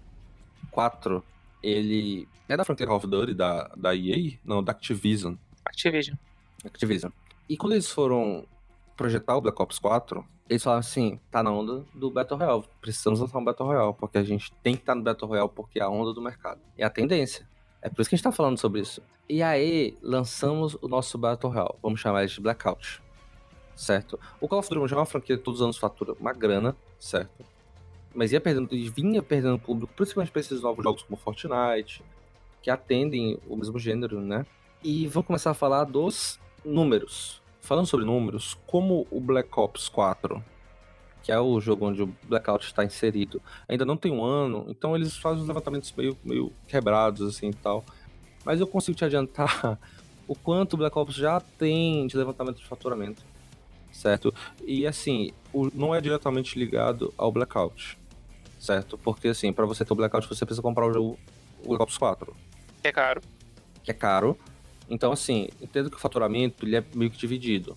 4, 0.71 1.25
ele 1.61 2.29
é 2.49 2.57
da 2.57 2.65
Frontier 2.65 2.87
Call 2.87 2.99
of 2.99 3.07
Duty, 3.09 3.35
da, 3.35 3.67
da 3.77 3.97
EA? 3.97 4.39
Não, 4.45 4.63
da 4.63 4.71
Activision. 4.71 5.35
Activision. 5.65 6.17
Activision. 6.65 7.13
E 7.49 7.57
quando 7.57 7.73
eles 7.73 7.91
foram 7.91 8.47
projetar 8.97 9.37
o 9.37 9.41
Black 9.41 9.61
Ops 9.63 9.79
4, 9.79 10.25
eles 10.49 10.63
falaram 10.63 10.81
assim, 10.81 11.21
tá 11.31 11.43
na 11.43 11.53
onda 11.53 11.85
do 11.95 12.11
Battle 12.11 12.39
Royale, 12.39 12.65
precisamos 12.81 13.21
lançar 13.21 13.39
um 13.39 13.45
Battle 13.45 13.69
Royale, 13.69 13.95
porque 13.95 14.19
a 14.19 14.25
gente 14.25 14.51
tem 14.63 14.75
que 14.75 14.81
estar 14.81 14.95
no 14.95 15.03
Battle 15.03 15.29
Royale 15.29 15.51
porque 15.55 15.79
é 15.79 15.83
a 15.83 15.89
onda 15.89 16.13
do 16.13 16.21
mercado. 16.21 16.61
É 16.77 16.85
a 16.85 16.91
tendência. 16.91 17.49
É 17.81 17.89
por 17.89 18.01
isso 18.01 18.11
que 18.11 18.17
a 18.17 18.19
gente 18.19 18.25
tá 18.25 18.33
falando 18.33 18.59
sobre 18.59 18.81
isso. 18.81 19.03
E 19.29 19.43
aí, 19.43 19.97
lançamos 20.03 20.77
o 20.81 20.89
nosso 20.89 21.17
Battle 21.17 21.53
Royale, 21.53 21.75
vamos 21.83 22.01
chamar 22.01 22.23
ele 22.23 22.33
de 22.33 22.41
Blackout, 22.41 23.03
certo? 23.77 24.19
O 24.41 24.49
Call 24.49 24.59
of 24.59 24.69
Duty 24.69 24.89
já 24.89 24.97
é 24.97 24.99
uma 24.99 25.07
franquia 25.07 25.37
que 25.37 25.45
todos 25.45 25.61
os 25.61 25.65
anos 25.65 25.77
fatura 25.77 26.15
uma 26.19 26.33
grana, 26.33 26.75
certo? 26.99 27.45
Mas 28.15 28.33
ia 28.33 28.41
perdendo, 28.41 28.71
vinha 28.91 29.23
perdendo 29.23 29.59
público, 29.59 29.93
principalmente 29.95 30.33
para 30.33 30.41
esses 30.41 30.61
novos 30.63 30.83
jogos 30.83 31.03
como 31.03 31.17
Fortnite, 31.17 32.03
que 32.63 32.71
atendem 32.71 33.39
o 33.47 33.55
mesmo 33.55 33.79
gênero, 33.79 34.21
né? 34.21 34.45
E 34.83 35.07
vamos 35.07 35.27
começar 35.27 35.51
a 35.51 35.55
falar 35.55 35.85
dos 35.85 36.41
números. 36.65 37.41
Falando 37.61 37.87
sobre 37.87 38.07
números, 38.07 38.57
como 38.67 39.07
o 39.11 39.21
Black 39.21 39.49
Ops 39.59 39.89
4, 39.89 40.43
que 41.23 41.33
é 41.33 41.39
o 41.39 41.61
jogo 41.61 41.87
onde 41.87 42.03
o 42.03 42.15
Blackout 42.25 42.65
está 42.65 42.85
inserido, 42.85 43.43
ainda 43.69 43.85
não 43.85 43.99
tem 43.99 44.11
um 44.11 44.25
ano, 44.25 44.65
então 44.69 44.97
eles 44.97 45.17
fazem 45.17 45.43
os 45.43 45.47
levantamentos 45.49 45.93
meio, 45.95 46.17
meio 46.25 46.51
quebrados 46.67 47.21
assim 47.29 47.51
e 47.51 47.55
tal. 47.55 47.85
Mas 48.45 48.61
eu 48.61 48.67
consigo 48.67 48.97
te 48.97 49.05
adiantar 49.05 49.79
o 50.27 50.35
quanto 50.35 50.73
o 50.73 50.77
Black 50.79 50.99
Ops 50.99 51.15
já 51.15 51.39
tem 51.39 52.07
de 52.07 52.17
levantamento 52.17 52.57
de 52.57 52.67
faturamento, 52.67 53.23
certo? 53.93 54.35
E 54.65 54.87
assim, 54.87 55.33
o, 55.53 55.69
não 55.75 55.95
é 55.95 56.01
diretamente 56.01 56.59
ligado 56.59 57.13
ao 57.19 57.31
Blackout, 57.31 57.99
certo? 58.59 58.97
Porque 58.97 59.29
assim, 59.29 59.53
para 59.53 59.67
você 59.67 59.85
ter 59.85 59.93
o 59.93 59.97
Blackout 59.97 60.27
você 60.27 60.47
precisa 60.47 60.63
comprar 60.63 60.87
o 60.87 60.93
jogo 60.95 61.19
o 61.63 61.69
Black 61.69 61.83
Ops 61.83 61.99
4. 61.99 62.35
Que 62.81 62.89
é 62.89 62.93
caro. 62.93 63.21
Que 63.83 63.91
é 63.91 63.95
caro. 63.95 64.39
Então, 64.91 65.13
assim, 65.13 65.49
entendo 65.61 65.91
que 65.91 65.97
o 65.97 66.01
faturamento 66.01 66.65
ele 66.65 66.77
é 66.77 66.85
meio 66.95 67.11
que 67.11 67.19
dividido. 67.19 67.77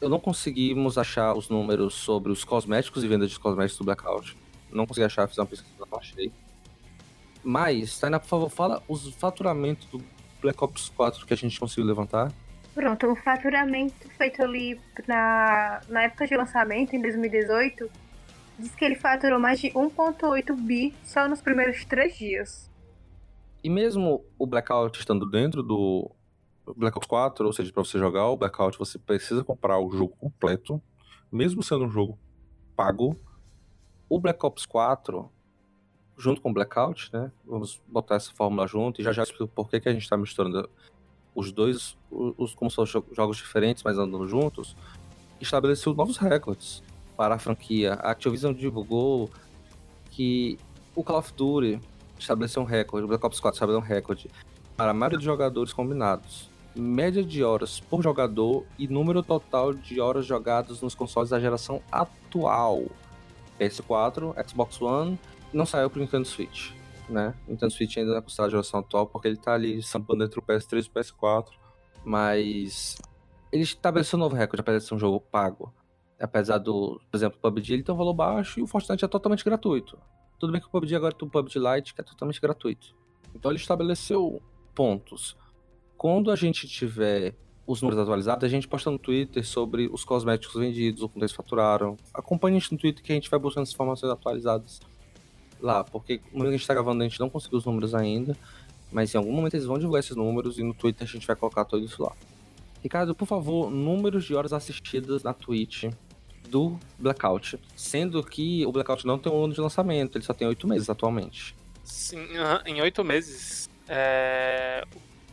Eu 0.00 0.08
não 0.08 0.20
conseguimos 0.20 0.96
achar 0.96 1.34
os 1.36 1.48
números 1.48 1.94
sobre 1.94 2.30
os 2.30 2.44
cosméticos 2.44 3.02
e 3.02 3.08
vendas 3.08 3.30
de 3.30 3.38
cosméticos 3.38 3.78
do 3.78 3.84
Blackout. 3.84 4.36
Não 4.70 4.86
consegui 4.86 5.04
achar, 5.04 5.26
fiz 5.26 5.38
uma 5.38 5.46
pesquisa, 5.46 5.86
não 5.90 5.98
achei. 5.98 6.32
Mas, 7.42 7.98
Tainá, 7.98 8.18
por 8.20 8.28
favor, 8.28 8.50
fala 8.50 8.82
os 8.88 9.08
faturamentos 9.14 9.86
do 9.86 10.02
Black 10.40 10.62
Ops 10.62 10.88
4 10.90 11.26
que 11.26 11.34
a 11.34 11.36
gente 11.36 11.58
conseguiu 11.58 11.84
levantar. 11.84 12.32
Pronto, 12.74 13.10
o 13.10 13.16
faturamento 13.16 14.08
feito 14.16 14.42
ali 14.42 14.80
na, 15.06 15.80
na 15.88 16.02
época 16.04 16.26
de 16.26 16.36
lançamento, 16.36 16.94
em 16.94 17.02
2018, 17.02 17.90
diz 18.58 18.74
que 18.74 18.84
ele 18.84 18.94
faturou 18.94 19.40
mais 19.40 19.60
de 19.60 19.68
1,8 19.70 20.54
bi 20.54 20.94
só 21.04 21.28
nos 21.28 21.40
primeiros 21.40 21.84
três 21.84 22.16
dias. 22.16 22.70
E 23.64 23.68
mesmo 23.68 24.24
o 24.38 24.46
Blackout 24.46 24.98
estando 24.98 25.28
dentro 25.28 25.62
do 25.62 26.10
Black 26.76 26.96
Ops 26.96 27.06
4, 27.06 27.46
ou 27.46 27.52
seja, 27.52 27.72
para 27.72 27.84
você 27.84 27.98
jogar 27.98 28.28
o 28.28 28.36
Blackout, 28.36 28.78
você 28.78 28.98
precisa 28.98 29.44
comprar 29.44 29.78
o 29.78 29.90
jogo 29.90 30.14
completo, 30.16 30.80
mesmo 31.30 31.62
sendo 31.62 31.84
um 31.84 31.90
jogo 31.90 32.18
pago. 32.76 33.16
O 34.08 34.20
Black 34.20 34.44
Ops 34.44 34.66
4, 34.66 35.30
junto 36.16 36.40
com 36.40 36.50
o 36.50 36.52
Blackout, 36.52 37.10
né? 37.12 37.30
Vamos 37.46 37.80
botar 37.86 38.16
essa 38.16 38.32
fórmula 38.32 38.66
junto 38.66 39.00
e 39.00 39.04
já 39.04 39.12
já 39.12 39.22
explico 39.22 39.48
por 39.48 39.68
que, 39.68 39.80
que 39.80 39.88
a 39.88 39.92
gente 39.92 40.02
está 40.02 40.16
misturando 40.16 40.68
os 41.34 41.52
dois, 41.52 41.96
os, 42.10 42.54
como 42.54 42.70
são 42.70 42.84
jogos 42.84 43.36
diferentes, 43.36 43.82
mas 43.82 43.96
andando 43.96 44.26
juntos, 44.26 44.76
estabeleceu 45.40 45.94
novos 45.94 46.16
recordes 46.16 46.82
para 47.16 47.36
a 47.36 47.38
franquia. 47.38 47.94
A 47.94 48.10
Activision 48.10 48.52
divulgou 48.52 49.30
que 50.10 50.58
o 50.96 51.04
Call 51.04 51.18
of 51.18 51.32
Duty 51.32 51.80
estabeleceu 52.18 52.62
um 52.62 52.64
recorde, 52.64 53.04
o 53.04 53.08
Black 53.08 53.24
Ops 53.24 53.38
4 53.38 53.56
estabeleceu 53.56 53.84
um 53.84 53.88
recorde 53.88 54.28
para 54.76 54.90
a 54.90 54.94
maioria 54.94 55.18
de 55.18 55.24
jogadores 55.24 55.72
combinados 55.72 56.50
média 56.78 57.24
de 57.24 57.42
horas 57.42 57.80
por 57.80 58.02
jogador 58.02 58.64
e 58.78 58.86
número 58.86 59.22
total 59.22 59.74
de 59.74 60.00
horas 60.00 60.24
jogadas 60.24 60.80
nos 60.80 60.94
consoles 60.94 61.30
da 61.30 61.40
geração 61.40 61.82
atual. 61.90 62.84
PS4, 63.58 64.34
Xbox 64.48 64.80
One, 64.80 65.18
não 65.52 65.66
saiu 65.66 65.90
pro 65.90 66.00
Nintendo 66.00 66.24
Switch, 66.24 66.70
né? 67.08 67.34
Nintendo 67.46 67.72
Switch 67.72 67.96
ainda 67.96 68.12
não 68.12 68.18
é 68.18 68.22
considerado 68.22 68.48
a 68.48 68.50
geração 68.50 68.80
atual 68.80 69.06
porque 69.06 69.26
ele 69.26 69.36
tá 69.36 69.54
ali 69.54 69.82
sampando 69.82 70.24
entre 70.24 70.38
o 70.38 70.42
PS3 70.42 70.84
e 70.84 70.88
o 70.88 70.92
PS4, 70.92 71.48
mas 72.04 72.96
ele 73.50 73.62
estabeleceu 73.64 74.16
um 74.16 74.20
novo 74.20 74.36
recorde, 74.36 74.60
apesar 74.60 74.78
de 74.78 74.84
ser 74.84 74.94
um 74.94 74.98
jogo 74.98 75.20
pago. 75.20 75.72
Apesar 76.20 76.58
do, 76.58 77.00
por 77.10 77.16
exemplo, 77.16 77.38
o 77.38 77.40
PUBG 77.40 77.74
ele 77.74 77.82
tem 77.82 77.94
um 77.94 77.98
valor 77.98 78.14
baixo 78.14 78.60
e 78.60 78.62
o 78.62 78.66
Fortnite 78.66 79.04
é 79.04 79.08
totalmente 79.08 79.44
gratuito. 79.44 79.98
Tudo 80.38 80.52
bem 80.52 80.60
que 80.60 80.66
o 80.66 80.70
PUBG 80.70 80.94
agora 80.94 81.14
tem 81.14 81.26
o 81.26 81.30
PUBG 81.30 81.58
Lite, 81.58 81.94
que 81.94 82.00
é 82.00 82.04
totalmente 82.04 82.40
gratuito. 82.40 82.94
Então 83.34 83.50
ele 83.50 83.58
estabeleceu 83.58 84.40
pontos 84.74 85.36
quando 85.98 86.30
a 86.30 86.36
gente 86.36 86.68
tiver 86.68 87.34
os 87.66 87.82
números 87.82 88.00
atualizados, 88.00 88.44
a 88.44 88.48
gente 88.48 88.66
posta 88.68 88.90
no 88.90 88.98
Twitter 88.98 89.44
sobre 89.44 89.90
os 89.92 90.04
cosméticos 90.04 90.58
vendidos, 90.58 91.02
o 91.02 91.08
quanto 91.08 91.24
eles 91.24 91.32
faturaram. 91.32 91.98
Acompanhe 92.14 92.56
a 92.56 92.60
gente 92.60 92.72
no 92.72 92.78
Twitter 92.78 93.04
que 93.04 93.12
a 93.12 93.14
gente 93.14 93.28
vai 93.28 93.38
buscando 93.38 93.64
as 93.64 93.72
informações 93.72 94.10
atualizadas 94.10 94.80
lá, 95.60 95.82
porque 95.82 96.22
no 96.32 96.38
momento 96.38 96.44
que 96.44 96.48
a 96.48 96.52
gente 96.52 96.60
está 96.60 96.72
gravando 96.72 97.02
a 97.02 97.08
gente 97.08 97.18
não 97.18 97.28
conseguiu 97.28 97.58
os 97.58 97.66
números 97.66 97.94
ainda, 97.94 98.34
mas 98.92 99.12
em 99.12 99.18
algum 99.18 99.32
momento 99.32 99.54
eles 99.54 99.66
vão 99.66 99.76
divulgar 99.76 99.98
esses 100.00 100.16
números 100.16 100.56
e 100.58 100.62
no 100.62 100.72
Twitter 100.72 101.06
a 101.06 101.10
gente 101.10 101.26
vai 101.26 101.34
colocar 101.36 101.64
tudo 101.64 101.84
isso 101.84 102.02
lá. 102.02 102.12
Ricardo, 102.80 103.12
por 103.14 103.26
favor, 103.26 103.68
números 103.68 104.24
de 104.24 104.34
horas 104.34 104.52
assistidas 104.52 105.24
na 105.24 105.34
Twitch 105.34 105.90
do 106.48 106.78
Blackout, 106.98 107.58
sendo 107.76 108.22
que 108.22 108.64
o 108.64 108.72
Blackout 108.72 109.04
não 109.04 109.18
tem 109.18 109.30
um 109.30 109.44
ano 109.44 109.52
de 109.52 109.60
lançamento, 109.60 110.16
ele 110.16 110.24
só 110.24 110.32
tem 110.32 110.46
oito 110.46 110.66
meses 110.66 110.88
atualmente. 110.88 111.54
Sim, 111.82 112.28
em 112.64 112.80
oito 112.80 113.04
meses, 113.04 113.68
é... 113.88 114.86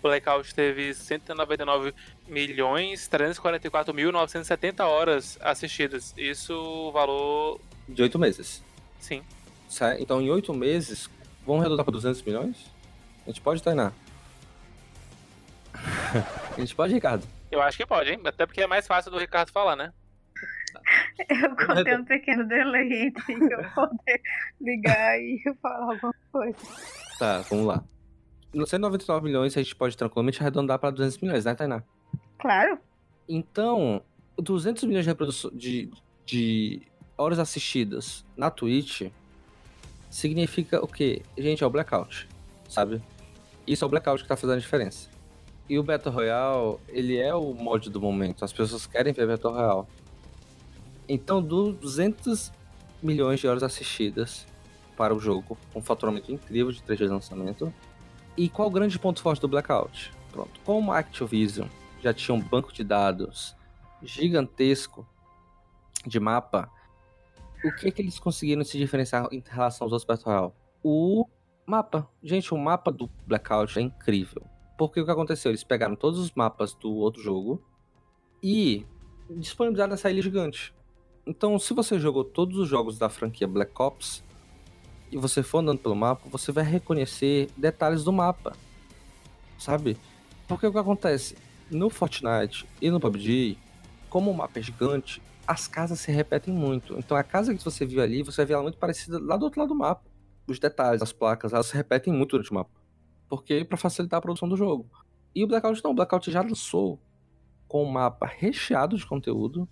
Blackout 0.05 0.53
teve 0.53 0.93
199 0.93 1.91
milhões 2.27 3.07
344 3.07 3.91
mil 3.91 4.11
970 4.11 4.85
horas 4.85 5.37
assistidas. 5.41 6.13
Isso 6.15 6.53
o 6.53 6.91
valor. 6.91 7.59
De 7.89 8.03
oito 8.03 8.19
meses. 8.19 8.63
Sim. 8.99 9.23
Então, 9.99 10.21
em 10.21 10.29
oito 10.29 10.53
meses, 10.53 11.09
vamos 11.45 11.61
arredondar 11.61 11.83
para 11.83 11.93
200 11.93 12.21
milhões? 12.21 12.71
A 13.25 13.29
gente 13.29 13.41
pode, 13.41 13.63
Tainá? 13.63 13.91
a 16.55 16.59
gente 16.59 16.75
pode, 16.75 16.93
Ricardo? 16.93 17.27
Eu 17.51 17.61
acho 17.61 17.75
que 17.75 17.85
pode, 17.85 18.11
hein? 18.11 18.19
Até 18.23 18.45
porque 18.45 18.61
é 18.61 18.67
mais 18.67 18.85
fácil 18.85 19.11
do 19.11 19.17
Ricardo 19.17 19.51
falar, 19.51 19.75
né? 19.75 19.91
Eu 21.29 21.55
contei 21.55 21.95
um 21.95 22.05
pequeno 22.05 22.47
delay 22.47 23.07
entre 23.07 23.33
eu 23.33 23.71
poder 23.73 24.21
ligar 24.61 25.17
e 25.19 25.41
falar 25.61 25.93
alguma 25.93 26.15
coisa. 26.31 26.57
Tá, 27.17 27.39
vamos 27.49 27.65
lá. 27.65 27.83
No 28.55 28.65
199 28.65 29.25
milhões 29.25 29.57
a 29.57 29.61
gente 29.61 29.75
pode 29.75 29.97
tranquilamente 29.97 30.39
arredondar 30.39 30.79
para 30.79 30.89
200 30.89 31.17
milhões, 31.17 31.43
né, 31.43 31.53
Tainá? 31.53 31.83
Claro. 32.39 32.79
Então, 33.27 34.01
200 34.37 34.85
milhões 34.85 35.05
de, 35.05 35.13
de, 35.53 35.91
de 36.25 36.81
horas 37.17 37.37
assistidas 37.37 38.23
na 38.37 38.49
Twitch 38.49 39.11
significa 40.09 40.81
o 40.81 40.87
quê? 40.87 41.21
Gente, 41.37 41.65
é 41.65 41.67
o 41.67 41.69
blackout, 41.69 42.29
sabe? 42.69 43.01
Isso 43.67 43.83
é 43.83 43.87
o 43.87 43.89
blackout 43.89 44.23
que 44.23 44.29
tá 44.29 44.37
fazendo 44.37 44.55
a 44.55 44.59
diferença. 44.59 45.09
E 45.67 45.77
o 45.77 45.83
Battle 45.83 46.15
Royale, 46.15 46.77
ele 46.87 47.17
é 47.17 47.35
o 47.35 47.53
mod 47.53 47.89
do 47.89 47.99
momento. 47.99 48.45
As 48.45 48.53
pessoas 48.53 48.87
querem 48.87 49.11
ver 49.11 49.27
Battle 49.27 49.51
Royale. 49.51 49.87
Então, 51.09 51.41
200 51.41 52.53
milhões 53.03 53.41
de 53.41 53.49
horas 53.49 53.63
assistidas 53.63 54.47
para 54.95 55.13
o 55.13 55.19
jogo, 55.19 55.57
um 55.75 55.81
faturamento 55.81 56.31
incrível 56.31 56.71
de 56.71 56.81
3 56.81 56.99
dias 56.99 57.09
de 57.09 57.13
lançamento, 57.13 57.73
e 58.37 58.49
qual 58.49 58.67
o 58.67 58.71
grande 58.71 58.97
ponto 58.99 59.21
forte 59.21 59.41
do 59.41 59.47
Blackout? 59.47 60.11
Pronto, 60.31 60.59
como 60.65 60.91
a 60.91 60.99
Activision 60.99 61.67
já 62.01 62.13
tinha 62.13 62.35
um 62.35 62.41
banco 62.41 62.73
de 62.73 62.83
dados 62.83 63.55
gigantesco 64.03 65.07
de 66.05 66.19
mapa, 66.19 66.69
o 67.63 67.71
que 67.71 67.91
que 67.91 68.01
eles 68.01 68.19
conseguiram 68.19 68.63
se 68.63 68.77
diferenciar 68.77 69.27
em 69.31 69.43
relação 69.45 69.85
aos 69.85 69.93
outros 69.93 70.05
Battle 70.05 70.25
Royale? 70.25 70.53
O 70.83 71.25
mapa. 71.65 72.07
Gente, 72.21 72.53
o 72.53 72.57
mapa 72.57 72.91
do 72.91 73.09
Blackout 73.25 73.79
é 73.79 73.81
incrível. 73.81 74.43
Porque 74.77 74.99
o 74.99 75.05
que 75.05 75.11
aconteceu? 75.11 75.51
Eles 75.51 75.63
pegaram 75.63 75.95
todos 75.95 76.19
os 76.19 76.31
mapas 76.33 76.73
do 76.75 76.93
outro 76.93 77.21
jogo 77.21 77.63
e 78.43 78.85
disponibilizaram 79.29 79.91
nessa 79.91 80.11
ilha 80.11 80.21
gigante. 80.21 80.73
Então, 81.25 81.57
se 81.57 81.73
você 81.73 81.97
jogou 81.97 82.23
todos 82.23 82.57
os 82.57 82.67
jogos 82.67 82.99
da 82.99 83.09
franquia 83.09 83.47
Black 83.47 83.71
Ops, 83.81 84.23
e 85.11 85.17
você 85.17 85.43
for 85.43 85.59
andando 85.59 85.79
pelo 85.79 85.95
mapa, 85.95 86.27
você 86.29 86.51
vai 86.51 86.63
reconhecer 86.63 87.49
detalhes 87.55 88.03
do 88.03 88.11
mapa. 88.11 88.55
Sabe? 89.57 89.97
Porque 90.47 90.67
o 90.67 90.71
que 90.71 90.77
acontece? 90.77 91.35
No 91.69 91.89
Fortnite 91.89 92.67
e 92.81 92.89
no 92.89 92.99
PUBG, 92.99 93.57
como 94.09 94.31
o 94.31 94.33
mapa 94.33 94.59
é 94.59 94.61
gigante, 94.61 95.21
as 95.47 95.67
casas 95.67 95.99
se 95.99 96.11
repetem 96.11 96.53
muito. 96.53 96.97
Então 96.97 97.15
a 97.15 97.23
casa 97.23 97.53
que 97.53 97.63
você 97.63 97.85
viu 97.85 98.01
ali, 98.01 98.23
você 98.23 98.37
vai 98.37 98.45
ver 98.45 98.53
ela 98.53 98.63
muito 98.63 98.77
parecida 98.77 99.19
lá 99.19 99.37
do 99.37 99.45
outro 99.45 99.59
lado 99.59 99.69
do 99.69 99.75
mapa. 99.75 100.03
Os 100.47 100.59
detalhes, 100.59 101.01
as 101.01 101.11
placas, 101.11 101.53
elas 101.53 101.67
se 101.67 101.75
repetem 101.75 102.13
muito 102.13 102.31
durante 102.31 102.51
o 102.51 102.53
mapa. 102.53 102.71
Porque 103.27 103.65
para 103.65 103.77
facilitar 103.77 104.19
a 104.19 104.21
produção 104.21 104.47
do 104.47 104.55
jogo. 104.55 104.87
E 105.33 105.43
o 105.43 105.47
Blackout 105.47 105.83
não, 105.83 105.91
o 105.91 105.93
Blackout 105.93 106.31
já 106.31 106.41
lançou 106.41 106.99
com 107.67 107.83
um 107.83 107.91
mapa 107.91 108.25
recheado 108.25 108.95
de 108.95 109.05
conteúdo, 109.05 109.67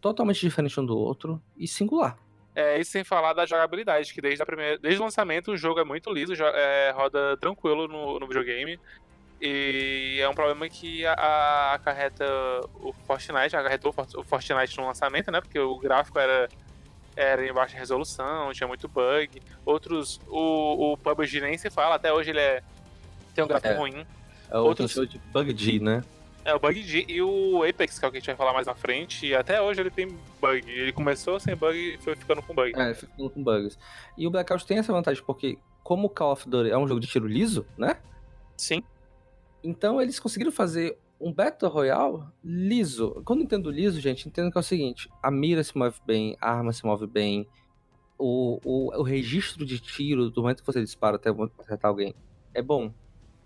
totalmente 0.00 0.40
diferente 0.40 0.78
um 0.80 0.84
do 0.84 0.96
outro 0.98 1.40
e 1.56 1.66
singular. 1.66 2.18
É, 2.54 2.78
isso 2.78 2.92
sem 2.92 3.02
falar 3.02 3.32
da 3.32 3.44
jogabilidade, 3.46 4.14
que 4.14 4.20
desde, 4.20 4.42
a 4.42 4.46
primeira, 4.46 4.78
desde 4.78 5.00
o 5.00 5.04
lançamento 5.04 5.50
o 5.52 5.56
jogo 5.56 5.80
é 5.80 5.84
muito 5.84 6.12
liso, 6.12 6.34
é, 6.34 6.92
roda 6.94 7.36
tranquilo 7.38 7.88
no, 7.88 8.18
no 8.20 8.26
videogame. 8.28 8.78
E 9.40 10.18
é 10.20 10.28
um 10.28 10.34
problema 10.34 10.68
que 10.68 11.04
acarreta 11.06 12.24
o 12.76 12.92
Fortnite, 13.06 13.56
acarretou 13.56 13.94
o 14.16 14.22
Fortnite 14.22 14.78
no 14.78 14.86
lançamento, 14.86 15.30
né? 15.30 15.40
Porque 15.40 15.58
o 15.58 15.76
gráfico 15.78 16.18
era, 16.18 16.48
era 17.16 17.44
em 17.46 17.52
baixa 17.52 17.76
resolução, 17.76 18.52
tinha 18.52 18.68
muito 18.68 18.88
bug. 18.88 19.42
Outros, 19.66 20.20
o, 20.28 20.92
o 20.92 20.96
PUBG 20.96 21.40
nem 21.40 21.58
se 21.58 21.68
fala, 21.68 21.96
até 21.96 22.12
hoje 22.12 22.30
ele 22.30 22.40
é, 22.40 22.62
tem 23.34 23.44
um 23.44 23.48
gráfico 23.48 23.72
É. 23.74 23.76
ruim. 23.76 24.06
É 24.50 24.56
o 24.58 24.60
Outros- 24.64 24.92
show 24.92 25.04
de 25.04 25.18
Bug 25.18 25.80
né? 25.80 26.04
É, 26.44 26.54
o 26.54 26.58
Bug 26.58 27.06
e 27.08 27.22
o 27.22 27.62
Apex, 27.62 27.98
que 27.98 28.04
é 28.04 28.08
o 28.08 28.10
que 28.10 28.18
a 28.18 28.20
gente 28.20 28.26
vai 28.26 28.36
falar 28.36 28.52
mais 28.52 28.66
na 28.66 28.74
frente, 28.74 29.26
e 29.26 29.34
até 29.34 29.62
hoje 29.62 29.80
ele 29.80 29.90
tem 29.90 30.08
bug. 30.40 30.70
Ele 30.70 30.92
começou 30.92 31.40
sem 31.40 31.56
bug 31.56 31.76
e 31.76 31.96
foi 31.98 32.14
ficando 32.14 32.42
com 32.42 32.54
bug. 32.54 32.78
É, 32.78 32.92
ficando 32.92 33.30
com 33.30 33.42
bugs. 33.42 33.78
E 34.18 34.26
o 34.26 34.30
Blackout 34.30 34.66
tem 34.66 34.78
essa 34.78 34.92
vantagem, 34.92 35.22
porque 35.24 35.58
como 35.82 36.06
o 36.06 36.10
Call 36.10 36.32
of 36.32 36.48
Duty 36.48 36.70
é 36.70 36.76
um 36.76 36.86
jogo 36.86 37.00
de 37.00 37.06
tiro 37.06 37.26
liso, 37.26 37.66
né? 37.78 37.96
Sim. 38.56 38.82
Então 39.62 40.00
eles 40.00 40.20
conseguiram 40.20 40.52
fazer 40.52 40.98
um 41.18 41.32
Battle 41.32 41.70
Royale 41.70 42.24
liso. 42.44 43.22
Quando 43.24 43.40
eu 43.40 43.44
entendo 43.44 43.70
liso, 43.70 43.98
gente, 43.98 44.28
entendo 44.28 44.50
que 44.52 44.58
é 44.58 44.60
o 44.60 44.64
seguinte: 44.64 45.08
a 45.22 45.30
mira 45.30 45.64
se 45.64 45.76
move 45.76 45.98
bem, 46.06 46.36
a 46.40 46.50
arma 46.50 46.72
se 46.74 46.84
move 46.84 47.06
bem, 47.06 47.48
o, 48.18 48.60
o, 48.62 49.00
o 49.00 49.02
registro 49.02 49.64
de 49.64 49.78
tiro 49.78 50.30
do 50.30 50.42
momento 50.42 50.60
que 50.60 50.66
você 50.66 50.82
dispara 50.82 51.16
até 51.16 51.30
acertar 51.58 51.90
alguém 51.90 52.14
é 52.52 52.60
bom. 52.60 52.92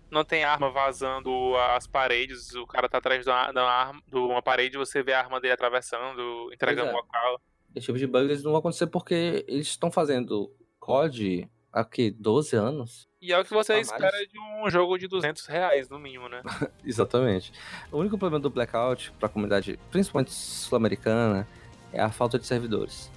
Não 0.09 0.23
tem 0.23 0.43
arma 0.43 0.71
vazando 0.71 1.55
as 1.75 1.85
paredes, 1.85 2.53
o 2.55 2.65
cara 2.65 2.89
tá 2.89 2.97
atrás 2.97 3.23
de 3.23 3.29
uma, 3.29 3.51
de 3.51 3.59
uma 3.59 3.71
arma, 3.71 4.01
de 4.07 4.17
uma 4.17 4.41
parede 4.41 4.77
você 4.77 5.03
vê 5.03 5.13
a 5.13 5.19
arma 5.19 5.39
dele 5.39 5.53
atravessando, 5.53 6.51
entregando 6.51 6.87
o 6.87 6.93
é. 6.93 6.95
local. 6.95 7.41
Esse 7.75 7.85
tipo 7.85 7.97
de 7.97 8.07
bugs 8.07 8.29
eles 8.31 8.43
não 8.43 8.51
vão 8.51 8.59
acontecer 8.59 8.87
porque 8.87 9.45
eles 9.47 9.67
estão 9.67 9.91
fazendo 9.91 10.51
COD 10.79 11.47
há 11.71 11.85
que 11.85 12.11
12 12.11 12.55
anos. 12.55 13.07
E 13.21 13.33
é 13.33 13.39
o 13.39 13.43
que 13.43 13.53
você 13.53 13.73
mais. 13.73 13.87
espera 13.87 14.17
de 14.25 14.39
um 14.39 14.69
jogo 14.69 14.97
de 14.97 15.07
200 15.07 15.45
reais, 15.45 15.89
no 15.89 15.99
mínimo, 15.99 16.29
né? 16.29 16.41
Exatamente. 16.83 17.51
O 17.91 17.97
único 17.97 18.17
problema 18.17 18.41
do 18.41 18.49
Blackout 18.49 19.11
para 19.19 19.27
a 19.27 19.29
comunidade, 19.29 19.79
principalmente 19.91 20.31
sul-americana, 20.31 21.47
é 21.91 22.01
a 22.01 22.09
falta 22.09 22.39
de 22.39 22.47
servidores. 22.47 23.11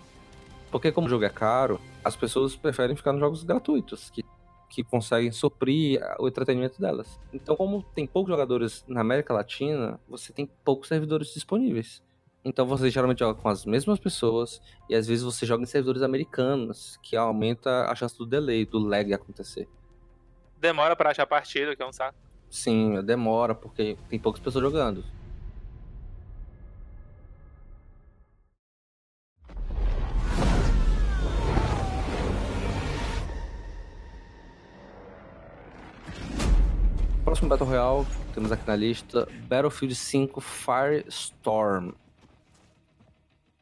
Porque 0.71 0.91
como 0.91 1.07
o 1.07 1.11
jogo 1.11 1.25
é 1.25 1.29
caro, 1.29 1.81
as 2.03 2.17
pessoas 2.17 2.57
preferem 2.57 2.97
ficar 2.97 3.13
nos 3.13 3.21
jogos 3.21 3.45
gratuitos, 3.45 4.11
que, 4.11 4.25
que 4.73 4.83
conseguem 4.83 5.31
suprir 5.31 6.01
o 6.19 6.27
entretenimento 6.27 6.81
delas. 6.81 7.21
Então, 7.31 7.55
como 7.55 7.83
tem 7.95 8.07
poucos 8.07 8.31
jogadores 8.31 8.83
na 8.89 9.03
América 9.03 9.35
Latina, 9.35 10.01
você 10.09 10.33
tem 10.33 10.49
poucos 10.65 10.89
servidores 10.89 11.35
disponíveis. 11.35 12.03
Então 12.45 12.67
você 12.67 12.91
geralmente 12.91 13.21
joga 13.21 13.41
com 13.41 13.49
as 13.49 13.65
mesmas 13.65 14.01
pessoas 14.01 14.61
e 14.89 14.95
às 14.97 15.07
vezes 15.07 15.23
você 15.23 15.47
joga 15.47 15.63
em 15.63 15.67
servidores 15.67 16.03
americanos, 16.03 16.99
que 17.03 17.15
aumenta 17.15 17.85
a 17.85 17.95
chance 17.95 18.17
do 18.19 18.27
delay, 18.27 18.67
do 18.67 18.79
lag 18.79 19.13
acontecer. 19.13 19.69
Demora 20.59 20.97
pra 20.97 21.11
achar 21.11 21.27
partida, 21.27 21.77
que 21.77 21.83
é 21.83 21.87
um 21.87 21.93
saco. 21.93 22.19
Sim, 22.51 23.01
demora, 23.05 23.55
porque 23.55 23.97
tem 24.09 24.19
poucas 24.19 24.43
pessoas 24.43 24.65
jogando. 24.65 25.05
Próximo 37.33 37.49
Battle 37.49 37.67
Royale, 37.67 38.07
temos 38.35 38.53
aqui 38.53 38.67
na 38.67 38.77
lista 38.77 39.27
Battlefield 39.49 39.95
5 39.95 40.39
Firestorm. 40.39 41.93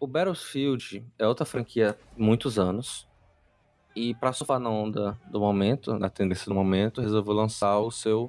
O 0.01 0.09
Battlefield 0.09 1.07
é 1.17 1.25
outra 1.25 1.47
franquia 1.47 1.97
há 1.97 2.21
muitos 2.21 2.59
anos. 2.59 3.07
E 3.95 4.13
para 4.17 4.33
surfar 4.33 4.59
na 4.59 4.69
onda 4.69 5.17
do 5.31 5.39
momento, 5.39 5.97
na 5.97 6.11
tendência 6.11 6.47
do 6.47 6.55
momento, 6.55 7.01
resolveu 7.01 7.33
lançar 7.33 7.79
o 7.79 7.93
seu 7.93 8.29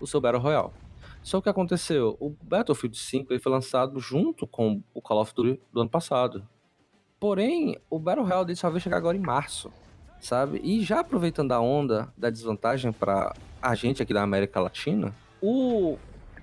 o 0.00 0.06
seu 0.06 0.20
Battle 0.20 0.40
Royale. 0.40 0.70
Só 1.20 1.38
que 1.38 1.40
o 1.40 1.42
que 1.42 1.48
aconteceu? 1.48 2.16
O 2.20 2.30
Battlefield 2.30 2.96
5 2.96 3.32
ele 3.32 3.40
foi 3.40 3.50
lançado 3.50 3.98
junto 3.98 4.46
com 4.46 4.80
o 4.94 5.02
Call 5.02 5.20
of 5.20 5.34
Duty 5.34 5.60
do 5.72 5.80
ano 5.80 5.90
passado. 5.90 6.46
Porém, 7.18 7.76
o 7.90 7.98
Battle 7.98 8.24
Royale 8.24 8.46
dele 8.46 8.56
só 8.56 8.70
vai 8.70 8.78
chegar 8.78 8.98
agora 8.98 9.16
em 9.16 9.20
março, 9.20 9.72
sabe? 10.20 10.60
E 10.62 10.80
já 10.84 11.00
aproveitando 11.00 11.50
a 11.50 11.58
onda 11.58 12.14
da 12.16 12.30
desvantagem 12.30 12.92
para 12.92 13.34
a 13.62 13.74
gente 13.76 14.02
aqui 14.02 14.12
da 14.12 14.22
América 14.22 14.60
Latina, 14.60 15.14
os 15.40 15.98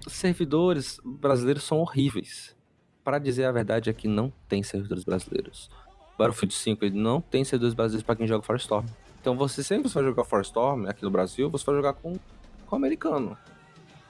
servidores 0.08 1.00
brasileiros 1.04 1.64
são 1.64 1.80
horríveis. 1.80 2.56
Para 3.04 3.20
dizer 3.20 3.46
a 3.46 3.52
verdade 3.52 3.90
é 3.90 3.94
que 3.94 4.08
não 4.08 4.32
tem 4.48 4.64
servidores 4.64 5.04
brasileiros. 5.04 5.70
Battlefield 6.18 6.54
5 6.54 6.86
ele 6.86 7.00
não 7.00 7.20
tem 7.20 7.44
servidores 7.44 7.74
brasileiros 7.74 8.06
para 8.06 8.16
quem 8.16 8.26
joga 8.28 8.44
Firestorm. 8.44 8.86
Então 9.20 9.36
você 9.36 9.62
sempre 9.62 9.90
vai 9.90 10.04
jogar 10.04 10.24
Firestorm 10.24 10.88
aqui 10.88 11.04
no 11.04 11.12
Brasil, 11.12 11.50
você 11.50 11.66
vai 11.66 11.76
jogar 11.76 11.94
com, 11.94 12.18
com 12.66 12.76
americano. 12.76 13.38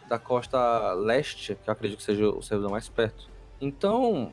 Da 0.07 0.19
costa 0.19 0.93
leste, 0.93 1.55
que 1.55 1.69
eu 1.69 1.71
acredito 1.71 1.99
que 1.99 2.03
seja 2.03 2.29
o 2.29 2.41
servidor 2.41 2.71
mais 2.71 2.89
perto. 2.89 3.27
Então, 3.61 4.31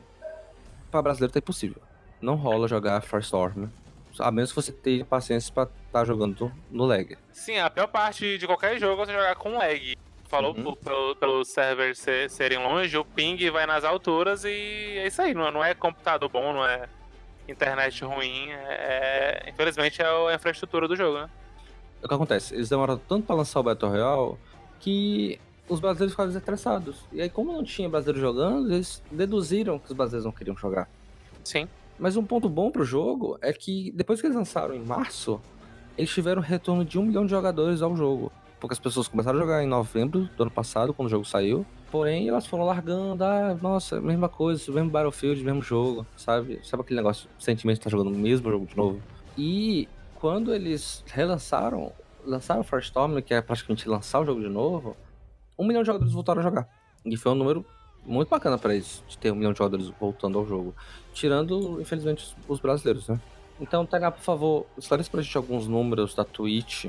para 0.89 1.01
brasileiro 1.01 1.33
tá 1.33 1.39
impossível. 1.39 1.81
Não 2.21 2.35
rola 2.35 2.67
jogar 2.67 3.01
Firestorm. 3.01 3.67
A 4.19 4.31
menos 4.31 4.51
que 4.51 4.55
você 4.55 4.71
tenha 4.71 5.05
paciência 5.05 5.53
para 5.53 5.69
estar 5.85 6.05
jogando 6.05 6.51
no 6.71 6.85
lag. 6.85 7.17
Sim, 7.31 7.57
a 7.59 7.69
pior 7.69 7.87
parte 7.87 8.37
de 8.37 8.45
qualquer 8.45 8.79
jogo 8.79 9.01
é 9.01 9.05
você 9.05 9.13
jogar 9.13 9.35
com 9.35 9.57
lag. 9.57 9.97
Falou 10.27 10.53
Uhum. 10.55 10.75
pelo, 10.75 11.15
pelos 11.15 11.47
servers 11.47 11.99
ser- 11.99 12.29
serem 12.29 12.57
longe, 12.57 12.97
o 12.97 13.05
ping 13.05 13.37
vai 13.49 13.65
nas 13.65 13.83
alturas 13.85 14.43
e 14.43 14.49
é 14.97 15.07
isso 15.07 15.21
aí. 15.21 15.33
Não, 15.33 15.49
não 15.51 15.63
é 15.63 15.73
computador 15.73 16.29
bom, 16.29 16.51
não 16.53 16.65
é 16.65 16.87
internet 17.47 18.03
ruim. 18.03 18.49
É, 18.51 19.43
é- 19.45 19.49
infelizmente 19.49 20.01
é 20.01 20.05
a 20.05 20.35
infraestrutura 20.35 20.87
do 20.87 20.95
jogo, 20.95 21.19
né? 21.19 21.29
O 22.03 22.07
que 22.07 22.13
acontece? 22.13 22.53
Eles 22.53 22.69
demoraram 22.69 22.99
tanto 23.07 23.25
para 23.25 23.35
lançar 23.37 23.59
o 23.59 23.63
Battle 23.63 23.89
Royale 23.89 24.37
que 24.79 25.39
os 25.69 25.79
brasileiros 25.79 26.13
ficaram 26.13 26.29
desinteressados. 26.29 27.05
E 27.11 27.21
aí, 27.21 27.29
como 27.29 27.51
não 27.53 27.63
tinha 27.63 27.89
brasileiro 27.89 28.19
jogando, 28.19 28.71
eles 28.73 29.01
deduziram 29.11 29.79
que 29.79 29.87
os 29.91 29.93
brasileiros 29.97 30.25
não 30.25 30.31
queriam 30.31 30.55
jogar. 30.57 30.89
Sim. 31.43 31.67
Mas 31.99 32.15
um 32.15 32.23
ponto 32.23 32.47
bom 32.47 32.69
pro 32.69 32.83
jogo 32.83 33.37
é 33.41 33.51
que 33.51 33.91
depois 33.91 34.21
que 34.21 34.27
eles 34.27 34.37
lançaram 34.37 34.75
em 34.75 34.83
março, 34.83 35.41
eles 35.97 36.11
tiveram 36.11 36.41
um 36.41 36.45
retorno 36.45 36.85
de 36.85 36.99
um 36.99 37.03
milhão 37.03 37.25
de 37.25 37.31
jogadores 37.31 37.81
ao 37.81 37.95
jogo. 37.95 38.31
Porque 38.59 38.73
as 38.73 38.79
pessoas 38.79 39.07
começaram 39.07 39.37
a 39.37 39.41
jogar 39.41 39.63
em 39.63 39.67
novembro 39.67 40.29
do 40.35 40.43
ano 40.43 40.51
passado, 40.51 40.93
quando 40.93 41.07
o 41.07 41.09
jogo 41.09 41.25
saiu. 41.25 41.65
Porém, 41.91 42.27
elas 42.27 42.45
foram 42.45 42.65
largando, 42.65 43.23
ah, 43.23 43.57
nossa, 43.61 44.01
mesma 44.01 44.27
coisa, 44.27 44.71
mesmo 44.71 44.89
Battlefield, 44.89 45.43
mesmo 45.43 45.61
jogo, 45.61 46.05
sabe? 46.15 46.59
Sabe 46.63 46.81
aquele 46.81 46.97
negócio, 46.97 47.29
sentimento 47.39 47.75
de 47.75 47.79
estar 47.79 47.89
jogando 47.89 48.13
o 48.13 48.17
mesmo 48.17 48.49
jogo 48.51 48.65
de 48.65 48.75
novo? 48.75 49.01
E 49.37 49.87
quando 50.15 50.53
eles 50.53 51.03
relançaram, 51.07 51.91
lançaram 52.25 52.61
o 52.61 52.63
Firestorm, 52.63 53.21
que 53.21 53.33
é 53.33 53.41
praticamente 53.41 53.87
lançar 53.87 54.19
o 54.19 54.25
jogo 54.25 54.41
de 54.41 54.49
novo, 54.49 54.97
um 55.57 55.65
milhão 55.65 55.81
de 55.81 55.87
jogadores 55.87 56.13
voltaram 56.13 56.41
a 56.41 56.43
jogar. 56.43 56.67
E 57.05 57.15
foi 57.15 57.31
um 57.31 57.35
número 57.35 57.65
muito 58.07 58.29
bacana 58.29 58.57
pra 58.57 58.73
eles, 58.73 59.03
de 59.07 59.15
ter 59.17 59.31
um 59.31 59.35
milhão 59.35 59.51
de 59.51 59.57
jogadores 59.59 59.89
voltando 59.99 60.39
ao 60.39 60.45
jogo. 60.47 60.73
Tirando, 61.13 61.79
infelizmente, 61.81 62.23
os- 62.23 62.35
os 62.47 62.59
brasileiros, 62.59 63.07
né? 63.07 63.19
Então, 63.59 63.85
Tainá, 63.85 64.09
por 64.11 64.21
favor, 64.21 64.65
esclareça 64.77 65.09
pra 65.11 65.21
gente 65.21 65.35
alguns 65.37 65.67
números 65.67 66.13
da 66.15 66.23
Twitch 66.23 66.85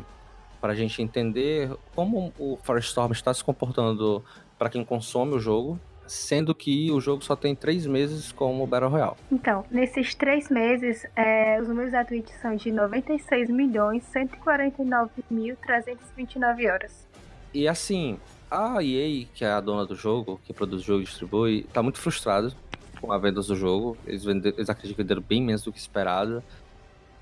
pra 0.60 0.74
gente 0.74 1.00
entender 1.02 1.70
como 1.94 2.32
o 2.38 2.58
Firestorm 2.62 3.12
está 3.12 3.32
se 3.34 3.42
comportando 3.44 4.22
pra 4.58 4.68
quem 4.68 4.84
consome 4.84 5.34
o 5.34 5.38
jogo, 5.38 5.78
sendo 6.06 6.54
que 6.54 6.90
o 6.90 7.00
jogo 7.00 7.22
só 7.22 7.36
tem 7.36 7.54
três 7.54 7.86
meses 7.86 8.32
como 8.32 8.66
Battle 8.66 8.90
Royale. 8.90 9.16
Então, 9.30 9.64
nesses 9.70 10.14
três 10.14 10.48
meses, 10.50 11.06
é, 11.14 11.60
os 11.60 11.68
números 11.68 11.92
da 11.92 12.02
Twitch 12.04 12.30
são 12.40 12.56
de 12.56 12.72
96 12.72 13.48
milhões 13.50 14.02
149.329 14.04 16.70
horas. 16.70 17.06
E 17.52 17.68
assim, 17.68 18.18
a 18.51 18.82
EA, 18.82 19.26
que 19.34 19.44
é 19.44 19.51
a 19.51 19.61
dona 19.61 19.84
do 19.84 19.94
jogo, 19.94 20.40
que 20.44 20.53
produz 20.53 20.82
o 20.82 20.84
jogo 20.84 21.03
e 21.03 21.05
distribui, 21.05 21.66
tá 21.72 21.82
muito 21.82 21.99
frustrada 21.99 22.53
com 23.01 23.12
a 23.12 23.18
venda 23.18 23.40
do 23.40 23.57
jogo. 23.57 23.96
Eles, 24.07 24.24
venderam, 24.24 24.57
eles 24.57 24.70
acreditam 24.70 24.96
que 24.96 25.03
venderam 25.03 25.22
bem 25.22 25.42
menos 25.42 25.62
do 25.62 25.72
que 25.72 25.78
esperado. 25.78 26.42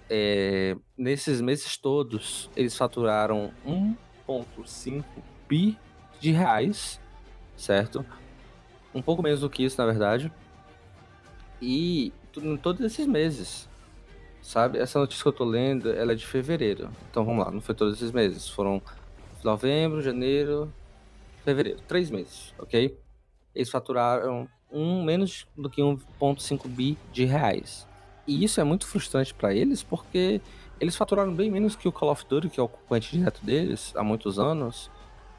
É, 0.08 0.76
nesses 0.96 1.40
meses 1.40 1.76
todos, 1.76 2.48
eles 2.56 2.76
faturaram 2.76 3.50
1,5 3.66 5.04
bi 5.48 5.76
de 6.20 6.30
reais, 6.30 7.00
certo? 7.56 8.06
Um 8.94 9.02
pouco 9.02 9.22
menos 9.22 9.40
do 9.40 9.50
que 9.50 9.64
isso, 9.64 9.80
na 9.80 9.86
verdade. 9.86 10.32
E 11.60 12.12
em 12.36 12.56
todos 12.56 12.80
esses 12.82 13.06
meses, 13.06 13.68
sabe? 14.40 14.78
Essa 14.78 14.98
notícia 14.98 15.22
que 15.22 15.28
eu 15.28 15.32
tô 15.32 15.44
lendo, 15.44 15.90
ela 15.90 16.12
é 16.12 16.14
de 16.14 16.26
fevereiro. 16.26 16.88
Então 17.10 17.24
vamos 17.24 17.44
lá, 17.44 17.50
não 17.50 17.60
foi 17.60 17.74
todos 17.74 17.96
esses 17.96 18.12
meses. 18.12 18.48
Foram 18.48 18.80
novembro, 19.42 20.02
janeiro, 20.02 20.72
fevereiro. 21.46 21.78
Três 21.86 22.10
meses, 22.10 22.52
ok? 22.58 22.98
Eles 23.54 23.70
faturaram 23.70 24.48
um, 24.70 25.04
menos 25.04 25.46
do 25.56 25.70
que 25.70 25.80
1,5 25.80 26.68
bi 26.68 26.98
de 27.12 27.24
reais. 27.24 27.86
E 28.26 28.42
isso 28.42 28.60
é 28.60 28.64
muito 28.64 28.86
frustrante 28.86 29.32
pra 29.32 29.54
eles, 29.54 29.82
porque 29.82 30.40
eles 30.80 30.96
faturaram 30.96 31.32
bem 31.32 31.50
menos 31.50 31.76
que 31.76 31.86
o 31.86 31.92
Call 31.92 32.10
of 32.10 32.26
Duty, 32.28 32.48
que 32.50 32.58
é 32.58 32.62
o 32.62 32.68
concorrente 32.68 33.16
direto 33.16 33.44
deles, 33.44 33.92
há 33.96 34.02
muitos 34.02 34.38
anos. 34.38 34.90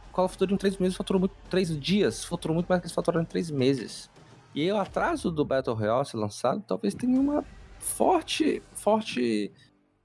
O 0.10 0.14
Call 0.14 0.26
of 0.26 0.38
Duty 0.38 0.54
em 0.54 0.58
três 0.58 0.78
meses 0.78 0.96
faturou 0.96 1.20
muito, 1.20 1.36
três 1.50 1.78
dias, 1.78 2.24
faturou 2.24 2.56
muito 2.56 2.68
mais 2.68 2.82
que 2.82 2.88
eles 2.88 2.96
faturaram 2.96 3.24
em 3.24 3.28
três 3.28 3.52
meses. 3.52 4.10
E 4.56 4.72
o 4.72 4.78
atraso 4.78 5.30
do 5.30 5.44
Battle 5.44 5.76
Royale 5.76 6.06
ser 6.06 6.18
lançado 6.18 6.64
talvez 6.66 6.96
tenha 6.96 7.20
uma 7.20 7.44
forte, 7.78 8.64
forte, 8.74 9.52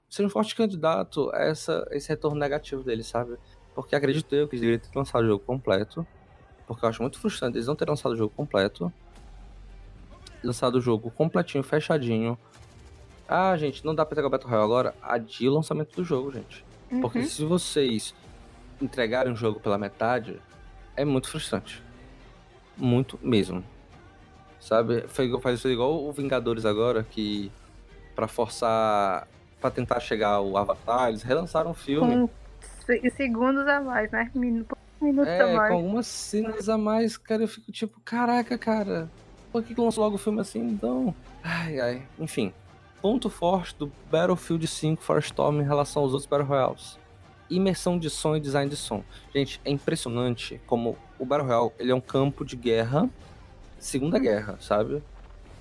seja 0.09 0.27
um 0.27 0.29
forte 0.29 0.53
candidato 0.53 1.31
a 1.33 1.39
essa, 1.39 1.87
esse 1.91 2.09
retorno 2.09 2.37
negativo 2.37 2.83
deles, 2.83 3.07
sabe? 3.07 3.37
Porque 3.73 3.95
acredito 3.95 4.33
eu 4.35 4.47
que 4.47 4.55
eles 4.55 4.61
deveriam 4.61 4.79
ter 4.79 4.97
lançado 4.97 5.23
o 5.23 5.27
jogo 5.27 5.43
completo. 5.43 6.05
Porque 6.67 6.85
eu 6.85 6.89
acho 6.89 7.01
muito 7.01 7.19
frustrante 7.19 7.57
eles 7.57 7.67
não 7.67 7.75
terem 7.75 7.91
lançado 7.91 8.13
o 8.13 8.15
jogo 8.15 8.33
completo. 8.35 8.91
Lançado 10.43 10.75
o 10.75 10.81
jogo 10.81 11.11
completinho, 11.11 11.63
fechadinho. 11.63 12.37
Ah, 13.27 13.55
gente, 13.57 13.85
não 13.85 13.95
dá 13.95 14.05
pra 14.05 14.15
pegar 14.15 14.27
o 14.27 14.29
Battle 14.29 14.49
Royale 14.49 14.65
agora. 14.65 14.95
Adia 15.01 15.49
o 15.49 15.53
lançamento 15.53 15.95
do 15.95 16.03
jogo, 16.03 16.31
gente. 16.31 16.63
Uhum. 16.91 17.01
Porque 17.01 17.23
se 17.23 17.43
vocês 17.43 18.13
entregarem 18.81 19.31
o 19.31 19.35
jogo 19.35 19.59
pela 19.59 19.77
metade, 19.77 20.39
é 20.95 21.05
muito 21.05 21.29
frustrante. 21.29 21.81
Muito 22.77 23.19
mesmo. 23.21 23.63
Sabe? 24.59 25.05
Faz 25.07 25.65
igual 25.65 26.05
o 26.05 26.11
Vingadores 26.11 26.65
agora, 26.65 27.03
que 27.03 27.51
para 28.15 28.27
forçar. 28.27 29.27
para 29.59 29.71
tentar 29.71 29.99
chegar 29.99 30.29
ao 30.29 30.57
Avatar, 30.57 31.09
eles 31.09 31.23
relançaram 31.23 31.71
o 31.71 31.73
filme. 31.73 32.29
Segundos 33.15 33.67
a 33.67 33.79
mais, 33.81 34.11
né? 34.11 34.29
Minu- 34.35 34.65
Minutos 35.01 35.27
a 35.33 35.35
É, 35.35 35.53
mais. 35.55 35.69
com 35.69 35.77
algumas 35.77 36.07
cenas 36.07 36.69
a 36.69 36.77
mais, 36.77 37.17
cara, 37.17 37.43
eu 37.43 37.47
fico 37.47 37.71
tipo, 37.71 37.99
caraca, 38.05 38.57
cara, 38.57 39.09
por 39.51 39.61
que 39.61 39.73
lançou 39.79 40.03
logo 40.03 40.15
o 40.15 40.17
filme 40.19 40.39
assim, 40.39 40.61
então? 40.61 41.13
Ai, 41.43 41.79
ai, 41.79 42.01
enfim. 42.17 42.53
Ponto 43.01 43.29
forte 43.29 43.75
do 43.77 43.91
Battlefield 44.09 44.65
5 44.65 45.03
Firestorm 45.03 45.59
em 45.59 45.63
relação 45.65 46.03
aos 46.03 46.11
outros 46.13 46.25
Battle 46.25 46.47
Royales. 46.47 46.97
Imersão 47.49 47.99
de 47.99 48.09
som 48.09 48.35
e 48.37 48.39
design 48.39 48.69
de 48.69 48.77
som. 48.77 49.03
Gente, 49.35 49.59
é 49.65 49.71
impressionante 49.71 50.61
como 50.65 50.97
o 51.19 51.25
Battle 51.25 51.47
Royale, 51.49 51.71
ele 51.77 51.91
é 51.91 51.95
um 51.95 51.99
campo 52.01 52.45
de 52.45 52.55
guerra, 52.55 53.09
Segunda 53.77 54.17
Guerra, 54.17 54.57
sabe? 54.61 55.03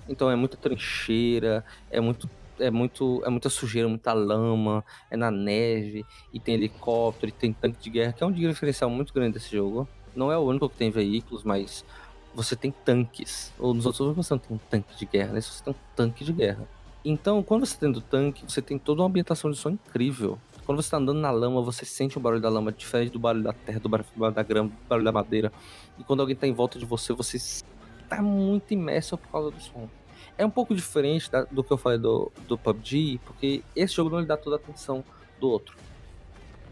Então 0.08 0.30
é 0.30 0.36
muita 0.36 0.56
trincheira, 0.56 1.64
é 1.90 2.00
muito 2.00 2.30
é 2.58 2.70
muito 2.70 3.22
é 3.24 3.30
muita 3.30 3.48
sujeira, 3.48 3.88
muita 3.88 4.12
lama, 4.12 4.84
é 5.10 5.16
na 5.16 5.30
neve 5.30 6.04
e 6.32 6.40
tem 6.40 6.54
helicóptero 6.54 7.28
e 7.28 7.32
tem 7.32 7.52
tanque 7.52 7.82
de 7.82 7.90
guerra, 7.90 8.12
que 8.12 8.22
é 8.22 8.26
um 8.26 8.32
diferencial 8.32 8.90
muito 8.90 9.12
grande 9.12 9.34
desse 9.34 9.54
jogo. 9.54 9.88
Não 10.14 10.30
é 10.30 10.36
o 10.36 10.42
único 10.42 10.68
que 10.68 10.76
tem 10.76 10.90
veículos, 10.90 11.42
mas 11.44 11.84
você 12.34 12.56
tem 12.56 12.70
tanques. 12.70 13.52
Ou 13.58 13.74
nos 13.74 13.86
outros 13.86 14.06
jogos 14.06 14.26
você 14.26 14.34
não 14.34 14.38
tem 14.38 14.56
um 14.56 14.60
tanque 14.70 14.96
de 14.96 15.06
guerra, 15.06 15.32
nesse 15.32 15.50
você 15.50 15.64
tem 15.64 15.72
um 15.72 15.76
tanque 15.96 16.24
de 16.24 16.32
guerra. 16.32 16.68
Então, 17.04 17.42
quando 17.42 17.66
você 17.66 17.76
tem 17.76 17.90
do 17.90 18.00
tanque, 18.00 18.44
você 18.46 18.62
tem 18.62 18.78
toda 18.78 19.02
uma 19.02 19.08
ambientação 19.08 19.50
de 19.50 19.56
som 19.56 19.70
incrível. 19.70 20.38
Quando 20.64 20.80
você 20.80 20.90
tá 20.90 20.98
andando 20.98 21.18
na 21.18 21.30
lama, 21.32 21.60
você 21.60 21.84
sente 21.84 22.16
o 22.16 22.20
barulho 22.20 22.40
da 22.40 22.48
lama 22.48 22.70
diferente 22.70 23.10
do 23.10 23.18
barulho 23.18 23.42
da 23.42 23.52
terra, 23.52 23.80
do 23.80 23.88
barulho 23.88 24.30
da 24.32 24.42
grama, 24.44 24.68
do 24.68 24.88
barulho 24.88 25.04
da 25.04 25.10
madeira. 25.10 25.52
E 25.98 26.04
quando 26.04 26.20
alguém 26.20 26.36
tá 26.36 26.46
em 26.46 26.52
volta 26.52 26.78
de 26.78 26.84
você, 26.84 27.12
você 27.12 27.64
tá 28.08 28.22
muito 28.22 28.72
imerso 28.72 29.18
por 29.18 29.28
causa 29.28 29.50
do 29.50 29.60
som. 29.60 29.88
É 30.42 30.46
um 30.46 30.50
pouco 30.50 30.74
diferente 30.74 31.30
da- 31.30 31.44
do 31.44 31.62
que 31.62 31.72
eu 31.72 31.76
falei 31.78 31.98
do, 31.98 32.32
do 32.48 32.58
PUBG, 32.58 33.20
porque 33.24 33.62
esse 33.76 33.94
jogo 33.94 34.10
não 34.10 34.18
lhe 34.18 34.26
dá 34.26 34.36
toda 34.36 34.56
a 34.56 34.58
atenção 34.58 35.04
do 35.38 35.48
outro. 35.48 35.76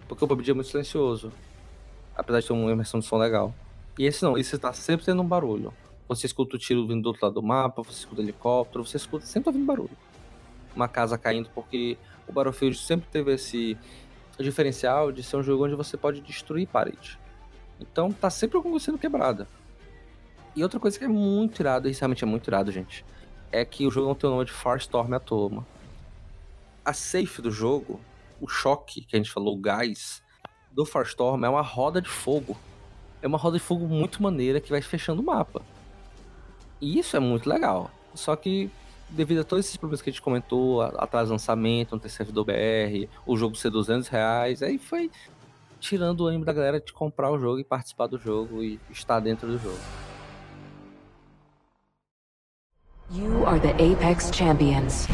Porque 0.09 0.25
o 0.25 0.27
PUBG 0.27 0.51
é 0.51 0.55
muito 0.55 0.69
silencioso, 0.69 1.33
apesar 2.17 2.41
de 2.41 2.49
ter 2.49 2.53
uma 2.53 2.73
imersão 2.73 2.99
de 2.99 3.07
som 3.07 3.17
legal. 3.17 3.55
E 3.97 4.07
esse 4.07 4.25
não, 4.25 4.37
esse 4.37 4.59
tá 4.59 4.73
sempre 4.73 5.07
tendo 5.07 5.23
um 5.23 5.25
barulho. 5.25 5.73
Você 6.09 6.27
escuta 6.27 6.57
o 6.57 6.59
tiro 6.59 6.85
vindo 6.85 7.01
do 7.01 7.07
outro 7.11 7.25
lado 7.25 7.35
do 7.35 7.43
mapa, 7.45 7.81
você 7.85 8.01
escuta 8.01 8.21
helicóptero, 8.21 8.85
você 8.85 8.97
escuta, 8.97 9.25
sempre 9.25 9.45
tá 9.45 9.51
vindo 9.53 9.65
barulho. 9.65 9.97
Uma 10.75 10.89
casa 10.89 11.17
caindo, 11.17 11.49
porque 11.55 11.97
o 12.27 12.33
Battlefield 12.33 12.77
sempre 12.77 13.09
teve 13.09 13.33
esse 13.35 13.79
diferencial 14.37 15.13
de 15.13 15.23
ser 15.23 15.37
um 15.37 15.45
jogo 15.45 15.65
onde 15.67 15.77
você 15.77 15.97
pode 15.97 16.21
destruir 16.23 16.67
parede. 16.67 17.21
Então 17.79 18.11
tá 18.11 18.31
sempre 18.31 18.57
alguma 18.57 18.73
coisa 18.73 18.87
sendo 18.87 18.99
quebrada. 18.99 19.47
E 20.57 20.63
outra 20.65 20.81
coisa 20.81 20.99
que 20.99 21.05
é 21.05 21.09
muito 21.09 21.61
irado, 21.61 21.89
isso 21.89 22.01
realmente 22.01 22.25
é 22.25 22.27
muito 22.27 22.49
irado, 22.49 22.73
gente, 22.73 23.05
é 23.53 23.65
que 23.65 23.87
o 23.87 23.91
jogo 23.91 24.09
não 24.09 24.15
tem 24.15 24.29
o 24.29 24.33
nome 24.33 24.45
de 24.45 24.53
Firestorm 24.53 25.13
à 25.15 25.21
toa. 25.21 25.67
A 26.85 26.93
safe 26.93 27.43
do 27.43 27.51
jogo, 27.51 28.01
o 28.41 28.49
choque 28.49 29.03
que 29.03 29.17
a 29.17 29.19
gente 29.19 29.31
falou, 29.31 29.55
o 29.55 29.61
gás 29.61 30.23
do 30.71 30.87
Firestorm 30.87 31.45
é 31.45 31.49
uma 31.49 31.63
roda 31.63 32.01
de 32.01 32.09
fogo. 32.09 32.57
É 33.23 33.27
uma 33.27 33.39
roda 33.39 33.59
de 33.59 33.63
fogo 33.63 33.87
muito 33.87 34.23
maneira 34.23 34.61
que 34.61 34.71
vai 34.71 34.81
fechando 34.81 35.21
o 35.21 35.25
mapa. 35.25 35.63
E 36.81 36.99
isso 36.99 37.17
é 37.17 37.21
muito 37.21 37.49
legal. 37.49 37.91
Só 38.15 38.35
que, 38.35 38.71
devido 39.09 39.41
a 39.41 39.45
todos 39.45 39.67
esses 39.67 39.77
problemas 39.77 40.01
que 40.01 40.11
a 40.11 40.13
gente 40.13 40.23
comentou, 40.23 40.81
atrás 40.83 41.29
do 41.29 41.33
lançamento, 41.33 41.93
não 41.93 41.99
ter 41.99 42.09
servidor 42.09 42.47
BR, 42.47 43.09
o 43.27 43.37
jogo 43.37 43.55
ser 43.57 43.71
200 43.71 44.09
reais, 44.09 44.63
aí 44.63 44.79
foi 44.79 45.11
tirando 45.79 46.21
o 46.21 46.27
ânimo 46.27 46.45
da 46.45 46.53
galera 46.53 46.81
de 46.81 46.93
comprar 46.93 47.31
o 47.31 47.39
jogo 47.39 47.59
e 47.59 47.65
participar 47.65 48.07
do 48.07 48.19
jogo 48.19 48.63
e 48.63 48.79
estar 48.91 49.21
dentro 49.21 49.49
do 49.49 49.59
jogo. 49.59 50.10
You 53.13 53.45
are 53.45 53.59
the 53.59 53.71
Apex 53.71 54.31
Champions. 54.33 55.09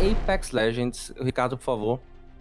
Apex 0.00 0.52
Legends, 0.52 1.12
Ricardo, 1.20 1.58
por 1.58 1.64
favor. 1.64 2.00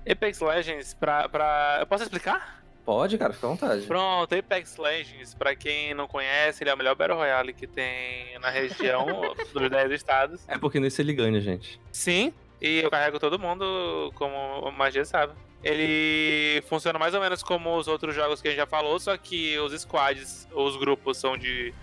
Apex 0.10 0.40
Legends, 0.40 0.94
pra, 0.94 1.28
pra. 1.28 1.78
Eu 1.82 1.88
posso 1.88 2.04
explicar? 2.04 2.64
Pode, 2.86 3.18
cara, 3.18 3.34
fica 3.34 3.48
à 3.48 3.50
vontade. 3.50 3.86
Pronto, 3.86 4.34
Apex 4.34 4.78
Legends, 4.78 5.34
pra 5.34 5.56
quem 5.56 5.94
não 5.94 6.08
conhece, 6.08 6.64
ele 6.64 6.70
é 6.70 6.74
o 6.74 6.78
melhor 6.78 6.96
Battle 6.96 7.18
Royale 7.18 7.54
que 7.54 7.68
tem 7.68 8.40
na 8.40 8.50
região 8.50 9.06
dos 9.54 9.70
10 9.70 9.92
estados. 9.92 10.42
É 10.48 10.58
porque 10.58 10.80
nesse 10.80 11.02
ele 11.02 11.14
ganha, 11.14 11.42
gente. 11.42 11.82
Sim, 11.92 12.34
e 12.62 12.80
eu 12.80 12.90
carrego 12.90 13.20
todo 13.20 13.38
mundo, 13.38 14.10
como 14.16 14.36
a 14.66 14.72
magia 14.72 15.04
sabe. 15.04 15.34
Ele 15.62 16.62
funciona 16.68 16.98
mais 16.98 17.14
ou 17.14 17.20
menos 17.20 17.44
como 17.44 17.76
os 17.78 17.90
outros 17.90 18.16
jogos 18.16 18.42
que 18.42 18.48
a 18.48 18.52
gente 18.52 18.60
já 18.60 18.68
falou, 18.68 18.98
só 19.00 19.18
que 19.18 19.58
os 19.60 19.74
squads, 19.82 20.48
os 20.54 20.78
grupos 20.78 21.18
são 21.18 21.38
de 21.38 21.74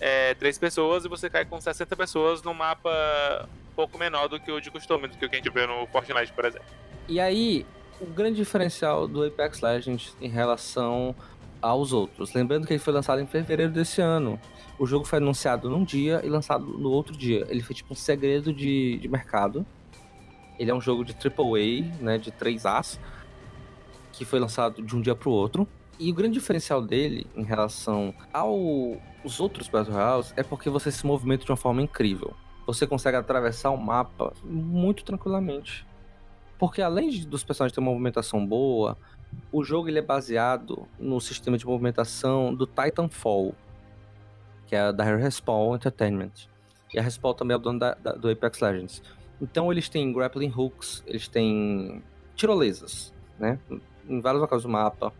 é, 0.00 0.34
três 0.34 0.58
pessoas 0.58 1.04
e 1.04 1.08
você 1.08 1.28
cai 1.28 1.44
com 1.44 1.60
60 1.60 1.94
pessoas 1.94 2.42
num 2.42 2.54
mapa 2.54 2.90
um 3.70 3.74
pouco 3.74 3.98
menor 3.98 4.28
do 4.28 4.40
que 4.40 4.50
o 4.50 4.60
de 4.60 4.70
costume, 4.70 5.08
do 5.08 5.16
que 5.16 5.26
o 5.26 5.28
que 5.28 5.36
a 5.36 5.38
gente 5.38 5.50
vê 5.50 5.66
no 5.66 5.86
Fortnite, 5.86 6.32
por 6.32 6.44
exemplo. 6.44 6.66
E 7.06 7.20
aí, 7.20 7.66
o 8.00 8.06
grande 8.06 8.36
diferencial 8.36 9.06
do 9.06 9.24
Apex 9.24 9.60
Legends 9.60 10.16
em 10.20 10.28
relação 10.28 11.14
aos 11.60 11.92
outros. 11.92 12.32
Lembrando 12.32 12.66
que 12.66 12.72
ele 12.72 12.80
foi 12.80 12.92
lançado 12.92 13.20
em 13.20 13.26
fevereiro 13.26 13.72
desse 13.72 14.00
ano. 14.00 14.40
O 14.78 14.86
jogo 14.86 15.04
foi 15.04 15.18
anunciado 15.18 15.68
num 15.68 15.84
dia 15.84 16.20
e 16.24 16.28
lançado 16.28 16.64
no 16.64 16.90
outro 16.90 17.14
dia. 17.14 17.46
Ele 17.50 17.62
foi 17.62 17.74
tipo 17.74 17.92
um 17.92 17.96
segredo 17.96 18.52
de, 18.52 18.98
de 18.98 19.08
mercado. 19.08 19.66
Ele 20.58 20.70
é 20.70 20.74
um 20.74 20.80
jogo 20.80 21.04
de 21.04 21.12
AAA, 21.12 22.02
né, 22.02 22.18
de 22.18 22.30
3As, 22.32 22.98
que 24.12 24.24
foi 24.24 24.38
lançado 24.38 24.82
de 24.82 24.96
um 24.96 25.00
dia 25.00 25.14
pro 25.14 25.30
outro. 25.30 25.68
E 26.00 26.10
o 26.10 26.14
grande 26.14 26.34
diferencial 26.34 26.80
dele 26.80 27.26
em 27.36 27.42
relação 27.42 28.14
aos 28.32 29.38
outros 29.38 29.68
Battle 29.68 29.94
Royales 29.94 30.32
é 30.36 30.42
porque 30.42 30.70
você 30.70 30.90
se 30.90 31.04
movimenta 31.06 31.44
de 31.44 31.50
uma 31.50 31.56
forma 31.58 31.82
incrível. 31.82 32.34
Você 32.66 32.86
consegue 32.86 33.18
atravessar 33.18 33.70
o 33.70 33.76
mapa 33.76 34.32
muito 34.42 35.04
tranquilamente. 35.04 35.86
Porque 36.58 36.80
além 36.80 37.10
dos 37.26 37.44
personagens 37.44 37.74
terem 37.74 37.86
uma 37.86 37.92
movimentação 37.92 38.46
boa, 38.46 38.96
o 39.52 39.62
jogo 39.62 39.88
ele 39.88 39.98
é 39.98 40.02
baseado 40.02 40.88
no 40.98 41.20
sistema 41.20 41.58
de 41.58 41.66
movimentação 41.66 42.54
do 42.54 42.66
Titanfall, 42.66 43.54
que 44.66 44.74
é 44.74 44.90
da 44.92 45.04
Respawn 45.04 45.74
Entertainment. 45.76 46.32
E 46.94 46.98
a 46.98 47.02
Respawn 47.02 47.34
também 47.34 47.54
é 47.54 47.58
o 47.58 47.60
dono 47.60 47.78
da- 47.78 47.94
da- 47.94 48.12
do 48.12 48.28
Apex 48.30 48.58
Legends. 48.60 49.02
Então 49.40 49.70
eles 49.70 49.88
têm 49.88 50.12
grappling 50.12 50.52
hooks, 50.56 51.02
eles 51.06 51.28
têm 51.28 52.02
tirolesas, 52.34 53.12
né? 53.38 53.58
Em 54.08 54.20
vários 54.20 54.40
locais 54.40 54.62
do 54.62 54.68
mapa. 54.68 55.12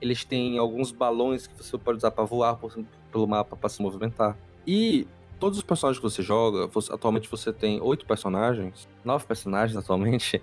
Eles 0.00 0.24
têm 0.24 0.58
alguns 0.58 0.92
balões 0.92 1.46
que 1.46 1.56
você 1.62 1.76
pode 1.76 1.98
usar 1.98 2.10
para 2.10 2.24
voar 2.24 2.56
por- 2.56 2.72
pelo 3.10 3.26
mapa 3.26 3.56
para 3.56 3.68
se 3.68 3.82
movimentar. 3.82 4.36
E 4.66 5.06
todos 5.40 5.58
os 5.58 5.64
personagens 5.64 5.98
que 5.98 6.08
você 6.08 6.22
joga, 6.22 6.66
você- 6.66 6.92
atualmente 6.92 7.28
você 7.28 7.52
tem 7.52 7.80
oito 7.80 8.06
personagens, 8.06 8.88
nove 9.04 9.26
personagens 9.26 9.76
atualmente. 9.78 10.40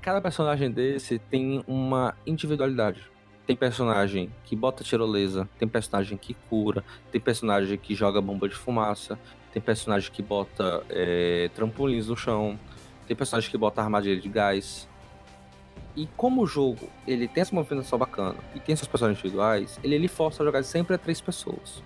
Cada 0.00 0.20
personagem 0.20 0.70
desse 0.70 1.18
tem 1.18 1.64
uma 1.66 2.14
individualidade. 2.26 3.10
Tem 3.46 3.54
personagem 3.56 4.30
que 4.44 4.56
bota 4.56 4.82
tirolesa, 4.84 5.48
tem 5.58 5.68
personagem 5.68 6.16
que 6.16 6.34
cura, 6.48 6.82
tem 7.12 7.20
personagem 7.20 7.76
que 7.76 7.94
joga 7.94 8.20
bomba 8.20 8.48
de 8.48 8.54
fumaça, 8.54 9.18
tem 9.52 9.60
personagem 9.62 10.10
que 10.10 10.22
bota 10.22 10.82
é, 10.88 11.50
trampolins 11.54 12.08
no 12.08 12.16
chão, 12.16 12.58
tem 13.06 13.14
personagem 13.16 13.50
que 13.50 13.58
bota 13.58 13.82
armadilha 13.82 14.18
de 14.18 14.28
gás. 14.28 14.88
E 15.96 16.08
como 16.16 16.42
o 16.42 16.46
jogo 16.46 16.88
ele 17.06 17.28
tem 17.28 17.42
essa 17.42 17.54
movimentação 17.54 17.98
bacana 17.98 18.36
e 18.54 18.60
tem 18.60 18.74
seus 18.74 18.88
personagens 18.88 19.18
individuais, 19.20 19.78
ele, 19.82 19.94
ele 19.94 20.08
força 20.08 20.42
a 20.42 20.46
jogar 20.46 20.62
sempre 20.64 20.94
a 20.94 20.98
três 20.98 21.20
pessoas. 21.20 21.82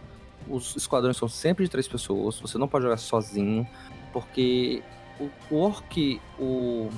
Os 0.48 0.74
esquadrões 0.76 1.16
são 1.16 1.28
sempre 1.28 1.64
de 1.64 1.70
três 1.70 1.86
pessoas, 1.86 2.40
você 2.40 2.56
não 2.56 2.66
pode 2.66 2.84
jogar 2.84 2.96
sozinho, 2.96 3.68
porque 4.12 4.82
o 4.82 5.08
o 5.50 5.54
work, 5.54 6.20
o, 6.38 6.90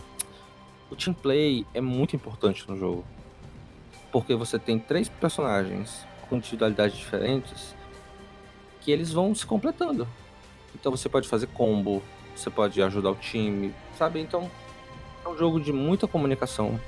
o 0.90 0.96
team 0.96 1.14
play 1.14 1.66
é 1.72 1.80
muito 1.80 2.14
importante 2.14 2.68
no 2.68 2.76
jogo. 2.76 3.04
Porque 4.12 4.34
você 4.34 4.58
tem 4.58 4.78
três 4.78 5.08
personagens 5.08 6.04
com 6.28 6.36
individualidades 6.36 6.98
diferentes 6.98 7.74
que 8.80 8.90
eles 8.90 9.12
vão 9.12 9.34
se 9.34 9.46
completando. 9.46 10.06
Então 10.74 10.90
você 10.90 11.08
pode 11.08 11.28
fazer 11.28 11.46
combo, 11.48 12.02
você 12.34 12.50
pode 12.50 12.80
ajudar 12.82 13.10
o 13.10 13.16
time, 13.16 13.74
sabe? 13.96 14.20
Então 14.20 14.50
é 15.24 15.28
um 15.28 15.36
jogo 15.36 15.60
de 15.60 15.72
muita 15.72 16.06
comunicação. 16.06 16.80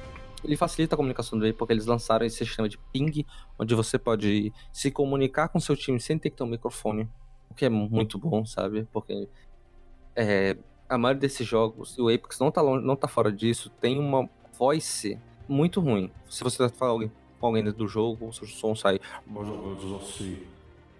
Ele 0.44 0.56
facilita 0.56 0.94
a 0.94 0.96
comunicação 0.96 1.38
dele 1.38 1.52
porque 1.52 1.72
eles 1.72 1.86
lançaram 1.86 2.26
esse 2.26 2.38
sistema 2.38 2.68
de 2.68 2.78
ping, 2.92 3.24
onde 3.58 3.74
você 3.74 3.98
pode 3.98 4.52
se 4.72 4.90
comunicar 4.90 5.48
com 5.48 5.60
seu 5.60 5.76
time 5.76 6.00
sem 6.00 6.18
ter 6.18 6.30
que 6.30 6.36
ter 6.36 6.44
um 6.44 6.48
microfone, 6.48 7.08
o 7.50 7.54
que 7.54 7.64
é 7.64 7.68
muito 7.68 8.18
bom, 8.18 8.44
sabe? 8.44 8.86
Porque 8.92 9.28
é, 10.16 10.56
a 10.88 10.98
maioria 10.98 11.20
desses 11.20 11.46
jogos, 11.46 11.96
e 11.96 12.02
o 12.02 12.08
Apex 12.08 12.38
não 12.38 12.50
tá, 12.50 12.60
longe, 12.60 12.84
não 12.84 12.96
tá 12.96 13.08
fora 13.08 13.32
disso, 13.32 13.70
tem 13.80 13.98
uma 13.98 14.28
voice 14.58 15.18
muito 15.48 15.80
ruim. 15.80 16.10
Se 16.28 16.44
você 16.44 16.68
falar 16.68 16.92
alguém 16.92 17.10
com 17.40 17.46
alguém 17.46 17.64
dentro 17.64 17.78
do 17.78 17.88
jogo, 17.88 18.28
o 18.28 18.32
seu 18.32 18.46
som 18.46 18.74
sai. 18.74 19.00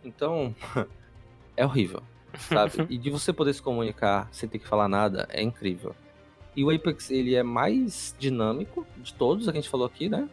Então, 0.05 0.55
é 1.57 1.65
horrível, 1.65 2.03
sabe? 2.35 2.87
e 2.91 2.99
de 2.99 3.11
você 3.11 3.33
poder 3.33 3.53
se 3.53 3.63
comunicar 3.63 4.29
sem 4.33 4.49
ter 4.49 4.59
que 4.59 4.67
falar 4.67 4.89
nada 4.89 5.29
é 5.31 5.43
incrível. 5.43 5.95
E 6.55 6.65
o 6.65 6.71
Apex, 6.71 7.11
ele 7.11 7.35
é 7.35 7.43
mais 7.43 8.15
dinâmico 8.19 8.87
de 8.99 9.15
todos 9.15 9.45
que 9.45 9.51
a 9.51 9.55
gente 9.55 9.69
falou 9.69 9.87
aqui, 9.87 10.09
né? 10.09 10.29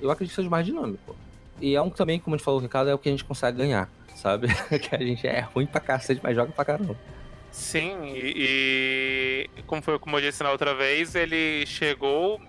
Eu 0.00 0.10
acredito 0.10 0.32
que 0.32 0.36
seja 0.36 0.48
mais 0.48 0.64
dinâmico. 0.64 1.14
E 1.60 1.74
é 1.74 1.82
um 1.82 1.90
também, 1.90 2.18
como 2.18 2.34
a 2.34 2.38
gente 2.38 2.44
falou, 2.44 2.58
Ricardo, 2.58 2.88
é 2.88 2.94
o 2.94 2.98
que 2.98 3.08
a 3.08 3.12
gente 3.12 3.24
consegue 3.24 3.58
ganhar, 3.58 3.90
sabe? 4.14 4.48
que 4.80 4.94
a 4.94 4.98
gente 4.98 5.26
é 5.26 5.40
ruim 5.40 5.66
pra 5.66 5.80
cacete, 5.80 6.20
mas 6.22 6.34
joga 6.34 6.52
pra 6.52 6.64
caramba. 6.64 6.96
Sim, 7.50 8.04
e, 8.04 9.48
e 9.56 9.62
como 9.64 9.82
foi 9.82 9.98
como 9.98 10.16
eu 10.16 10.20
disse 10.20 10.42
na 10.42 10.52
outra 10.52 10.74
vez, 10.74 11.14
ele 11.14 11.66
chegou 11.66 12.40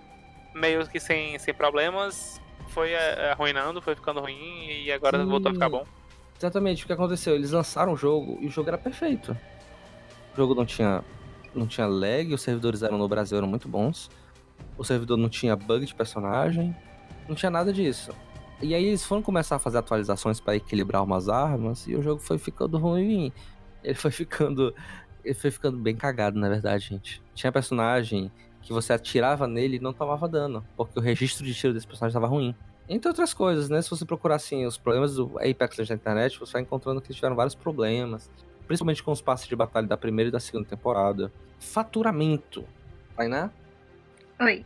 meio 0.54 0.86
que 0.88 1.00
sem, 1.00 1.38
sem 1.38 1.52
problemas, 1.52 2.40
foi 2.68 2.92
é, 2.92 3.32
arruinando, 3.32 3.82
foi 3.82 3.94
ficando 3.94 4.20
ruim 4.20 4.66
e 4.84 4.92
agora 4.92 5.18
Sim. 5.18 5.28
voltou 5.28 5.50
a 5.50 5.54
ficar 5.54 5.68
bom. 5.68 5.84
Exatamente, 6.38 6.84
o 6.84 6.86
que 6.86 6.92
aconteceu? 6.92 7.34
Eles 7.34 7.50
lançaram 7.50 7.92
o 7.92 7.96
jogo 7.96 8.38
e 8.40 8.46
o 8.46 8.50
jogo 8.50 8.68
era 8.68 8.78
perfeito. 8.78 9.36
O 10.32 10.36
jogo 10.36 10.54
não 10.54 10.64
tinha, 10.64 11.04
não 11.54 11.66
tinha 11.66 11.86
lag, 11.86 12.32
os 12.32 12.42
servidores 12.42 12.82
eram 12.82 12.98
no 12.98 13.08
Brasil 13.08 13.38
eram 13.38 13.48
muito 13.48 13.68
bons. 13.68 14.10
O 14.76 14.84
servidor 14.84 15.16
não 15.16 15.28
tinha 15.28 15.54
bug 15.54 15.84
de 15.84 15.94
personagem, 15.94 16.74
não 17.28 17.34
tinha 17.34 17.50
nada 17.50 17.72
disso. 17.72 18.12
E 18.60 18.74
aí 18.74 18.84
eles 18.84 19.04
foram 19.04 19.22
começar 19.22 19.56
a 19.56 19.58
fazer 19.58 19.78
atualizações 19.78 20.38
para 20.38 20.54
equilibrar 20.54 21.02
umas 21.02 21.28
armas 21.28 21.86
e 21.86 21.96
o 21.96 22.02
jogo 22.02 22.20
foi 22.20 22.38
ficando 22.38 22.78
ruim. 22.78 23.32
Ele 23.82 23.94
foi 23.94 24.10
ficando. 24.10 24.74
Ele 25.24 25.34
foi 25.34 25.50
ficando 25.50 25.78
bem 25.78 25.96
cagado, 25.96 26.38
na 26.38 26.48
verdade, 26.48 26.88
gente. 26.88 27.22
Tinha 27.34 27.52
personagem 27.52 28.30
que 28.60 28.72
você 28.72 28.92
atirava 28.92 29.46
nele 29.46 29.76
e 29.76 29.80
não 29.80 29.92
tomava 29.92 30.28
dano, 30.28 30.64
porque 30.76 30.98
o 30.98 31.02
registro 31.02 31.44
de 31.44 31.54
tiro 31.54 31.74
desse 31.74 31.86
personagem 31.86 32.16
estava 32.16 32.26
ruim. 32.26 32.54
Entre 32.88 33.08
outras 33.08 33.32
coisas, 33.34 33.68
né? 33.68 33.80
Se 33.82 33.90
você 33.90 34.04
procurar 34.04 34.36
assim 34.36 34.64
os 34.64 34.76
problemas 34.76 35.14
do 35.14 35.38
Apex 35.38 35.88
na 35.88 35.94
internet, 35.94 36.38
você 36.38 36.52
vai 36.52 36.62
encontrando 36.62 37.00
que 37.00 37.08
eles 37.08 37.16
tiveram 37.16 37.36
vários 37.36 37.54
problemas, 37.54 38.30
principalmente 38.72 39.02
com 39.02 39.12
os 39.12 39.20
passos 39.20 39.46
de 39.46 39.54
batalha 39.54 39.86
da 39.86 39.98
primeira 39.98 40.30
e 40.30 40.32
da 40.32 40.40
segunda 40.40 40.66
temporada. 40.66 41.30
Faturamento. 41.60 42.64
Tainá? 43.14 43.50
Oi. 44.40 44.64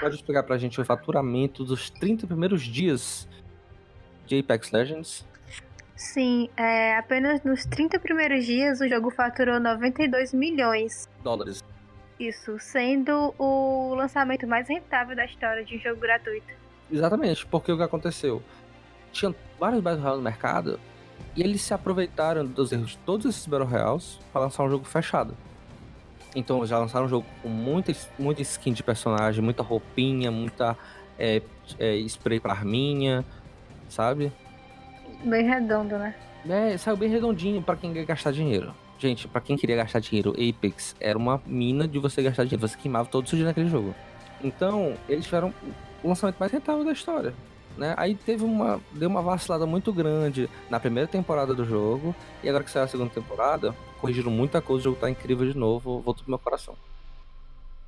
Pode 0.00 0.16
explicar 0.16 0.42
pra 0.42 0.58
gente 0.58 0.78
o 0.78 0.84
faturamento 0.84 1.64
dos 1.64 1.88
30 1.88 2.26
primeiros 2.26 2.60
dias 2.60 3.26
de 4.26 4.38
Apex 4.38 4.70
Legends? 4.70 5.26
Sim, 5.96 6.50
é, 6.58 6.98
apenas 6.98 7.42
nos 7.42 7.64
30 7.64 7.98
primeiros 8.00 8.44
dias 8.44 8.82
o 8.82 8.88
jogo 8.88 9.10
faturou 9.10 9.58
92 9.58 10.34
milhões. 10.34 11.08
Dólares. 11.24 11.64
Isso, 12.20 12.58
sendo 12.58 13.34
o 13.38 13.94
lançamento 13.94 14.46
mais 14.46 14.68
rentável 14.68 15.16
da 15.16 15.24
história 15.24 15.64
de 15.64 15.76
um 15.76 15.78
jogo 15.78 15.98
gratuito. 15.98 16.52
Exatamente, 16.90 17.46
porque 17.46 17.72
o 17.72 17.78
que 17.78 17.82
aconteceu? 17.82 18.42
Tinha 19.10 19.34
vários 19.58 19.80
Battle 19.80 20.02
Royale 20.02 20.18
no 20.18 20.24
mercado 20.24 20.78
e 21.36 21.42
eles 21.42 21.62
se 21.62 21.72
aproveitaram 21.72 22.44
dos 22.44 22.72
erros 22.72 22.90
de 22.90 22.98
todos 22.98 23.26
esses 23.26 23.46
Battle 23.46 23.68
Royales 23.68 24.18
para 24.32 24.42
lançar 24.42 24.64
um 24.64 24.70
jogo 24.70 24.84
fechado. 24.84 25.36
Então 26.34 26.64
já 26.66 26.78
lançaram 26.78 27.06
um 27.06 27.08
jogo 27.08 27.26
com 27.42 27.48
muita, 27.48 27.94
muita 28.18 28.42
skin 28.42 28.72
de 28.72 28.82
personagem, 28.82 29.42
muita 29.42 29.62
roupinha, 29.62 30.30
muita 30.30 30.76
é, 31.18 31.42
é, 31.78 31.96
spray 31.96 32.40
pra 32.40 32.52
arminha, 32.52 33.24
sabe? 33.88 34.32
Bem 35.24 35.44
redondo, 35.44 35.96
né? 35.98 36.14
É, 36.48 36.76
saiu 36.76 36.96
bem 36.96 37.08
redondinho 37.08 37.62
para 37.62 37.76
quem 37.76 37.92
quer 37.92 38.04
gastar 38.04 38.32
dinheiro. 38.32 38.74
Gente, 38.98 39.28
para 39.28 39.40
quem 39.40 39.56
queria 39.56 39.76
gastar 39.76 40.00
dinheiro, 40.00 40.32
Apex 40.32 40.96
era 41.00 41.18
uma 41.18 41.40
mina 41.46 41.86
de 41.86 41.98
você 41.98 42.22
gastar 42.22 42.44
dinheiro. 42.44 42.66
Você 42.66 42.76
queimava 42.76 43.08
todo 43.08 43.26
o 43.26 43.28
seu 43.28 43.36
dinheiro 43.36 43.50
naquele 43.50 43.68
jogo. 43.68 43.94
Então, 44.42 44.94
eles 45.08 45.24
tiveram 45.24 45.52
o 46.02 46.08
lançamento 46.08 46.36
mais 46.38 46.50
rentável 46.50 46.84
da 46.84 46.92
história. 46.92 47.34
Né? 47.76 47.94
Aí 47.96 48.14
teve 48.14 48.44
uma. 48.44 48.80
Deu 48.92 49.08
uma 49.08 49.22
vacilada 49.22 49.66
muito 49.66 49.92
grande 49.92 50.48
na 50.68 50.78
primeira 50.78 51.08
temporada 51.08 51.54
do 51.54 51.64
jogo. 51.64 52.14
E 52.42 52.48
agora 52.48 52.64
que 52.64 52.70
saiu 52.70 52.84
a 52.84 52.88
segunda 52.88 53.10
temporada, 53.10 53.74
corrigiram 54.00 54.30
muita 54.30 54.60
coisa, 54.60 54.80
o 54.80 54.84
jogo 54.84 55.00
tá 55.00 55.08
incrível 55.08 55.50
de 55.50 55.56
novo, 55.56 56.00
voltou 56.00 56.22
pro 56.24 56.30
meu 56.30 56.38
coração. 56.38 56.76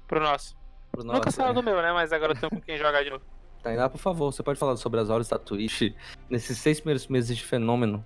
Pro 0.07 0.21
nosso. 0.21 0.57
Pro 0.91 1.05
nosso 1.05 1.19
Nunca 1.19 1.31
saiu 1.31 1.51
é. 1.51 1.53
do 1.53 1.63
meu, 1.63 1.81
né? 1.83 1.93
Mas 1.93 2.13
agora 2.13 2.33
eu 2.33 2.37
tenho 2.37 2.51
com 2.51 2.61
quem 2.61 2.79
jogar 2.79 3.03
de 3.03 3.11
novo. 3.11 3.23
Tainá, 3.63 3.89
por 3.89 3.99
favor, 3.99 4.31
você 4.31 4.43
pode 4.43 4.59
falar 4.59 4.77
sobre 4.77 5.01
as 5.01 5.09
horas 5.09 5.29
da 5.29 5.39
Twitch 5.39 5.95
nesses 6.29 6.59
seis 6.59 6.81
primeiros 6.81 7.07
meses 7.09 7.35
de 7.35 7.43
fenômeno? 7.43 8.05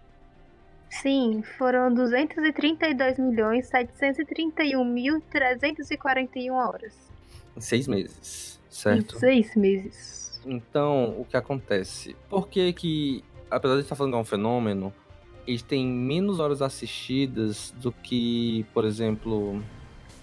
Sim, 0.89 1.43
foram 1.59 1.93
232 1.93 3.19
milhões 3.19 3.67
731 3.67 4.85
mil 4.85 5.21
341 5.31 6.55
horas. 6.55 6.95
Em 7.57 7.61
seis 7.61 7.87
meses, 7.89 8.61
certo? 8.71 9.17
Em 9.17 9.19
seis 9.19 9.57
meses. 9.57 10.28
Então, 10.49 11.15
o 11.19 11.25
que 11.25 11.37
acontece? 11.37 12.17
Por 12.29 12.49
que 12.49 12.73
que, 12.73 13.25
apesar 13.51 13.75
de 13.75 13.83
estar 13.83 13.95
falando 13.95 14.13
que 14.13 14.19
é 14.19 14.21
um 14.21 14.25
fenômeno, 14.25 14.93
eles 15.47 15.63
têm 15.63 15.87
menos 15.87 16.41
horas 16.41 16.63
assistidas 16.63 17.75
do 17.77 17.93
que, 17.93 18.65
por 18.73 18.85
exemplo, 18.85 19.63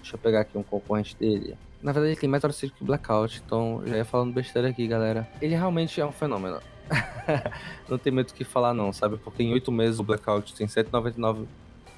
deixa 0.01 0.15
eu 0.15 0.19
pegar 0.19 0.41
aqui 0.41 0.57
um 0.57 0.63
concorrente 0.63 1.15
dele. 1.15 1.55
Na 1.81 1.91
verdade, 1.91 2.13
ele 2.13 2.19
tem 2.19 2.29
mais 2.29 2.43
horas 2.43 2.55
assistidas 2.55 2.79
que 2.79 2.83
Blackout, 2.83 3.41
então 3.45 3.83
já 3.85 3.97
ia 3.97 4.05
falando 4.05 4.33
besteira 4.33 4.69
aqui, 4.69 4.87
galera. 4.87 5.27
Ele 5.39 5.55
realmente 5.55 6.01
é 6.01 6.05
um 6.05 6.11
fenômeno. 6.11 6.59
não 7.89 7.97
tem 7.97 8.11
muito 8.11 8.31
o 8.31 8.33
que 8.33 8.43
falar, 8.43 8.73
não, 8.73 8.91
sabe? 8.91 9.17
Porque 9.17 9.43
em 9.43 9.53
oito 9.53 9.71
meses 9.71 9.99
o 9.99 10.03
Blackout 10.03 10.53
tem 10.55 10.67
199 10.67 11.47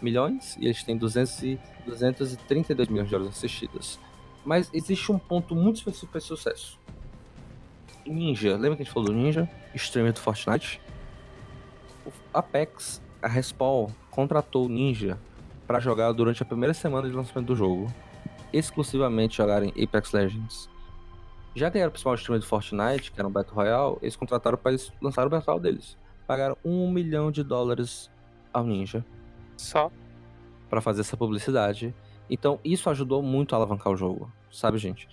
milhões 0.01 0.55
e 0.59 0.65
eles 0.65 0.83
têm 0.83 0.97
200 0.97 1.43
e 1.43 1.59
232 1.85 2.89
milhões 2.89 3.09
de 3.09 3.15
horas 3.15 3.27
assistidas. 3.27 3.99
Mas 4.45 4.69
existe 4.73 5.11
um 5.11 5.19
ponto 5.19 5.55
muito 5.55 5.77
específico 5.77 6.11
para 6.11 6.19
esse 6.19 6.27
sucesso. 6.27 6.79
Ninja, 8.13 8.53
lembra 8.53 8.75
que 8.75 8.81
a 8.81 8.85
gente 8.85 8.93
falou 8.93 9.09
do 9.09 9.15
Ninja? 9.15 9.49
Streamer 9.75 10.13
do 10.13 10.19
Fortnite? 10.19 10.81
O 12.05 12.11
Apex 12.33 13.01
a 13.21 13.27
Respawn 13.27 13.87
contratou 14.09 14.65
o 14.65 14.69
Ninja 14.69 15.17
para 15.65 15.79
jogar 15.79 16.11
durante 16.11 16.41
a 16.41 16.45
primeira 16.45 16.73
semana 16.73 17.09
de 17.09 17.15
lançamento 17.15 17.47
do 17.47 17.55
jogo, 17.55 17.93
exclusivamente 18.53 19.37
jogar 19.37 19.63
em 19.63 19.73
Apex 19.81 20.11
Legends. 20.11 20.69
Já 21.55 21.69
que 21.69 21.77
era 21.77 21.89
o 21.89 21.91
principal 21.91 22.15
streamer 22.15 22.41
do 22.41 22.47
Fortnite, 22.47 23.11
que 23.11 23.19
era 23.19 23.27
um 23.27 23.31
Battle 23.31 23.55
Royale, 23.55 23.97
eles 24.01 24.15
contrataram 24.15 24.57
para 24.57 24.75
lançar 25.01 25.25
o 25.25 25.29
Battle 25.29 25.55
Royale 25.55 25.63
deles. 25.63 25.97
Pagaram 26.25 26.57
um 26.63 26.89
milhão 26.91 27.31
de 27.31 27.43
dólares 27.43 28.11
ao 28.53 28.63
Ninja. 28.63 29.03
Só? 29.57 29.91
para 30.69 30.81
fazer 30.81 31.01
essa 31.01 31.17
publicidade. 31.17 31.93
Então, 32.29 32.59
isso 32.63 32.89
ajudou 32.89 33.21
muito 33.21 33.53
a 33.53 33.57
alavancar 33.57 33.91
o 33.91 33.97
jogo, 33.97 34.31
sabe, 34.51 34.77
gente? 34.77 35.07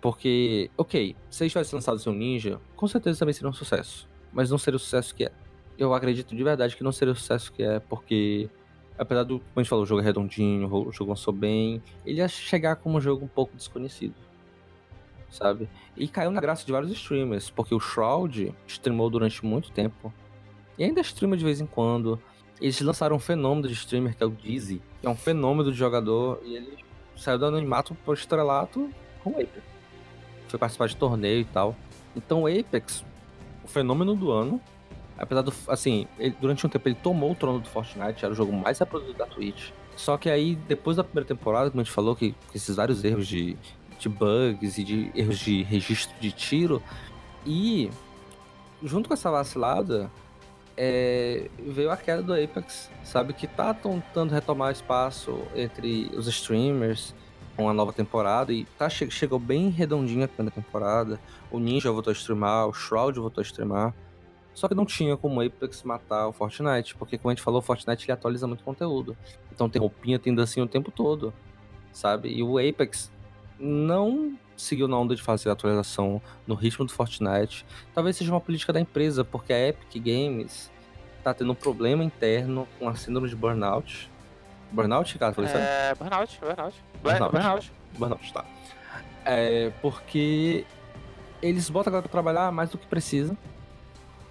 Porque, 0.00 0.70
ok, 0.76 1.14
se 1.28 1.42
eles 1.44 1.52
tivessem 1.52 1.76
lançado 1.76 1.98
seu 1.98 2.12
Ninja, 2.12 2.60
com 2.74 2.86
certeza 2.86 3.18
também 3.18 3.34
seria 3.34 3.50
um 3.50 3.52
sucesso. 3.52 4.08
Mas 4.32 4.50
não 4.50 4.58
seria 4.58 4.76
o 4.76 4.80
sucesso 4.80 5.14
que 5.14 5.24
é 5.24 5.32
eu 5.80 5.94
acredito 5.94 6.36
de 6.36 6.44
verdade 6.44 6.76
que 6.76 6.84
não 6.84 6.92
seria 6.92 7.12
o 7.12 7.16
sucesso 7.16 7.50
que 7.50 7.62
é, 7.62 7.80
porque 7.80 8.50
apesar 8.98 9.22
do, 9.22 9.38
como 9.38 9.50
a 9.56 9.62
gente 9.62 9.70
falou, 9.70 9.82
o 9.82 9.86
jogo 9.86 10.02
é 10.02 10.04
redondinho, 10.04 10.70
o 10.70 10.92
jogo 10.92 11.10
lançou 11.10 11.32
bem, 11.32 11.82
ele 12.04 12.18
ia 12.18 12.28
chegar 12.28 12.76
como 12.76 12.98
um 12.98 13.00
jogo 13.00 13.24
um 13.24 13.28
pouco 13.28 13.56
desconhecido, 13.56 14.14
sabe? 15.30 15.70
E 15.96 16.06
caiu 16.06 16.30
na 16.30 16.40
graça 16.40 16.66
de 16.66 16.70
vários 16.70 16.92
streamers, 16.92 17.48
porque 17.48 17.74
o 17.74 17.80
Shroud 17.80 18.54
streamou 18.66 19.08
durante 19.08 19.44
muito 19.44 19.72
tempo, 19.72 20.12
e 20.76 20.84
ainda 20.84 21.00
streama 21.00 21.34
de 21.34 21.44
vez 21.44 21.62
em 21.62 21.66
quando. 21.66 22.20
Eles 22.60 22.78
lançaram 22.82 23.16
um 23.16 23.18
fenômeno 23.18 23.66
de 23.66 23.72
streamer, 23.72 24.14
que 24.14 24.22
é 24.22 24.26
o 24.26 24.30
Dizzy, 24.30 24.82
que 25.00 25.06
é 25.06 25.10
um 25.10 25.16
fenômeno 25.16 25.72
de 25.72 25.78
jogador, 25.78 26.42
e 26.44 26.56
ele 26.56 26.76
saiu 27.16 27.38
do 27.38 27.46
anonimato 27.46 27.94
pro 28.04 28.12
estrelato 28.12 28.90
com 29.24 29.30
o 29.30 29.32
Apex. 29.32 29.69
Foi 30.50 30.58
participar 30.58 30.88
de 30.88 30.96
torneio 30.96 31.40
e 31.40 31.44
tal. 31.44 31.76
Então 32.16 32.44
Apex, 32.46 33.04
o 33.64 33.68
fenômeno 33.68 34.14
do 34.14 34.30
ano, 34.30 34.60
Apesar 35.20 35.42
do. 35.42 35.52
Assim, 35.68 36.08
ele, 36.18 36.34
durante 36.40 36.66
um 36.66 36.70
tempo 36.70 36.88
ele 36.88 36.94
tomou 36.94 37.32
o 37.32 37.34
trono 37.34 37.60
do 37.60 37.68
Fortnite, 37.68 38.24
era 38.24 38.32
o 38.32 38.34
jogo 38.34 38.50
mais 38.50 38.78
reproduzido 38.78 39.18
da 39.18 39.26
Twitch. 39.26 39.68
Só 39.94 40.16
que 40.16 40.30
aí, 40.30 40.56
depois 40.66 40.96
da 40.96 41.04
primeira 41.04 41.28
temporada, 41.28 41.68
como 41.68 41.82
a 41.82 41.84
gente 41.84 41.92
falou, 41.92 42.16
que, 42.16 42.32
que 42.50 42.56
esses 42.56 42.76
vários 42.76 43.04
erros 43.04 43.28
de, 43.28 43.54
de 43.98 44.08
bugs 44.08 44.78
e 44.78 44.82
de 44.82 45.12
erros 45.14 45.38
de 45.38 45.62
registro 45.62 46.18
de 46.18 46.32
tiro. 46.32 46.82
E 47.44 47.90
junto 48.82 49.08
com 49.08 49.14
essa 49.14 49.30
vacilada, 49.30 50.10
é, 50.74 51.50
veio 51.58 51.90
a 51.90 51.98
queda 51.98 52.22
do 52.22 52.32
Apex, 52.32 52.90
sabe? 53.04 53.34
Que 53.34 53.46
tá 53.46 53.74
tentando 53.74 54.32
retomar 54.32 54.72
espaço 54.72 55.38
entre 55.54 56.10
os 56.16 56.26
streamers 56.28 57.14
com 57.60 57.68
a 57.68 57.74
nova 57.74 57.92
temporada 57.92 58.54
e 58.54 58.64
tá, 58.78 58.88
chegou 58.88 59.38
bem 59.38 59.68
redondinho 59.68 60.24
a 60.24 60.28
primeira 60.28 60.50
temporada. 60.50 61.20
O 61.50 61.58
Ninja 61.58 61.92
voltou 61.92 62.10
a 62.10 62.14
streamar, 62.14 62.66
o 62.66 62.72
Shroud 62.72 63.20
voltou 63.20 63.42
a 63.42 63.44
streamar. 63.44 63.94
Só 64.54 64.66
que 64.66 64.74
não 64.74 64.86
tinha 64.86 65.14
como 65.14 65.40
o 65.40 65.46
Apex 65.46 65.82
matar 65.82 66.26
o 66.26 66.32
Fortnite, 66.32 66.96
porque 66.96 67.18
como 67.18 67.30
a 67.30 67.34
gente 67.34 67.44
falou, 67.44 67.60
o 67.60 67.62
Fortnite 67.62 68.06
ele 68.06 68.12
atualiza 68.12 68.46
muito 68.46 68.64
conteúdo. 68.64 69.14
Então 69.52 69.68
tem 69.68 69.78
roupinha, 69.78 70.18
tem 70.18 70.34
dancinha 70.34 70.64
o 70.64 70.68
tempo 70.68 70.90
todo, 70.90 71.34
sabe? 71.92 72.30
E 72.30 72.42
o 72.42 72.56
Apex 72.58 73.12
não 73.58 74.34
seguiu 74.56 74.88
na 74.88 74.98
onda 74.98 75.14
de 75.14 75.22
fazer 75.22 75.50
atualização 75.50 76.20
no 76.46 76.54
ritmo 76.54 76.86
do 76.86 76.92
Fortnite. 76.92 77.66
Talvez 77.94 78.16
seja 78.16 78.32
uma 78.32 78.40
política 78.40 78.72
da 78.72 78.80
empresa, 78.80 79.22
porque 79.22 79.52
a 79.52 79.68
Epic 79.68 80.02
Games 80.02 80.70
tá 81.22 81.34
tendo 81.34 81.52
um 81.52 81.54
problema 81.54 82.02
interno 82.02 82.66
com 82.78 82.88
a 82.88 82.94
síndrome 82.94 83.28
de 83.28 83.36
burnout. 83.36 84.09
Burnout, 84.72 85.18
cara? 85.18 85.32
Falei 85.32 85.50
é, 85.52 85.94
burnout, 85.94 86.38
burnout. 86.40 86.84
Burnout, 87.02 87.32
burnout. 87.32 87.72
Burnout, 87.98 88.32
tá. 88.32 88.44
É, 89.24 89.70
porque 89.82 90.64
eles 91.42 91.68
botam 91.68 91.90
a 91.90 91.92
galera 91.92 92.02
pra 92.08 92.12
trabalhar 92.12 92.52
mais 92.52 92.70
do 92.70 92.78
que 92.78 92.86
precisa. 92.86 93.36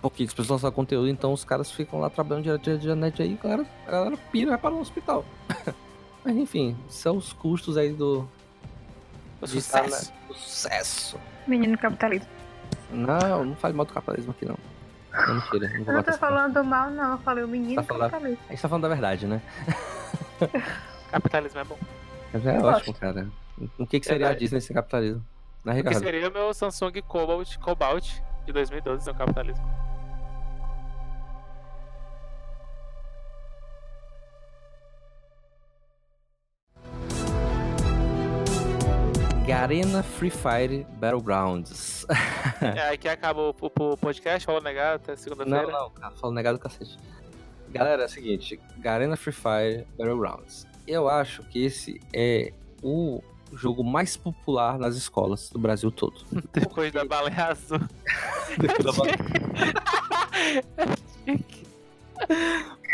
Porque 0.02 0.24
as 0.24 0.30
pessoas 0.34 0.50
lançam 0.62 0.72
conteúdo, 0.72 1.10
então 1.10 1.34
os 1.34 1.44
caras 1.44 1.70
ficam 1.70 2.00
lá 2.00 2.10
trabalhando 2.10 2.44
direto 2.46 2.62
dia, 2.64 2.78
dia, 2.78 2.96
net 2.96 3.22
aí, 3.22 3.38
a 3.38 3.44
galera, 3.44 3.66
a 3.86 3.92
galera 3.92 4.18
pira 4.32 4.46
e 4.46 4.50
vai 4.52 4.58
para 4.58 4.74
o 4.74 4.80
hospital. 4.80 5.26
Mas 6.24 6.38
enfim, 6.38 6.78
são 6.88 7.18
os 7.18 7.34
custos 7.34 7.76
aí 7.78 7.92
do. 7.92 8.28
O 9.42 9.46
de 9.46 9.58
estar, 9.58 9.84
né, 9.84 9.90
sucesso. 9.90 10.14
do 10.28 10.34
sucesso. 10.36 11.20
Menino 11.48 11.78
capitalismo. 11.78 12.30
Não, 12.92 13.44
não 13.46 13.56
faz 13.56 13.74
mal 13.76 13.86
do 13.86 13.94
capitalismo 13.94 14.32
aqui 14.32 14.46
não. 14.46 14.58
Não, 15.12 15.36
mentira, 15.36 15.68
não 15.70 15.84
vou 15.86 15.94
Eu 15.94 15.98
não 15.98 16.04
tô 16.04 16.14
falando 16.14 16.64
mal, 16.64 16.90
não. 16.90 17.12
Eu 17.14 17.18
falei 17.20 17.44
o 17.44 17.48
menino 17.48 17.76
Tá 17.76 17.84
falando- 17.84 18.12
capitalismo. 18.12 18.44
A 18.48 18.52
gente 18.52 18.62
tá 18.62 18.70
falando 18.70 18.82
da 18.84 18.90
verdade, 18.90 19.28
né? 19.28 19.42
Capitalismo 21.12 21.60
é 21.60 21.64
bom. 21.64 21.78
É 22.34 22.58
Eu 22.58 22.64
ótimo, 22.66 22.94
cara. 22.94 23.28
O 23.78 23.86
que, 23.86 24.00
que 24.00 24.06
seria 24.06 24.28
a 24.28 24.30
Verdade. 24.30 24.40
Disney 24.46 24.62
sem 24.62 24.74
capitalismo? 24.74 25.26
Né, 25.66 25.82
O 25.82 25.84
que 25.84 25.96
seria 25.96 26.30
o 26.30 26.32
meu 26.32 26.54
Samsung 26.54 27.02
Cobalt, 27.08 27.58
Cobalt 27.58 28.08
de 28.46 28.54
2012 28.54 29.06
no 29.08 29.16
capitalismo. 29.16 29.66
Garena 39.46 40.04
Free 40.04 40.30
Fire 40.30 40.86
Battlegrounds. 41.00 42.06
é, 42.62 42.90
aqui 42.94 43.08
acaba 43.08 43.42
o, 43.42 43.50
o- 43.60 43.84
o 43.94 43.98
podcast, 43.98 44.46
falou 44.46 44.62
negado 44.62 44.98
até 44.98 45.12
Não, 45.14 45.18
segunda-feira. 45.18 45.72
não, 45.72 45.90
cara, 45.90 46.16
falo 46.16 46.34
negado 46.34 46.58
do 46.58 46.62
cacete. 46.62 46.98
Galera, 47.72 48.04
é 48.04 48.06
o 48.06 48.10
seguinte, 48.10 48.60
Garena 48.78 49.16
Free 49.16 49.34
Fire 49.34 49.86
Battlegrounds. 49.98 50.68
Eu 50.88 51.08
acho 51.08 51.44
que 51.44 51.64
esse 51.64 52.02
é 52.14 52.52
o 52.82 53.22
jogo 53.54 53.84
mais 53.84 54.18
popular 54.18 54.78
nas 54.80 54.96
escolas 54.96 55.50
do 55.50 55.60
Brasil 55.60 55.92
todo. 55.92 56.16
Depois 56.54 56.92
da 56.92 57.06
baleia 57.06 57.46
azul. 57.48 57.80
Depois 58.58 58.86
da 58.86 58.92
bala- 58.92 59.12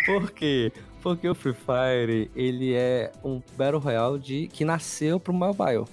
Por 0.05 0.32
quê? 0.32 0.71
Porque 1.01 1.28
o 1.28 1.36
Free 1.36 1.53
Fire, 1.53 2.30
ele 2.36 2.73
é 2.73 3.11
um 3.23 3.41
Battle 3.57 3.80
Royale 3.80 4.19
de, 4.19 4.47
que 4.47 4.65
nasceu 4.65 5.19
pro 5.19 5.34
mobile. 5.34 5.86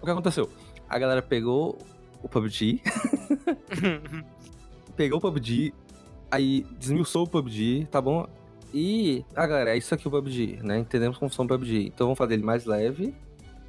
O 0.00 0.04
que 0.04 0.10
aconteceu? 0.10 0.50
A 0.88 0.98
galera 0.98 1.22
pegou 1.22 1.78
o 2.22 2.28
PUBG, 2.28 2.82
pegou 4.96 5.18
o 5.18 5.20
PUBG, 5.20 5.72
aí 6.30 6.66
desmiuçou 6.78 7.24
o 7.24 7.28
PUBG, 7.28 7.88
tá 7.90 8.00
bom? 8.00 8.26
E, 8.72 9.24
ah, 9.34 9.46
galera, 9.46 9.74
é 9.74 9.76
isso 9.76 9.94
aqui 9.94 10.06
o 10.06 10.10
PUBG, 10.10 10.60
né? 10.62 10.78
Entendemos 10.78 11.18
como 11.18 11.28
funciona 11.28 11.46
o 11.46 11.58
PUBG. 11.58 11.86
Então 11.86 12.06
vamos 12.06 12.18
fazer 12.18 12.34
ele 12.34 12.44
mais 12.44 12.64
leve. 12.64 13.14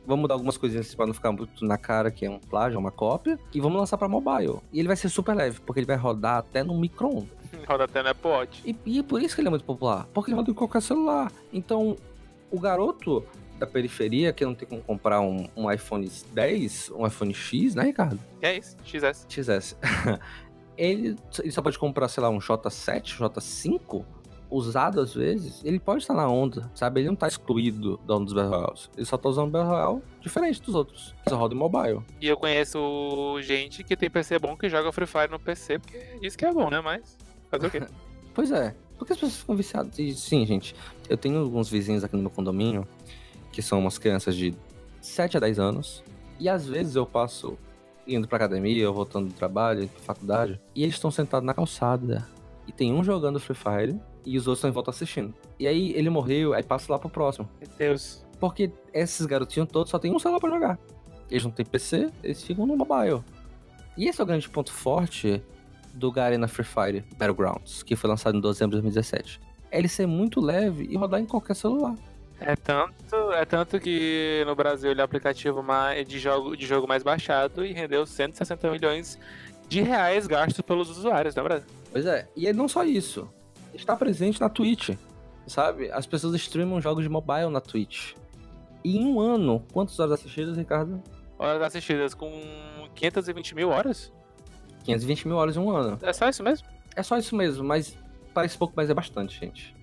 Vamos 0.05 0.21
mudar 0.23 0.35
algumas 0.35 0.57
coisinhas 0.57 0.93
pra 0.95 1.05
não 1.05 1.13
ficar 1.13 1.31
muito 1.31 1.63
na 1.63 1.77
cara 1.77 2.09
que 2.09 2.25
é 2.25 2.29
um 2.29 2.39
plágio, 2.39 2.75
é 2.75 2.79
uma 2.79 2.91
cópia. 2.91 3.39
E 3.53 3.59
vamos 3.59 3.77
lançar 3.77 3.97
pra 3.97 4.07
mobile. 4.07 4.59
E 4.71 4.79
ele 4.79 4.87
vai 4.87 4.97
ser 4.97 5.09
super 5.09 5.35
leve, 5.35 5.59
porque 5.61 5.79
ele 5.79 5.87
vai 5.87 5.95
rodar 5.95 6.37
até 6.37 6.63
no 6.63 6.77
micro-ondas. 6.79 7.29
Roda 7.67 7.83
até 7.83 8.01
no 8.01 8.09
Watch. 8.23 8.61
E, 8.65 8.75
e 8.85 8.99
é 8.99 9.03
por 9.03 9.21
isso 9.21 9.35
que 9.35 9.41
ele 9.41 9.47
é 9.47 9.51
muito 9.51 9.65
popular. 9.65 10.07
Porque 10.13 10.31
ele 10.31 10.37
roda 10.37 10.51
em 10.51 10.53
qualquer 10.53 10.81
celular. 10.81 11.31
Então, 11.53 11.95
o 12.49 12.59
garoto 12.59 13.23
da 13.59 13.67
periferia 13.67 14.33
que 14.33 14.43
não 14.43 14.55
tem 14.55 14.67
como 14.67 14.81
comprar 14.81 15.21
um, 15.21 15.47
um 15.55 15.71
iPhone 15.71 16.09
10, 16.33 16.91
um 16.95 17.05
iPhone 17.05 17.33
X, 17.33 17.75
né, 17.75 17.83
Ricardo? 17.83 18.19
Que 18.39 18.45
é 18.45 18.57
isso, 18.57 18.75
XS. 18.83 19.25
XS. 19.29 19.77
ele, 20.81 21.15
ele 21.39 21.51
só 21.51 21.61
pode 21.61 21.77
comprar, 21.77 22.07
sei 22.07 22.23
lá, 22.23 22.29
um 22.29 22.39
J7, 22.39 23.17
J5, 23.17 24.03
usado 24.49 24.99
às 24.99 25.13
vezes. 25.13 25.61
Ele 25.63 25.79
pode 25.79 26.01
estar 26.01 26.15
na 26.15 26.27
onda, 26.27 26.71
sabe? 26.73 27.01
Ele 27.01 27.09
não 27.09 27.15
tá 27.15 27.27
excluído 27.27 27.97
da 28.05 28.15
onda 28.15 28.25
dos 28.25 28.33
Battle 28.33 28.51
Royales. 28.51 28.89
Ele 28.97 29.05
só 29.05 29.15
tá 29.15 29.29
usando 29.29 29.51
Battle 29.51 29.69
Royale 29.69 30.01
diferente 30.19 30.61
dos 30.61 30.73
outros. 30.73 31.15
Só 31.29 31.37
roda 31.37 31.53
em 31.53 31.57
mobile. 31.57 32.01
E 32.19 32.27
eu 32.27 32.35
conheço 32.35 32.79
gente 33.41 33.83
que 33.83 33.95
tem 33.95 34.09
PC 34.09 34.39
bom 34.39 34.57
que 34.57 34.67
joga 34.69 34.91
Free 34.91 35.05
Fire 35.05 35.29
no 35.29 35.39
PC, 35.39 35.77
porque 35.77 36.17
diz 36.19 36.35
que 36.35 36.45
é 36.45 36.51
bom, 36.51 36.69
né? 36.69 36.81
Mas 36.81 37.15
fazer 37.49 37.67
o 37.67 37.71
quê? 37.71 37.81
Pois 38.33 38.49
é. 38.49 38.73
Porque 38.97 39.11
as 39.11 39.19
pessoas 39.19 39.41
ficam 39.41 39.57
viciadas. 39.57 39.99
E 39.99 40.13
sim, 40.13 40.45
gente, 40.45 40.73
eu 41.09 41.17
tenho 41.17 41.39
alguns 41.39 41.69
vizinhos 41.69 42.01
aqui 42.01 42.15
no 42.15 42.21
meu 42.21 42.31
condomínio 42.31 42.87
que 43.51 43.61
são 43.61 43.77
umas 43.77 43.97
crianças 43.97 44.35
de 44.37 44.55
7 45.01 45.35
a 45.35 45.39
10 45.41 45.59
anos. 45.59 46.01
E 46.39 46.47
às 46.47 46.65
vezes 46.65 46.95
eu 46.95 47.05
passo 47.05 47.57
indo 48.15 48.27
pra 48.27 48.37
academia, 48.37 48.87
ou 48.87 48.93
voltando 48.93 49.27
do 49.27 49.33
trabalho, 49.33 49.87
pra 49.87 50.01
faculdade, 50.01 50.59
e 50.75 50.83
eles 50.83 50.95
estão 50.95 51.11
sentados 51.11 51.45
na 51.45 51.53
calçada. 51.53 52.27
E 52.67 52.71
tem 52.71 52.93
um 52.93 53.03
jogando 53.03 53.39
Free 53.39 53.55
Fire 53.55 53.99
e 54.25 54.37
os 54.37 54.47
outros 54.47 54.59
estão 54.59 54.69
em 54.69 54.73
volta 54.73 54.91
assistindo. 54.91 55.33
E 55.59 55.67
aí 55.67 55.93
ele 55.93 56.09
morreu, 56.09 56.53
aí 56.53 56.63
passa 56.63 56.91
lá 56.91 56.99
pro 56.99 57.09
próximo. 57.09 57.49
Meu 57.59 57.69
Deus. 57.77 58.25
Porque 58.39 58.71
esses 58.93 59.25
garotinhos 59.25 59.69
todos 59.69 59.89
só 59.89 59.99
tem 59.99 60.13
um 60.13 60.19
celular 60.19 60.39
pra 60.39 60.49
jogar. 60.49 60.79
Eles 61.29 61.43
não 61.43 61.51
têm 61.51 61.65
PC, 61.65 62.09
eles 62.23 62.43
ficam 62.43 62.65
no 62.65 62.75
mobile. 62.75 63.23
E 63.97 64.07
esse 64.07 64.19
é 64.19 64.23
o 64.23 64.27
grande 64.27 64.49
ponto 64.49 64.71
forte 64.71 65.41
do 65.93 66.11
Garena 66.11 66.47
Free 66.47 66.65
Fire 66.65 67.05
Battlegrounds, 67.17 67.83
que 67.83 67.95
foi 67.95 68.09
lançado 68.09 68.37
em 68.37 68.41
dezembro 68.41 68.77
de 68.77 68.81
2017. 68.81 69.39
É 69.69 69.79
ele 69.79 69.87
ser 69.87 70.05
muito 70.05 70.39
leve 70.41 70.87
e 70.89 70.97
rodar 70.97 71.19
em 71.19 71.25
qualquer 71.25 71.55
celular. 71.55 71.95
É 72.43 72.55
tanto, 72.55 73.31
é 73.33 73.45
tanto 73.45 73.79
que 73.79 74.43
no 74.47 74.55
Brasil 74.55 74.89
ele 74.89 74.99
é 74.99 75.03
o 75.03 75.05
aplicativo 75.05 75.61
mais, 75.61 76.07
de, 76.07 76.17
jogo, 76.17 76.57
de 76.57 76.65
jogo 76.65 76.87
mais 76.87 77.03
baixado 77.03 77.63
e 77.63 77.71
rendeu 77.71 78.03
160 78.03 78.71
milhões 78.71 79.19
de 79.69 79.81
reais 79.81 80.25
gastos 80.25 80.61
pelos 80.61 80.89
usuários, 80.89 81.35
né, 81.35 81.43
Brasil? 81.43 81.67
Pois 81.91 82.05
é, 82.07 82.27
e 82.35 82.47
é 82.47 82.53
não 82.53 82.67
só 82.67 82.83
isso. 82.83 83.29
Está 83.75 83.95
presente 83.95 84.41
na 84.41 84.49
Twitch, 84.49 84.89
sabe? 85.45 85.91
As 85.91 86.07
pessoas 86.07 86.33
streamam 86.33 86.81
jogos 86.81 87.03
de 87.03 87.09
mobile 87.09 87.49
na 87.49 87.61
Twitch. 87.61 88.13
E 88.83 88.97
em 88.97 89.05
um 89.05 89.19
ano, 89.19 89.63
quantas 89.71 89.99
horas 89.99 90.13
assistidas, 90.13 90.57
Ricardo? 90.57 91.01
Horas 91.37 91.61
assistidas 91.61 92.15
com 92.15 92.31
520 92.95 93.53
mil 93.53 93.69
horas? 93.69 94.11
520 94.83 95.27
mil 95.27 95.37
horas 95.37 95.55
em 95.55 95.59
um 95.59 95.69
ano. 95.69 95.99
É 96.01 96.11
só 96.11 96.27
isso 96.27 96.41
mesmo? 96.41 96.67
É 96.95 97.03
só 97.03 97.17
isso 97.19 97.35
mesmo, 97.35 97.63
mas 97.63 97.95
parece 98.33 98.57
pouco, 98.57 98.73
mas 98.75 98.89
é 98.89 98.93
bastante, 98.95 99.39
gente. 99.39 99.75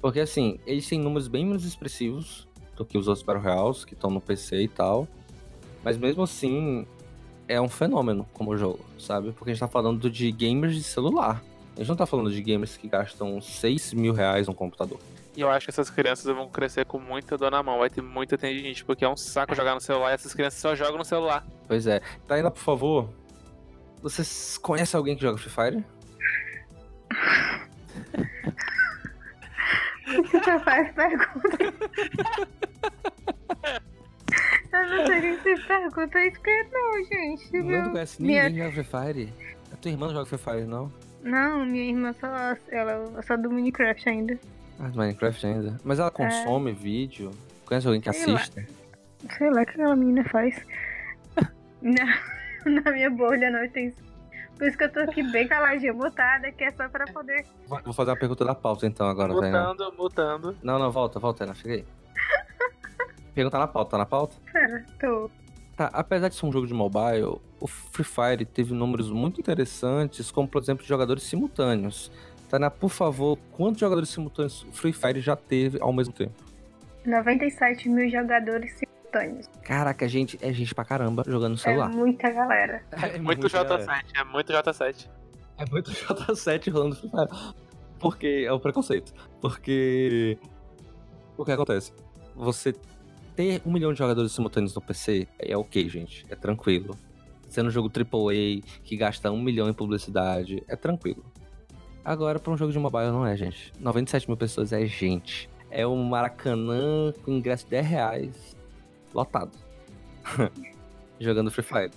Porque 0.00 0.20
assim, 0.20 0.58
eles 0.66 0.88
têm 0.88 1.00
números 1.00 1.28
bem 1.28 1.44
menos 1.44 1.64
expressivos 1.64 2.46
do 2.76 2.84
que 2.84 2.96
os 2.96 3.08
outros 3.08 3.24
Battle 3.24 3.42
Royales 3.42 3.84
que 3.84 3.94
estão 3.94 4.10
no 4.10 4.20
PC 4.20 4.62
e 4.62 4.68
tal. 4.68 5.08
Mas 5.82 5.96
mesmo 5.96 6.22
assim, 6.22 6.86
é 7.48 7.60
um 7.60 7.68
fenômeno 7.68 8.26
como 8.32 8.56
jogo, 8.56 8.80
sabe? 8.98 9.32
Porque 9.32 9.50
a 9.50 9.54
gente 9.54 9.60
tá 9.60 9.68
falando 9.68 10.10
de 10.10 10.30
gamers 10.30 10.74
de 10.74 10.82
celular. 10.82 11.42
A 11.74 11.80
gente 11.80 11.88
não 11.88 11.96
tá 11.96 12.06
falando 12.06 12.30
de 12.30 12.42
gamers 12.42 12.76
que 12.76 12.88
gastam 12.88 13.40
6 13.40 13.94
mil 13.94 14.12
reais 14.12 14.46
no 14.46 14.54
computador. 14.54 14.98
E 15.36 15.40
eu 15.40 15.48
acho 15.48 15.66
que 15.66 15.70
essas 15.70 15.88
crianças 15.88 16.34
vão 16.34 16.48
crescer 16.48 16.84
com 16.84 16.98
muita 16.98 17.38
dor 17.38 17.52
na 17.52 17.62
mão. 17.62 17.78
Vai 17.78 17.88
ter 17.88 18.02
muita 18.02 18.36
tendinite, 18.36 18.84
porque 18.84 19.04
é 19.04 19.08
um 19.08 19.16
saco 19.16 19.54
jogar 19.54 19.74
no 19.74 19.80
celular 19.80 20.10
e 20.10 20.14
essas 20.14 20.34
crianças 20.34 20.60
só 20.60 20.74
jogam 20.74 20.98
no 20.98 21.04
celular. 21.04 21.46
Pois 21.66 21.86
é. 21.86 22.00
Taina, 22.26 22.50
por 22.50 22.60
favor, 22.60 23.08
vocês 24.02 24.58
conhecem 24.58 24.98
alguém 24.98 25.14
que 25.16 25.22
joga 25.22 25.38
Free 25.38 25.50
Fire? 25.50 25.84
O 30.16 30.22
que 30.22 30.38
você 30.40 30.58
faz 30.60 30.92
pergunta? 30.92 31.58
Eu 34.72 34.88
não 34.90 35.06
sei 35.06 35.20
que 35.20 35.36
você 35.42 35.56
pergunta 35.66 36.24
isso 36.26 36.40
que 36.40 36.62
não, 36.70 37.04
gente. 37.04 37.52
Não, 37.62 37.82
não 37.84 37.90
conhece 37.92 38.22
Minha- 38.22 38.48
ninguém 38.48 38.70
que 38.70 38.76
joga 38.76 38.84
Free 38.84 39.14
Fire? 39.14 39.32
A 39.72 39.76
tua 39.76 39.90
irmã 39.90 40.06
não 40.06 40.14
joga 40.14 40.26
Free 40.26 40.38
Fire, 40.38 40.64
não? 40.66 40.92
Não, 41.22 41.66
minha 41.66 41.84
irmã 41.90 42.12
só, 42.12 42.26
ela 42.70 43.04
é 43.18 43.22
só 43.22 43.36
do 43.36 43.50
Minecraft 43.50 44.08
ainda. 44.08 44.38
Ah, 44.78 44.88
do 44.88 44.98
Minecraft 44.98 45.46
ainda. 45.46 45.80
Mas 45.82 45.98
ela 45.98 46.10
consome 46.10 46.72
vídeo? 46.72 47.30
Conhece 47.64 47.86
alguém 47.86 48.00
que 48.00 48.08
É. 48.08 48.12
Lá. 48.12 48.18
assiste? 48.36 48.66
Sei 49.36 49.50
lá 49.50 49.62
o 49.62 49.66
que 49.66 49.70
aquela 49.72 49.96
menina 49.96 50.24
faz. 50.28 50.64
na, 51.82 52.18
na 52.66 52.92
minha 52.92 53.10
bolha 53.10 53.50
não 53.50 53.68
tem 53.70 53.88
isso. 53.88 54.07
Por 54.58 54.66
isso 54.66 54.76
que 54.76 54.84
eu 54.84 54.92
tô 54.92 54.98
aqui 55.00 55.22
bem 55.22 55.46
caladinha, 55.46 55.92
mutada, 55.92 56.50
que 56.50 56.64
é 56.64 56.72
só 56.72 56.88
pra 56.88 57.06
poder. 57.06 57.46
Vou 57.68 57.92
fazer 57.92 58.10
uma 58.10 58.16
pergunta 58.16 58.44
da 58.44 58.56
pauta 58.56 58.86
então 58.86 59.08
agora, 59.08 59.32
Tainá. 59.38 59.68
Mutando, 59.68 59.94
mutando. 59.96 60.56
Não, 60.62 60.78
não, 60.80 60.90
volta, 60.90 61.20
volta, 61.20 61.38
Tainá, 61.38 61.54
fica 61.54 61.74
aí. 61.74 61.84
Pergunta 63.32 63.56
na 63.56 63.68
pauta, 63.68 63.92
tá 63.92 63.98
na 63.98 64.06
pauta? 64.06 64.34
Pera, 64.52 64.84
tô. 64.98 65.30
Tá, 65.76 65.88
apesar 65.92 66.28
de 66.28 66.34
ser 66.34 66.44
um 66.44 66.50
jogo 66.50 66.66
de 66.66 66.74
mobile, 66.74 67.40
o 67.60 67.68
Free 67.68 68.04
Fire 68.04 68.44
teve 68.44 68.74
números 68.74 69.12
muito 69.12 69.40
interessantes, 69.40 70.32
como 70.32 70.48
por 70.48 70.60
exemplo 70.60 70.82
de 70.82 70.88
jogadores 70.88 71.22
simultâneos. 71.22 72.10
Tainá, 72.50 72.68
por 72.68 72.88
favor, 72.88 73.38
quantos 73.52 73.78
jogadores 73.78 74.08
simultâneos 74.08 74.64
o 74.64 74.72
Free 74.72 74.92
Fire 74.92 75.20
já 75.20 75.36
teve 75.36 75.78
ao 75.80 75.92
mesmo 75.92 76.12
tempo? 76.12 76.34
97 77.06 77.88
mil 77.88 78.10
jogadores 78.10 78.70
simultâneos. 78.70 78.87
Caraca, 79.62 80.06
gente, 80.08 80.38
é 80.42 80.52
gente 80.52 80.74
pra 80.74 80.84
caramba 80.84 81.22
jogando 81.26 81.50
no 81.52 81.58
É 81.58 81.58
celular. 81.58 81.88
muita 81.90 82.30
galera. 82.30 82.82
É 82.92 83.18
Muito 83.18 83.40
muita- 83.42 83.48
J7, 83.78 84.04
é 84.16 84.24
muito 84.24 84.52
J7. 84.52 85.08
É 85.58 85.70
muito 85.70 85.90
J7 85.90 86.70
rolando 86.72 86.96
Free 86.96 87.10
Fire. 87.10 87.54
Porque 87.98 88.44
é 88.46 88.52
o 88.52 88.60
preconceito. 88.60 89.12
Porque. 89.40 90.38
O 91.36 91.44
que 91.44 91.52
acontece? 91.52 91.92
Você 92.36 92.72
ter 93.34 93.60
um 93.66 93.72
milhão 93.72 93.92
de 93.92 93.98
jogadores 93.98 94.32
simultâneos 94.32 94.74
no 94.74 94.80
PC 94.80 95.26
é 95.38 95.56
ok, 95.56 95.88
gente. 95.88 96.24
É 96.28 96.36
tranquilo. 96.36 96.96
Sendo 97.48 97.68
um 97.68 97.70
jogo 97.70 97.88
AAA 97.90 98.60
que 98.84 98.96
gasta 98.96 99.30
um 99.32 99.40
milhão 99.40 99.68
em 99.68 99.72
publicidade, 99.72 100.62
é 100.68 100.76
tranquilo. 100.76 101.24
Agora, 102.04 102.38
pra 102.38 102.52
um 102.52 102.56
jogo 102.56 102.72
de 102.72 102.78
mobile, 102.78 103.10
não 103.10 103.26
é, 103.26 103.36
gente. 103.36 103.72
97 103.80 104.28
mil 104.28 104.36
pessoas 104.36 104.72
é 104.72 104.84
gente. 104.86 105.48
É 105.70 105.86
um 105.86 106.02
Maracanã 106.04 107.12
com 107.24 107.32
ingresso 107.32 107.64
de 107.64 107.70
10 107.70 107.86
reais. 107.86 108.56
Lotado. 109.14 109.52
Jogando 111.20 111.50
Free 111.50 111.64
Fire. 111.64 111.90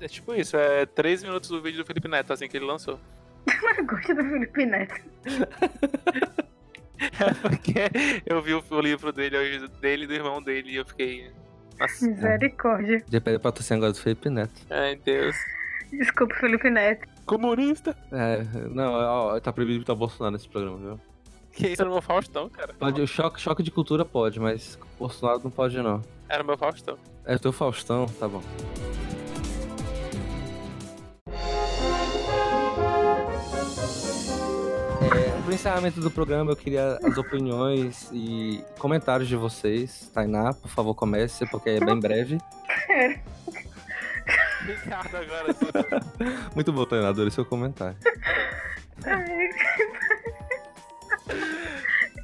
É 0.00 0.08
tipo 0.08 0.34
isso, 0.34 0.56
é 0.56 0.86
3 0.86 1.24
minutos 1.24 1.50
do 1.50 1.60
vídeo 1.60 1.82
do 1.82 1.86
Felipe 1.86 2.08
Neto, 2.08 2.32
assim 2.32 2.48
que 2.48 2.56
ele 2.56 2.66
lançou. 2.66 2.98
Eu 3.78 3.84
gosto 3.84 4.14
do 4.14 4.24
Felipe 4.24 4.66
Neto. 4.66 4.94
É 7.00 7.32
porque 7.32 8.22
eu 8.26 8.42
vi 8.42 8.52
o, 8.52 8.80
livro 8.80 9.10
dele 9.10 9.34
hoje, 9.34 9.68
dele 9.80 10.04
e 10.04 10.06
do 10.06 10.12
irmão 10.12 10.42
dele, 10.42 10.72
e 10.72 10.76
eu 10.76 10.84
fiquei. 10.84 11.30
Nossa, 11.78 12.06
Misericórdia. 12.06 13.02
De 13.08 13.20
pede 13.20 13.38
patrocínio 13.38 13.78
agora 13.78 13.94
do 13.94 13.98
Felipe 13.98 14.28
Neto. 14.28 14.52
ai 14.68 14.96
Deus. 14.96 15.34
Desculpa, 15.90 16.34
Felipe 16.34 16.68
Neto. 16.68 17.08
Comunista! 17.24 17.96
É, 18.12 18.44
não, 18.68 18.92
ó, 18.92 19.40
tá 19.40 19.50
proibido 19.50 19.80
botar 19.80 19.94
Bolsonaro 19.94 20.32
nesse 20.32 20.48
programa, 20.48 20.76
viu? 20.76 21.00
Que 21.60 21.68
isso 21.68 21.82
era 21.82 21.90
o 21.90 21.92
meu 21.92 22.00
Faustão, 22.00 22.48
cara. 22.48 22.72
Pode, 22.72 23.02
o 23.02 23.06
choque, 23.06 23.38
choque 23.38 23.62
de 23.62 23.70
cultura 23.70 24.02
pode, 24.02 24.40
mas 24.40 24.78
Bolsonaro 24.98 25.42
não 25.44 25.50
pode, 25.50 25.76
não. 25.76 26.02
Era 26.26 26.42
o 26.42 26.46
meu 26.46 26.56
Faustão. 26.56 26.96
É 27.22 27.34
o 27.34 27.38
teu 27.38 27.52
Faustão, 27.52 28.06
tá 28.06 28.26
bom. 28.26 28.40
É, 35.02 35.42
pro 35.44 35.52
encerramento 35.52 36.00
do 36.00 36.10
programa, 36.10 36.52
eu 36.52 36.56
queria 36.56 36.98
as 37.04 37.18
opiniões 37.18 38.08
e 38.10 38.64
comentários 38.78 39.28
de 39.28 39.36
vocês. 39.36 40.10
Tainá, 40.14 40.54
por 40.54 40.70
favor, 40.70 40.94
comece, 40.94 41.46
porque 41.50 41.68
é 41.68 41.80
bem 41.84 42.00
breve. 42.00 42.38
Ricardo 44.64 45.14
agora. 45.14 45.54
Muito 46.54 46.72
bom, 46.72 46.86
Tainá, 46.86 47.10
adorei 47.10 47.30
seu 47.30 47.44
comentário. 47.44 47.98
Ai. 49.04 49.50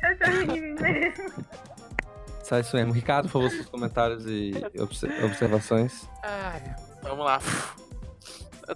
Eu 0.02 0.18
tô 0.18 0.52
rindo 0.52 0.82
mesmo. 0.82 1.44
Sai 2.42 2.60
isso 2.60 2.76
mesmo. 2.76 2.92
Ricardo, 2.92 3.28
por 3.28 3.42
favor, 3.42 3.50
seus 3.50 3.66
comentários 3.68 4.24
e 4.26 4.52
obse- 4.78 5.24
observações. 5.24 6.08
Ai, 6.22 6.62
vamos 7.02 7.24
lá. 7.24 7.40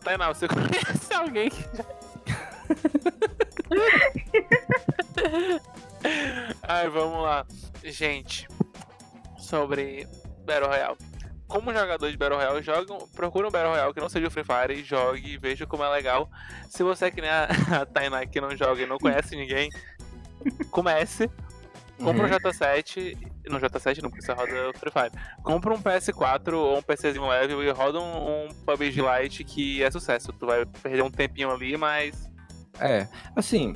Tainá, 0.02 0.28
você 0.28 0.46
conhece 0.48 1.12
alguém 1.14 1.50
que 1.50 1.62
já... 1.76 1.84
Ai, 6.62 6.88
vamos 6.88 7.22
lá. 7.22 7.46
Gente, 7.84 8.48
sobre 9.38 10.06
Battle 10.44 10.68
Royale. 10.68 10.96
Como 11.46 11.72
jogador 11.72 12.10
de 12.10 12.16
Battle 12.16 12.38
Royale, 12.38 12.62
jogam, 12.62 12.98
procura 13.14 13.48
um 13.48 13.50
Battle 13.50 13.72
Royale 13.72 13.92
que 13.92 14.00
não 14.00 14.08
seja 14.08 14.28
o 14.28 14.30
Free 14.30 14.44
Fire, 14.44 14.84
jogue, 14.84 15.36
veja 15.38 15.66
como 15.66 15.82
é 15.82 15.88
legal. 15.88 16.30
Se 16.68 16.82
você 16.84 17.06
é 17.06 17.10
que 17.10 17.20
nem 17.20 17.30
a, 17.30 17.48
a 17.82 17.86
Tainá 17.86 18.24
que 18.24 18.40
não 18.40 18.56
joga 18.56 18.82
e 18.82 18.86
não 18.86 18.98
conhece 18.98 19.34
ninguém, 19.34 19.68
comece. 20.70 21.30
Compra 21.98 22.26
um 22.26 22.30
J7, 22.30 23.14
no 23.50 23.58
J7 23.60 24.02
não, 24.02 24.08
porque 24.08 24.24
você 24.24 24.32
roda 24.32 24.72
Free 24.78 24.90
Fire. 24.90 25.10
Compra 25.42 25.74
um 25.74 25.82
PS4 25.82 26.54
ou 26.54 26.78
um 26.78 26.82
PCzinho 26.82 27.28
leve 27.28 27.52
e 27.52 27.70
roda 27.70 28.00
um, 28.00 28.46
um 28.46 28.48
PUBG 28.64 29.02
Lite 29.02 29.44
que 29.44 29.82
é 29.82 29.90
sucesso. 29.90 30.32
Tu 30.32 30.46
vai 30.46 30.64
perder 30.64 31.02
um 31.02 31.10
tempinho 31.10 31.50
ali, 31.50 31.76
mas. 31.76 32.30
É, 32.78 33.06
assim, 33.36 33.74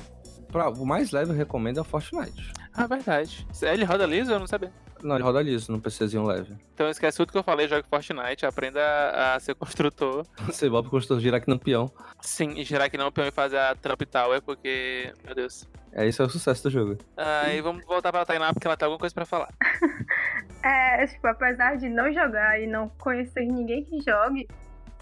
pra- 0.51 0.69
o 0.69 0.85
mais 0.87 1.11
leve 1.11 1.29
eu 1.31 1.35
recomendo 1.35 1.77
é 1.77 1.81
o 1.81 1.83
Fortnite. 1.83 2.51
Ah, 2.73 2.87
verdade. 2.87 3.45
Ele 3.61 3.83
roda 3.85 4.07
liso? 4.07 4.31
Eu 4.31 4.39
não 4.39 4.47
sabia. 4.47 4.73
Não, 5.03 5.15
ele 5.15 5.23
roda 5.23 5.41
liso 5.43 5.71
no 5.71 5.79
PCzinho 5.79 6.23
leve. 6.25 6.55
Então 6.73 6.89
esquece 6.89 7.17
tudo 7.17 7.31
que 7.31 7.37
eu 7.37 7.43
falei, 7.43 7.67
jogue 7.67 7.87
Fortnite, 7.87 8.43
aprenda 8.45 8.81
a, 8.81 9.35
a 9.35 9.39
ser 9.39 9.53
construtor. 9.53 10.25
Você 10.47 10.67
volta 10.67 10.89
pro 10.89 10.97
construtor 10.97 11.21
girar 11.21 11.39
aqui 11.39 11.49
no 11.49 11.59
peão. 11.59 11.91
Sim, 12.21 12.57
e 12.57 12.63
girar 12.63 12.87
aqui 12.87 12.97
não 12.97 13.11
peão 13.11 13.27
e 13.27 13.31
fazer 13.31 13.59
a 13.59 13.75
Trump 13.75 14.01
Tower, 14.01 14.41
porque. 14.41 15.13
Meu 15.23 15.35
Deus. 15.35 15.67
É 15.95 16.05
isso 16.05 16.21
é 16.21 16.25
o 16.25 16.29
sucesso 16.29 16.63
do 16.63 16.69
jogo. 16.69 16.97
Ah, 17.15 17.47
e 17.53 17.61
vamos 17.61 17.85
voltar 17.85 18.11
pra 18.11 18.25
Tainá, 18.25 18.51
porque 18.53 18.67
ela 18.67 18.75
tem 18.75 18.85
alguma 18.85 18.99
coisa 18.99 19.15
pra 19.15 19.25
falar. 19.25 19.49
É, 20.67 21.05
tipo, 21.05 21.27
apesar 21.27 21.77
de 21.77 21.87
não 21.89 22.11
jogar 22.11 22.59
e 22.59 22.65
não 22.65 22.89
conhecer 22.97 23.45
ninguém 23.45 23.85
que 23.85 24.01
jogue, 24.01 24.47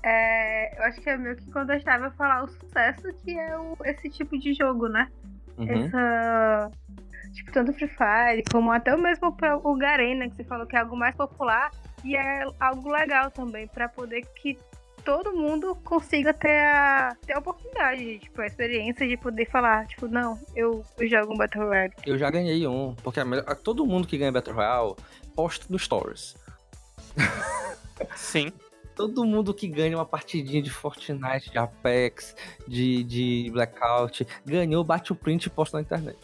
é, 0.04 0.78
eu 0.78 0.84
acho 0.84 1.00
que 1.00 1.10
é 1.10 1.16
meio 1.16 1.38
que 1.38 1.50
contestável 1.54 2.12
falar 2.12 2.44
o 2.44 2.48
sucesso 2.50 3.08
que 3.24 3.40
é 3.40 3.58
o- 3.58 3.78
esse 3.86 4.10
tipo 4.10 4.38
de 4.38 4.54
jogo, 4.54 4.90
né? 4.90 5.08
Uhum. 5.58 5.70
Essa. 5.86 6.70
Tipo, 7.32 7.52
tanto 7.54 7.72
o 7.72 7.74
Free 7.74 7.88
Fire, 7.88 8.44
como 8.52 8.74
até 8.74 8.94
o 8.94 8.98
mesmo 9.02 9.34
o 9.64 9.76
Garena, 9.78 10.28
que 10.30 10.36
você 10.36 10.44
falou 10.44 10.68
que 10.68 10.76
é 10.76 10.80
algo 10.82 10.98
mais 10.98 11.16
popular 11.16 11.72
e 12.04 12.18
é 12.18 12.46
algo 12.60 12.92
legal 12.92 13.32
também, 13.32 13.66
pra 13.66 13.88
poder 13.88 14.22
que 14.36 14.58
todo 15.04 15.34
mundo 15.34 15.76
consiga 15.84 16.34
ter 16.34 16.66
a, 16.66 17.16
ter 17.26 17.34
a 17.34 17.40
oportunidade, 17.40 18.20
tipo, 18.20 18.42
a 18.42 18.46
experiência 18.48 19.08
de 19.08 19.18
poder 19.18 19.46
falar, 19.50 19.88
tipo, 19.88 20.08
não, 20.08 20.40
eu, 20.56 20.84
eu 20.98 21.08
jogo 21.08 21.34
um 21.34 21.38
Battle 21.38 21.66
Royale. 21.68 21.94
Eu 22.06 22.18
já 22.18 22.30
ganhei 22.30 22.66
um, 22.68 22.96
porque 23.04 23.20
a 23.20 23.26
melhor- 23.26 23.46
a- 23.48 23.56
todo 23.56 23.86
mundo 23.86 24.08
que 24.08 24.18
ganha 24.18 24.32
Battle 24.32 24.56
Royale 24.56 24.96
posta 25.36 25.66
no 25.70 25.78
Stories. 25.80 26.36
Sim. 28.16 28.52
Todo 28.96 29.26
mundo 29.26 29.56
que 29.56 29.68
ganha 29.68 29.98
uma 29.98 30.06
partidinha 30.06 30.62
de 30.62 30.70
Fortnite, 30.70 31.50
de 31.50 31.58
Apex, 31.58 32.36
de, 32.68 33.04
de 33.04 33.50
Blackout, 33.52 34.24
ganhou, 34.46 34.84
bate 34.84 35.12
o 35.12 35.16
print 35.16 35.48
e 35.48 35.50
posta 35.50 35.78
na 35.78 35.82
internet. 35.82 36.16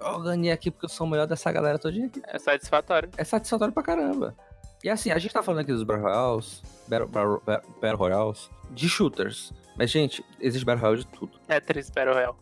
Eu 0.00 0.18
ganhei 0.20 0.50
aqui 0.50 0.72
porque 0.72 0.86
eu 0.86 0.88
sou 0.88 1.06
o 1.06 1.10
melhor 1.10 1.28
dessa 1.28 1.52
galera 1.52 1.78
todinha 1.78 2.06
aqui. 2.08 2.20
É 2.26 2.36
satisfatório. 2.36 3.08
É 3.16 3.22
satisfatório 3.22 3.72
pra 3.72 3.84
caramba. 3.84 4.34
E 4.82 4.88
assim, 4.88 5.10
a 5.10 5.18
gente 5.18 5.32
tá 5.32 5.42
falando 5.42 5.60
aqui 5.60 5.72
dos 5.72 5.82
Battle 5.82 6.04
Royales, 6.06 6.62
Battle, 6.88 7.08
Battle, 7.08 7.42
Battle 7.80 7.96
Royales, 7.96 8.50
de 8.70 8.88
shooters. 8.88 9.52
Mas, 9.76 9.90
gente, 9.90 10.24
existe 10.40 10.64
Battle 10.64 10.82
Royale 10.82 11.04
de 11.04 11.06
tudo. 11.08 11.38
Tetris 11.46 11.90
Battle 11.90 12.14
Royale. 12.14 12.36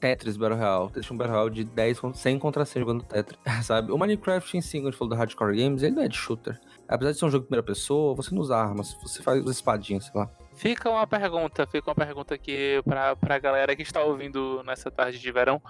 Tetris 0.00 0.36
Battle 0.36 0.58
Royale. 0.58 0.90
Existe 0.92 1.12
um 1.12 1.16
Battle 1.16 1.34
Royale 1.36 1.54
de 1.54 1.64
10, 1.64 2.00
contra- 2.00 2.20
100 2.20 2.38
contra 2.38 2.64
100 2.64 2.80
jogando 2.82 3.02
Tetris, 3.04 3.38
sabe? 3.64 3.92
O 3.92 3.98
Minecraft 3.98 4.56
em 4.56 4.60
si, 4.60 4.78
quando 4.78 4.88
a 4.88 4.90
gente 4.90 4.98
falou 4.98 5.14
do 5.14 5.16
Hardcore 5.18 5.56
Games, 5.56 5.82
ele 5.82 5.94
não 5.94 6.02
é 6.02 6.08
de 6.08 6.16
shooter. 6.16 6.60
Apesar 6.88 7.12
de 7.12 7.18
ser 7.18 7.24
um 7.24 7.30
jogo 7.30 7.44
de 7.44 7.48
primeira 7.48 7.64
pessoa, 7.64 8.14
você 8.14 8.34
não 8.34 8.42
usa 8.42 8.56
armas, 8.56 8.94
você 9.02 9.22
faz 9.22 9.40
as 9.42 9.50
espadinhas, 9.56 10.04
sei 10.06 10.12
lá. 10.20 10.28
Fica 10.56 10.90
uma 10.90 11.06
pergunta, 11.06 11.66
fica 11.66 11.88
uma 11.88 11.94
pergunta 11.94 12.34
aqui 12.34 12.80
pra, 12.84 13.16
pra 13.16 13.38
galera 13.38 13.74
que 13.74 13.82
está 13.82 14.02
ouvindo 14.02 14.62
nessa 14.64 14.90
tarde 14.90 15.18
de 15.18 15.32
verão. 15.32 15.60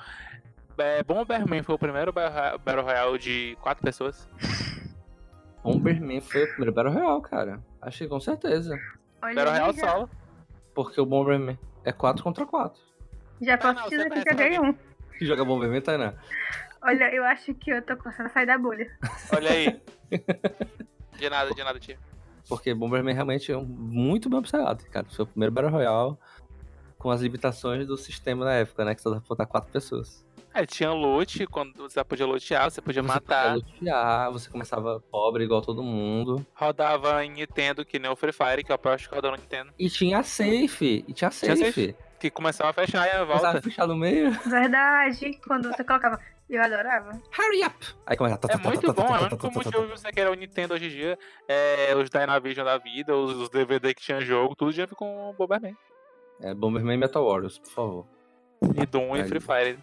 É, 0.77 1.03
Bomberman 1.05 1.63
foi 1.63 1.75
o 1.77 1.79
primeiro 1.79 2.13
Battle 2.13 2.59
Battle 2.59 2.85
Royale 2.85 3.19
de 3.19 3.57
quatro 3.61 3.83
pessoas? 3.85 4.29
Bomberman 5.65 6.21
foi 6.21 6.45
o 6.45 6.49
primeiro 6.49 6.73
Battle 6.73 6.93
Royale, 6.95 7.23
cara. 7.23 7.61
Acho 7.81 7.99
que 7.99 8.09
com 8.09 8.21
certeza. 8.21 8.79
Olha, 9.23 9.35
Battle 9.35 9.53
Royale 9.53 9.77
já, 9.79 9.89
solo. 9.91 10.11
Porque 10.75 11.01
o 11.01 11.07
Bomberman 11.07 11.59
é 11.85 11.91
4 11.93 12.23
contra 12.23 12.45
1. 12.45 12.49
já 13.41 13.55
Ah, 13.55 13.59
posso 13.59 13.75
não, 13.81 13.89
dizer 13.89 14.05
que 14.05 14.11
conhece 14.11 14.31
joguei 14.31 14.59
um. 14.61 14.75
Que 15.19 15.25
joga 15.27 15.45
Bomberman, 15.45 15.81
Tainá? 15.81 16.15
Olha, 16.83 17.15
eu 17.15 17.25
acho 17.25 17.55
que 17.55 17.71
eu 17.71 17.81
tô 17.81 17.97
começando 17.97 18.27
a 18.27 18.29
sair 18.29 18.47
da 18.47 18.59
bolha. 18.59 18.91
Olha 19.35 19.51
aí. 19.51 19.81
De 21.19 21.31
nada, 21.31 21.51
de 21.55 21.63
nada, 21.65 21.79
tia. 21.79 21.99
Porque 22.49 22.75
Bomberman 22.75 23.15
realmente 23.15 23.51
é 23.51 23.57
um 23.57 23.65
muito 23.65 24.29
bem 24.29 24.39
observado, 24.39 24.85
cara. 24.91 25.07
Foi 25.09 25.25
o 25.25 25.29
primeiro 25.29 25.53
Battle 25.55 25.73
Royale 25.73 26.17
com 26.99 27.11
as 27.11 27.21
limitações 27.23 27.87
do 27.87 27.97
sistema 27.97 28.45
na 28.45 28.55
época, 28.55 28.85
né? 28.85 28.95
Que 28.95 29.01
só 29.01 29.11
dá 29.11 29.17
pra 29.21 29.29
botar 29.29 29.47
4 29.47 29.71
pessoas. 29.73 30.24
É, 30.55 30.65
tinha 30.65 30.91
loot, 30.93 31.47
quando 31.49 31.75
você 31.77 32.03
podia 32.05 32.25
lutear, 32.25 32.71
você 32.71 32.81
podia 32.81 33.03
Você 33.03 33.09
matar. 33.09 33.55
podia 33.55 33.67
lutear, 33.75 34.31
você 34.33 34.49
começava 34.49 35.01
pobre 35.11 35.43
igual 35.43 35.61
todo 35.61 35.83
mundo. 35.83 36.47
Rodava 36.55 37.25
em 37.25 37.31
Nintendo, 37.33 37.85
que 37.85 37.99
nem 37.99 38.09
o 38.11 38.15
Free 38.15 38.33
Fire, 38.33 38.63
que 38.63 38.71
eu 38.71 38.77
aposto 38.77 39.09
que 39.09 39.15
rodou 39.17 39.33
no 39.33 39.37
Nintendo. 39.37 39.73
E 39.77 39.91
tinha 39.91 40.23
safe. 40.23 41.05
E 41.09 41.13
tinha 41.13 41.27
a 41.29 41.33
Tinha 41.33 41.57
safe. 41.57 41.73
safe. 41.73 41.97
Que 42.21 42.31
começava 42.31 42.71
a 42.71 42.73
fechar 42.73 43.05
e 43.07 43.11
a 43.11 43.19
Começava 43.27 43.43
volta. 43.43 43.59
a 43.59 43.63
fechar 43.63 43.87
no 43.89 43.97
meio. 43.97 44.31
Verdade, 44.47 45.41
quando 45.47 45.69
você 45.73 45.83
colocava. 45.83 46.21
Eu 46.49 46.63
adorava. 46.63 47.11
Hurry 47.37 47.65
up! 47.65 47.87
Aí 48.07 48.17
começa. 48.17 48.39
É 48.51 48.57
muito 48.59 48.93
bom, 48.93 49.17
é 49.17 49.21
o 49.21 49.25
único 49.25 49.51
motivo 49.51 49.87
de 49.87 49.91
você 49.91 50.13
querer 50.13 50.29
o 50.31 50.35
Nintendo 50.35 50.75
hoje 50.75 50.87
em 50.87 50.91
dia. 50.91 51.19
É 51.49 51.95
os 51.97 52.09
Dynavision 52.11 52.65
da 52.65 52.79
vida, 52.79 53.17
os, 53.17 53.35
os 53.35 53.49
DVD 53.49 53.93
que 53.95 54.03
tinha 54.03 54.21
jogo, 54.21 54.55
tudo 54.55 54.71
já 54.71 54.87
com 54.87 55.31
o 55.31 55.33
Bomberman. 55.33 55.75
É 56.41 56.55
Bomberman 56.55 56.95
e 56.95 56.99
Metal 56.99 57.25
Warriors, 57.27 57.59
por 57.59 57.71
favor. 57.73 58.07
E 58.77 58.87
Doom 58.87 59.17
e. 59.17 59.25
Free 59.25 59.41
Fire. 59.41 59.79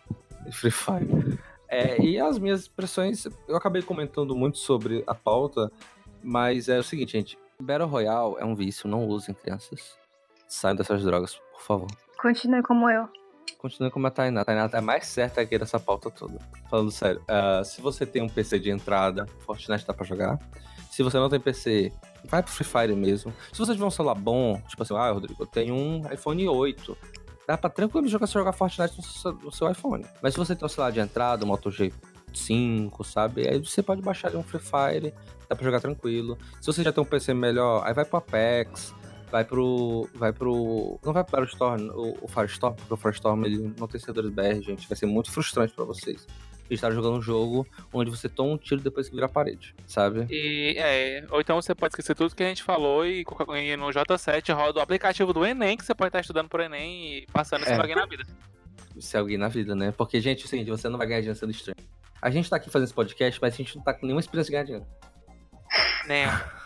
Free 0.51 0.71
Fire. 0.71 1.39
É, 1.67 2.01
e 2.01 2.19
as 2.19 2.37
minhas 2.37 2.67
impressões, 2.67 3.25
eu 3.47 3.55
acabei 3.55 3.81
comentando 3.81 4.35
muito 4.35 4.57
sobre 4.57 5.03
a 5.07 5.15
pauta, 5.15 5.71
mas 6.21 6.67
é 6.67 6.77
o 6.77 6.83
seguinte, 6.83 7.13
gente. 7.13 7.39
Battle 7.61 7.87
Royale 7.87 8.35
é 8.39 8.45
um 8.45 8.55
vício, 8.55 8.89
não 8.89 9.07
usem 9.07 9.33
crianças. 9.33 9.97
Saiam 10.47 10.75
dessas 10.75 11.03
drogas, 11.03 11.35
por 11.53 11.61
favor. 11.61 11.87
Continue 12.21 12.61
como 12.61 12.89
eu. 12.89 13.07
Continue 13.57 13.91
como 13.91 14.07
a 14.07 14.11
Tainá. 14.11 14.41
A 14.41 14.45
Tainá 14.45 14.69
é 14.73 14.81
mais 14.81 15.05
certa 15.05 15.39
aqui 15.41 15.57
dessa 15.57 15.79
pauta 15.79 16.09
toda. 16.09 16.39
Falando 16.69 16.91
sério, 16.91 17.23
ah, 17.27 17.63
se 17.63 17.79
você 17.81 18.05
tem 18.05 18.21
um 18.21 18.27
PC 18.27 18.59
de 18.59 18.69
entrada, 18.69 19.25
Fortnite 19.45 19.85
dá 19.85 19.93
pra 19.93 20.05
jogar. 20.05 20.39
Se 20.89 21.03
você 21.03 21.17
não 21.17 21.29
tem 21.29 21.39
PC, 21.39 21.93
vai 22.25 22.43
pro 22.43 22.51
Free 22.51 22.65
Fire 22.65 22.95
mesmo. 22.95 23.33
Se 23.53 23.59
você 23.59 23.73
tiver 23.73 23.85
um 23.85 23.91
celular 23.91 24.15
bom, 24.15 24.59
tipo 24.67 24.83
assim, 24.83 24.95
ah, 24.95 25.11
Rodrigo, 25.11 25.41
eu 25.41 25.47
tenho 25.47 25.73
um 25.73 26.01
iPhone 26.11 26.47
8. 26.47 26.97
Dá 27.47 27.57
pra 27.57 27.69
tranquilo 27.69 28.07
jogar, 28.07 28.27
jogar 28.27 28.51
Fortnite 28.53 28.97
no 28.97 29.03
seu, 29.03 29.33
no 29.33 29.51
seu 29.51 29.71
iPhone. 29.71 30.05
Mas 30.21 30.33
se 30.33 30.39
você 30.39 30.55
tem 30.55 30.65
um 30.65 30.69
celular 30.69 30.91
de 30.91 30.99
entrada, 30.99 31.43
um 31.43 31.47
Moto 31.47 31.69
G5, 31.69 33.03
sabe? 33.03 33.47
Aí 33.47 33.59
você 33.59 33.81
pode 33.81 34.01
baixar 34.01 34.29
ali 34.29 34.37
um 34.37 34.43
Free 34.43 34.59
Fire, 34.59 35.13
dá 35.49 35.55
pra 35.55 35.63
jogar 35.63 35.79
tranquilo. 35.79 36.37
Se 36.59 36.67
você 36.67 36.83
já 36.83 36.91
tem 36.91 37.01
um 37.01 37.05
PC 37.05 37.33
melhor, 37.33 37.83
aí 37.85 37.93
vai 37.93 38.05
pro 38.05 38.17
Apex, 38.17 38.93
vai 39.31 39.45
pro. 39.45 40.07
Vai 40.13 40.33
pro. 40.33 40.99
Não 41.03 41.13
vai 41.13 41.23
pro 41.23 41.31
Battlestorm, 41.39 41.89
o, 41.89 42.17
o 42.21 42.27
Firestorm, 42.27 42.75
porque 42.75 42.93
o 42.93 42.97
Firestorm 42.97 43.45
ele 43.45 43.73
não 43.79 43.87
tem 43.87 43.99
servidores 43.99 44.29
BR, 44.31 44.61
gente. 44.61 44.87
Vai 44.87 44.97
ser 44.97 45.05
muito 45.05 45.31
frustrante 45.31 45.73
pra 45.73 45.85
vocês. 45.85 46.27
Estar 46.75 46.91
jogando 46.91 47.17
um 47.17 47.21
jogo 47.21 47.67
onde 47.93 48.09
você 48.09 48.29
toma 48.29 48.53
um 48.53 48.57
tiro 48.57 48.81
depois 48.81 49.07
que 49.07 49.15
vira 49.15 49.25
a 49.25 49.29
parede, 49.29 49.75
sabe? 49.85 50.25
E, 50.29 50.75
é, 50.77 51.25
ou 51.29 51.41
então 51.41 51.61
você 51.61 51.75
pode 51.75 51.91
esquecer 51.93 52.15
tudo 52.15 52.35
que 52.35 52.43
a 52.43 52.47
gente 52.47 52.63
falou 52.63 53.05
e, 53.05 53.21
e 53.21 53.77
no 53.77 53.87
J7 53.87 54.53
roda 54.53 54.79
o 54.79 54.81
aplicativo 54.81 55.33
do 55.33 55.45
Enem, 55.45 55.77
que 55.77 55.85
você 55.85 55.93
pode 55.93 56.09
estar 56.09 56.21
estudando 56.21 56.49
por 56.49 56.59
Enem 56.59 57.17
e 57.17 57.27
passando 57.31 57.63
esse 57.63 57.71
É. 57.71 57.75
alguém 57.75 57.95
na 57.95 58.05
vida. 58.05 58.23
Ser 58.99 59.17
alguém 59.17 59.37
na 59.37 59.47
vida, 59.47 59.73
né? 59.75 59.91
Porque, 59.91 60.19
gente, 60.21 60.43
é 60.43 60.45
o 60.45 60.47
seguinte, 60.47 60.69
você 60.69 60.87
não 60.89 60.97
vai 60.97 61.07
ganhar 61.07 61.21
dinheiro 61.21 61.39
sendo 61.39 61.51
estranho. 61.51 61.77
A 62.21 62.29
gente 62.29 62.49
tá 62.49 62.57
aqui 62.57 62.69
fazendo 62.69 62.85
esse 62.85 62.93
podcast, 62.93 63.39
mas 63.41 63.53
a 63.53 63.57
gente 63.57 63.75
não 63.75 63.83
tá 63.83 63.93
com 63.93 64.05
nenhuma 64.05 64.19
experiência 64.19 64.49
de 64.49 64.51
ganhar 64.51 64.63
dinheiro. 64.63 64.87
Né? 66.07 66.25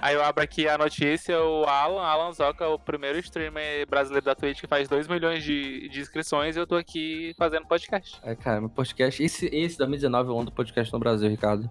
Aí 0.00 0.14
eu 0.14 0.22
abro 0.22 0.42
aqui 0.42 0.66
a 0.66 0.78
notícia, 0.78 1.38
o 1.42 1.64
Alan, 1.64 2.02
Alan 2.02 2.32
Zoca, 2.32 2.66
o 2.68 2.78
primeiro 2.78 3.18
streamer 3.18 3.86
brasileiro 3.86 4.24
da 4.24 4.34
Twitch 4.34 4.60
que 4.60 4.66
faz 4.66 4.88
2 4.88 5.06
milhões 5.08 5.44
de, 5.44 5.88
de 5.88 6.00
inscrições 6.00 6.56
e 6.56 6.58
eu 6.58 6.66
tô 6.66 6.76
aqui 6.76 7.34
fazendo 7.36 7.66
podcast. 7.66 8.18
É, 8.22 8.34
cara, 8.34 8.60
meu 8.60 8.70
podcast. 8.70 9.22
Esse, 9.22 9.46
esse 9.46 9.76
2019 9.76 10.28
é 10.28 10.32
o 10.32 10.36
ano 10.36 10.46
do 10.46 10.52
podcast 10.52 10.92
no 10.92 10.98
Brasil, 10.98 11.28
Ricardo. 11.28 11.70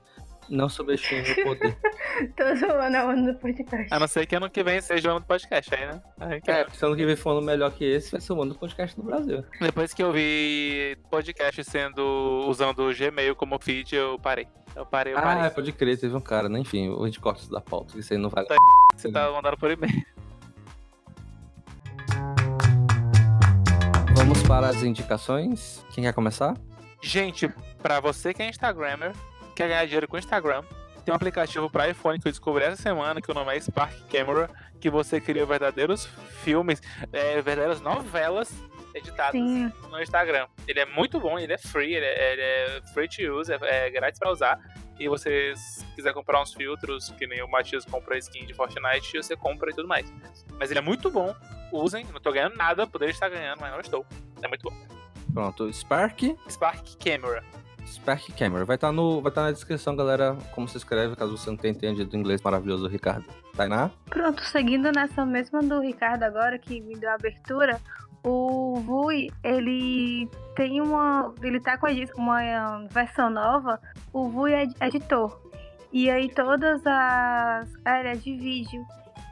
Não 0.49 0.67
subestime 0.67 1.21
o 1.31 1.43
poder. 1.43 1.77
Tô 2.35 2.55
zoando 2.55 2.97
a 2.97 3.05
onda 3.05 3.31
do 3.33 3.39
podcast. 3.39 3.87
A 3.89 3.99
não 3.99 4.07
ser 4.07 4.25
que 4.25 4.35
ano 4.35 4.49
que 4.49 4.61
vem 4.63 4.81
seja 4.81 5.07
o 5.07 5.11
ano 5.11 5.19
do 5.21 5.25
podcast 5.25 5.73
aí, 5.73 5.85
né? 5.87 6.01
Aí 6.19 6.41
que 6.41 6.51
é, 6.51 6.67
se 6.69 6.85
ano 6.85 6.95
que 6.95 7.05
vem 7.05 7.15
for 7.15 7.29
um 7.33 7.37
ano 7.37 7.45
melhor 7.45 7.71
que 7.71 7.85
esse, 7.85 8.11
vai 8.11 8.19
ser 8.19 8.33
o 8.33 8.41
ano 8.41 8.53
do 8.53 8.59
podcast 8.59 8.97
no 8.97 9.05
Brasil. 9.05 9.45
Depois 9.61 9.93
que 9.93 10.03
eu 10.03 10.11
vi 10.11 10.97
podcast 11.09 11.63
sendo 11.63 12.45
usando 12.49 12.79
o 12.83 12.93
Gmail 12.93 13.33
como 13.35 13.57
feed, 13.61 13.95
eu 13.95 14.19
parei. 14.19 14.47
Eu 14.75 14.85
parei, 14.85 15.13
eu 15.13 15.17
Ah, 15.17 15.21
parei. 15.21 15.49
pode 15.51 15.71
crer, 15.71 15.97
teve 15.99 16.15
um 16.15 16.21
cara, 16.21 16.49
né? 16.49 16.59
Enfim, 16.59 16.93
a 17.01 17.05
gente 17.05 17.19
corta 17.19 17.41
isso 17.41 17.51
da 17.51 17.61
pauta, 17.61 17.97
isso 17.97 18.11
aí 18.13 18.19
não 18.19 18.29
vale. 18.29 18.47
Você 18.95 19.09
tá 19.11 19.31
mandando 19.31 19.57
por 19.57 19.71
e-mail. 19.71 19.93
Vamos 24.15 24.43
para 24.43 24.67
as 24.67 24.83
indicações. 24.83 25.85
Quem 25.91 26.03
quer 26.03 26.13
começar? 26.13 26.55
Gente, 27.01 27.49
pra 27.81 27.99
você 27.99 28.33
que 28.33 28.43
é 28.43 28.49
Instagrammer, 28.49 29.13
quer 29.61 29.67
ganhar 29.67 29.85
dinheiro 29.85 30.07
com 30.07 30.15
o 30.15 30.19
Instagram, 30.19 30.63
tem 31.05 31.11
um 31.11 31.15
aplicativo 31.15 31.69
para 31.69 31.87
iPhone 31.87 32.19
que 32.19 32.27
eu 32.27 32.31
descobri 32.31 32.63
essa 32.63 32.81
semana, 32.81 33.21
que 33.21 33.29
o 33.29 33.33
nome 33.33 33.55
é 33.55 33.59
Spark 33.59 33.93
Camera, 34.09 34.49
que 34.79 34.89
você 34.89 35.21
cria 35.21 35.45
verdadeiros 35.45 36.07
filmes, 36.43 36.81
é, 37.13 37.41
verdadeiras 37.41 37.79
novelas 37.79 38.51
editadas 38.93 39.33
Sim. 39.33 39.71
no 39.89 40.01
Instagram. 40.01 40.47
Ele 40.67 40.79
é 40.79 40.85
muito 40.85 41.19
bom, 41.19 41.37
ele 41.37 41.53
é 41.53 41.57
free, 41.59 41.93
ele 41.93 42.05
é, 42.05 42.33
ele 42.33 42.41
é 42.41 42.81
free 42.91 43.07
to 43.07 43.21
use, 43.39 43.51
é, 43.51 43.59
é 43.61 43.89
grátis 43.91 44.19
pra 44.19 44.31
usar. 44.31 44.59
E 44.99 45.07
você, 45.07 45.53
se 45.55 45.85
quiser 45.95 46.13
comprar 46.13 46.41
uns 46.41 46.53
filtros, 46.53 47.09
que 47.11 47.27
nem 47.27 47.41
o 47.43 47.47
Matias 47.47 47.85
compra 47.85 48.17
skin 48.17 48.45
de 48.45 48.53
Fortnite, 48.53 49.17
você 49.17 49.35
compra 49.35 49.69
e 49.69 49.75
tudo 49.75 49.87
mais. 49.87 50.11
Mas 50.59 50.71
ele 50.71 50.79
é 50.79 50.83
muito 50.83 51.09
bom, 51.09 51.35
usem, 51.71 52.03
não 52.05 52.19
tô 52.19 52.31
ganhando 52.31 52.55
nada, 52.55 52.87
poderia 52.87 53.13
estar 53.13 53.29
ganhando, 53.29 53.59
mas 53.59 53.71
não 53.71 53.79
estou. 53.79 54.05
É 54.41 54.47
muito 54.47 54.63
bom. 54.63 54.75
Pronto, 55.33 55.71
Spark. 55.71 56.35
Spark 56.49 56.97
Camera. 56.97 57.43
Spark 57.91 58.29
Camera. 58.37 58.65
Vai 58.65 58.75
estar 58.75 58.91
no, 58.91 59.21
vai 59.21 59.31
tá 59.31 59.43
na 59.43 59.51
descrição, 59.51 59.95
galera, 59.95 60.37
como 60.53 60.67
se 60.67 60.77
escreve, 60.77 61.15
caso 61.15 61.37
você 61.37 61.49
não 61.49 61.57
tenha 61.57 61.73
entendido 61.73 62.15
o 62.15 62.19
inglês 62.19 62.41
maravilhoso 62.41 62.83
do 62.83 62.89
Ricardo. 62.89 63.25
Tainá? 63.55 63.91
Pronto, 64.09 64.43
seguindo 64.45 64.91
nessa 64.91 65.25
mesma 65.25 65.61
do 65.61 65.79
Ricardo 65.79 66.23
agora, 66.23 66.57
que 66.57 66.81
me 66.81 66.95
deu 66.95 67.09
a 67.09 67.15
abertura, 67.15 67.79
o 68.23 68.75
Vui, 68.81 69.31
ele 69.43 70.29
tem 70.55 70.79
uma. 70.81 71.33
Ele 71.41 71.59
tá 71.59 71.77
com 71.77 71.87
uma 72.17 72.87
versão 72.89 73.29
nova, 73.29 73.79
o 74.13 74.29
Vui 74.29 74.53
é 74.53 74.67
editor. 74.85 75.41
E 75.91 76.09
aí 76.09 76.29
todas 76.29 76.81
as. 76.85 77.69
é 77.85 78.13
de 78.13 78.37
vídeo. 78.37 78.85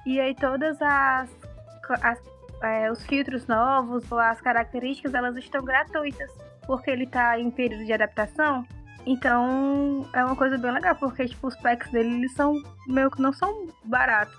E 0.05 0.20
aí 0.20 0.36
todas 0.36 0.82
as. 0.82 1.30
as 2.01 2.20
eh, 2.62 2.91
os 2.91 3.05
filtros 3.05 3.47
novos 3.47 4.12
ou 4.12 4.20
as 4.20 4.41
características, 4.41 5.14
elas 5.14 5.36
estão 5.38 5.64
gratuitas. 5.64 6.30
Porque 6.70 6.91
ele 6.91 7.07
tá 7.07 7.39
em 7.39 7.49
período 7.49 7.84
de 7.84 7.91
adaptação. 7.93 8.63
Então 9.07 10.07
é 10.13 10.24
uma 10.24 10.36
coisa 10.36 10.55
bem 10.55 10.72
legal, 10.72 10.95
porque 10.97 11.28
tipo, 11.28 11.47
os 11.47 11.55
packs 11.55 11.91
dele 11.91 12.13
eles 12.13 12.34
são 12.34 12.61
meio 12.86 13.09
que 13.09 13.20
não 13.20 13.34
são 13.34 13.65
baratos 13.84 14.38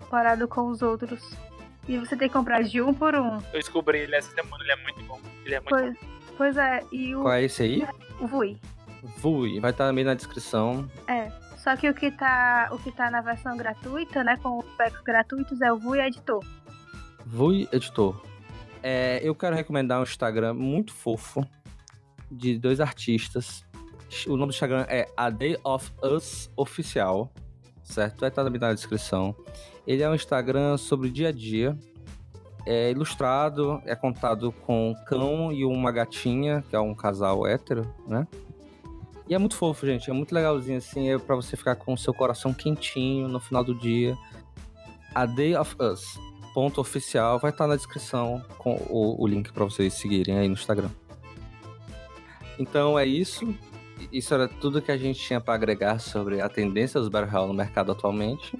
comparado 0.00 0.48
com 0.48 0.66
os 0.66 0.82
outros. 0.82 1.36
E 1.86 1.96
você 1.98 2.16
tem 2.16 2.26
que 2.26 2.34
comprar 2.34 2.64
de 2.64 2.82
um 2.82 2.92
por 2.92 3.14
um. 3.14 3.36
Eu 3.36 3.60
descobri 3.60 3.98
ele 3.98 4.16
essa 4.16 4.34
semana, 4.34 4.64
ele 4.64 4.72
é 4.72 4.82
muito 4.82 5.04
bom. 5.04 5.20
Ele 5.44 5.54
é 5.54 5.60
muito 5.60 5.70
bom. 5.70 5.94
Pois, 6.36 6.36
pois 6.36 6.56
é, 6.56 6.82
e 6.90 7.14
o, 7.14 7.22
Qual 7.22 7.34
é 7.34 7.44
esse 7.44 7.62
aí? 7.62 7.86
o 8.20 8.26
Vui. 8.26 8.58
Vui. 9.18 9.60
Vai 9.60 9.70
estar 9.70 9.86
também 9.86 10.04
na 10.04 10.14
descrição. 10.14 10.90
É. 11.06 11.30
Só 11.58 11.76
que 11.76 11.88
o 11.88 11.94
que 11.94 12.10
tá, 12.10 12.70
o 12.72 12.78
que 12.78 12.90
tá 12.90 13.08
na 13.08 13.20
versão 13.20 13.56
gratuita, 13.56 14.24
né, 14.24 14.36
com 14.42 14.58
os 14.58 14.66
packs 14.76 15.00
gratuitos 15.02 15.60
é 15.60 15.72
o 15.72 15.78
Vui 15.78 16.00
Editor. 16.00 16.44
Vui 17.24 17.68
Editor. 17.70 18.20
É, 18.88 19.18
eu 19.20 19.34
quero 19.34 19.56
recomendar 19.56 19.98
um 19.98 20.04
Instagram 20.04 20.54
muito 20.54 20.94
fofo 20.94 21.44
de 22.30 22.56
dois 22.56 22.80
artistas. 22.80 23.66
O 24.28 24.36
nome 24.36 24.52
do 24.52 24.54
Instagram 24.54 24.86
é 24.88 25.08
A 25.16 25.28
Day 25.28 25.58
of 25.64 25.90
Us 26.04 26.48
Oficial, 26.56 27.28
certo? 27.82 28.20
Vai 28.20 28.28
estar 28.28 28.44
também 28.44 28.60
na 28.60 28.72
descrição. 28.72 29.34
Ele 29.84 30.04
é 30.04 30.08
um 30.08 30.14
Instagram 30.14 30.76
sobre 30.76 31.10
dia 31.10 31.30
a 31.30 31.32
dia. 31.32 31.76
É 32.64 32.92
ilustrado, 32.92 33.82
é 33.86 33.96
contado 33.96 34.52
com 34.52 34.92
um 34.92 34.94
cão 35.04 35.52
e 35.52 35.64
uma 35.64 35.90
gatinha, 35.90 36.62
que 36.70 36.76
é 36.76 36.78
um 36.78 36.94
casal 36.94 37.44
hétero, 37.44 37.92
né? 38.06 38.24
E 39.28 39.34
é 39.34 39.38
muito 39.38 39.56
fofo, 39.56 39.84
gente. 39.84 40.08
É 40.08 40.12
muito 40.12 40.32
legalzinho, 40.32 40.78
assim. 40.78 41.10
É 41.10 41.18
pra 41.18 41.34
você 41.34 41.56
ficar 41.56 41.74
com 41.74 41.92
o 41.92 41.98
seu 41.98 42.14
coração 42.14 42.54
quentinho 42.54 43.26
no 43.26 43.40
final 43.40 43.64
do 43.64 43.74
dia. 43.74 44.16
A 45.12 45.26
Day 45.26 45.56
of 45.56 45.74
Us 45.80 46.24
ponto 46.56 46.80
oficial 46.80 47.38
vai 47.38 47.50
estar 47.50 47.66
na 47.66 47.76
descrição 47.76 48.42
com 48.56 48.76
o, 48.88 49.22
o 49.22 49.26
link 49.26 49.52
para 49.52 49.62
vocês 49.62 49.92
seguirem 49.92 50.38
aí 50.38 50.48
no 50.48 50.54
Instagram. 50.54 50.88
Então 52.58 52.98
é 52.98 53.04
isso. 53.04 53.54
Isso 54.10 54.32
era 54.32 54.48
tudo 54.48 54.80
que 54.80 54.90
a 54.90 54.96
gente 54.96 55.20
tinha 55.20 55.38
para 55.38 55.52
agregar 55.52 55.98
sobre 55.98 56.40
a 56.40 56.48
tendência 56.48 56.98
dos 56.98 57.10
Battle 57.10 57.46
no 57.46 57.52
mercado 57.52 57.92
atualmente. 57.92 58.58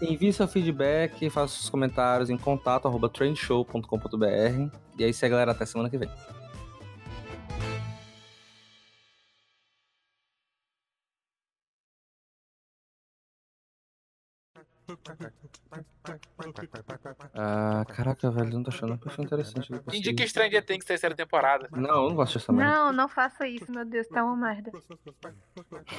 Envie 0.00 0.32
seu 0.32 0.48
feedback, 0.48 1.28
faça 1.28 1.54
seus 1.54 1.68
comentários 1.68 2.30
em 2.30 2.38
contato 2.38 2.88
arroba 2.88 3.10
trendshow.com.br. 3.10 4.78
E 4.98 5.04
é 5.04 5.08
isso 5.10 5.22
aí, 5.22 5.30
galera. 5.30 5.52
Até 5.52 5.66
semana 5.66 5.90
que 5.90 5.98
vem. 5.98 6.08
Ah, 17.34 17.84
caraca, 17.88 18.30
velho, 18.30 18.50
não 18.50 18.62
tô 18.62 18.70
achando 18.70 18.94
um 18.94 18.96
perfil 18.98 19.24
interessante. 19.24 19.70
Indica. 19.92 20.26
Stranger 20.26 20.64
Things 20.64 20.84
terceira 20.84 21.14
temporada. 21.14 21.68
Não, 21.72 22.04
eu 22.04 22.08
não 22.10 22.14
gosto 22.16 22.38
dessa 22.38 22.52
merda. 22.52 22.72
Não, 22.74 22.92
não 22.92 23.08
faça 23.08 23.46
isso, 23.46 23.70
meu 23.70 23.84
Deus, 23.84 24.06
tá 24.08 24.24
uma 24.24 24.36
merda. 24.36 24.70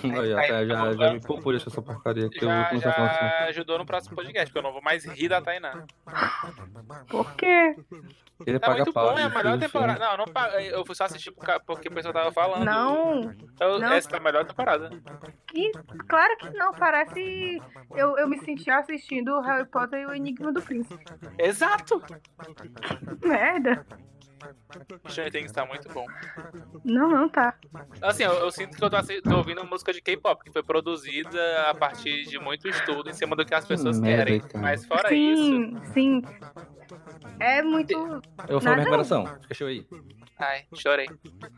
Aí, 0.03 0.33
ó, 0.33 0.35
tá, 0.47 0.65
já, 0.65 0.93
já 0.93 1.13
me 1.13 1.21
poupou 1.21 1.53
dessa 1.53 1.69
essa 1.69 1.81
porcaria 1.81 2.29
que 2.29 2.37
eu 2.43 2.47
Já, 2.47 2.61
a 2.61 2.65
falar 2.93 3.07
assim. 3.07 3.19
já 3.19 3.45
ajudou 3.49 3.77
no 3.79 3.85
próximo 3.85 4.15
podcast, 4.15 4.47
porque 4.47 4.59
eu 4.59 4.63
não 4.63 4.73
vou 4.73 4.81
mais 4.81 5.05
rir 5.05 5.27
da 5.29 5.41
Tainá. 5.41 5.83
Por 7.09 7.33
quê? 7.35 7.75
Ele 8.45 8.57
É 8.57 8.59
paga 8.59 8.75
muito 8.83 8.91
pau. 8.93 9.13
bom, 9.13 9.17
é 9.19 9.23
a 9.23 9.29
melhor 9.29 9.57
temporada. 9.57 9.97
Não, 9.99 10.17
não 10.17 10.25
pa- 10.25 10.49
eu 10.61 10.85
fui 10.85 10.93
só 10.93 11.05
assistir 11.05 11.31
porque 11.65 11.87
o 11.87 11.91
pessoal 11.93 12.13
tava 12.13 12.31
falando. 12.33 12.65
Não, 12.65 13.33
Eu- 13.61 13.79
não. 13.79 13.93
Essa 13.93 14.15
é 14.15 14.17
a 14.17 14.21
melhor 14.21 14.45
temporada. 14.45 14.89
que, 15.47 15.71
claro 16.07 16.37
que 16.37 16.49
não, 16.51 16.73
parece. 16.73 17.61
Eu, 17.95 18.17
eu 18.17 18.27
me 18.27 18.37
senti 18.39 18.69
assistindo 18.95 19.39
Harry 19.41 19.65
Potter 19.65 20.01
e 20.01 20.05
o 20.05 20.13
Enigma 20.13 20.51
do 20.51 20.61
Príncipe. 20.61 21.03
Exato! 21.37 22.01
Merda. 23.23 23.85
Stranger 25.07 25.31
Things 25.31 25.51
tá 25.51 25.65
muito 25.65 25.87
bom. 25.89 26.05
Não, 26.83 27.09
não 27.09 27.29
tá. 27.29 27.55
Assim, 28.01 28.23
eu, 28.23 28.33
eu 28.33 28.51
sinto 28.51 28.77
que 28.77 28.83
eu 28.83 28.89
tô, 28.89 28.97
tô 29.23 29.37
ouvindo 29.37 29.65
música 29.65 29.91
de 29.91 30.01
K-pop, 30.01 30.43
que 30.43 30.51
foi 30.51 30.63
produzida 30.63 31.69
a 31.69 31.73
partir 31.73 32.25
de 32.25 32.37
muito 32.39 32.67
estudo 32.67 33.09
em 33.09 33.13
cima 33.13 33.35
do 33.35 33.45
que 33.45 33.55
as 33.55 33.65
pessoas 33.65 33.99
merda, 33.99 34.25
querem. 34.25 34.41
cara. 34.41 34.59
Mas 34.59 34.85
fora 34.85 35.13
isso. 35.13 35.43
sim, 35.43 35.81
sim. 35.93 36.21
É 37.39 37.61
muito. 37.61 37.93
Eu 38.47 38.59
vou 38.59 38.73
recomendação. 38.73 39.25
Fica 39.41 39.53
show 39.53 39.67
aí. 39.67 39.85
Ai, 40.37 40.65
chorei. 40.75 41.07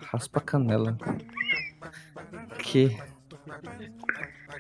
Raspa 0.03 0.39
a 0.39 0.41
canela. 0.41 0.97
Que. 2.59 2.97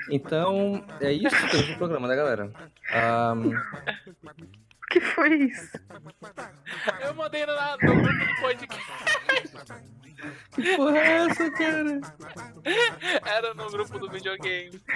Então, 0.09 0.83
é 1.01 1.11
isso 1.11 1.35
que 1.35 1.51
temos 1.51 1.69
no 1.69 1.77
programa, 1.77 2.07
né, 2.07 2.15
galera? 2.15 2.51
Ahn, 2.91 3.49
O 3.53 4.87
que 4.89 5.01
foi 5.01 5.33
isso? 5.35 5.77
Eu 7.01 7.13
mandei 7.13 7.45
no, 7.45 7.53
no 7.53 8.01
grupo 8.01 8.25
do 8.25 8.35
podcast. 8.41 8.87
que 10.55 10.75
porra 10.77 10.97
é 10.97 11.27
essa, 11.27 11.51
cara? 11.51 11.99
Era 13.25 13.53
no 13.53 13.69
grupo 13.69 13.99
do 13.99 14.09
videogame. 14.09 14.81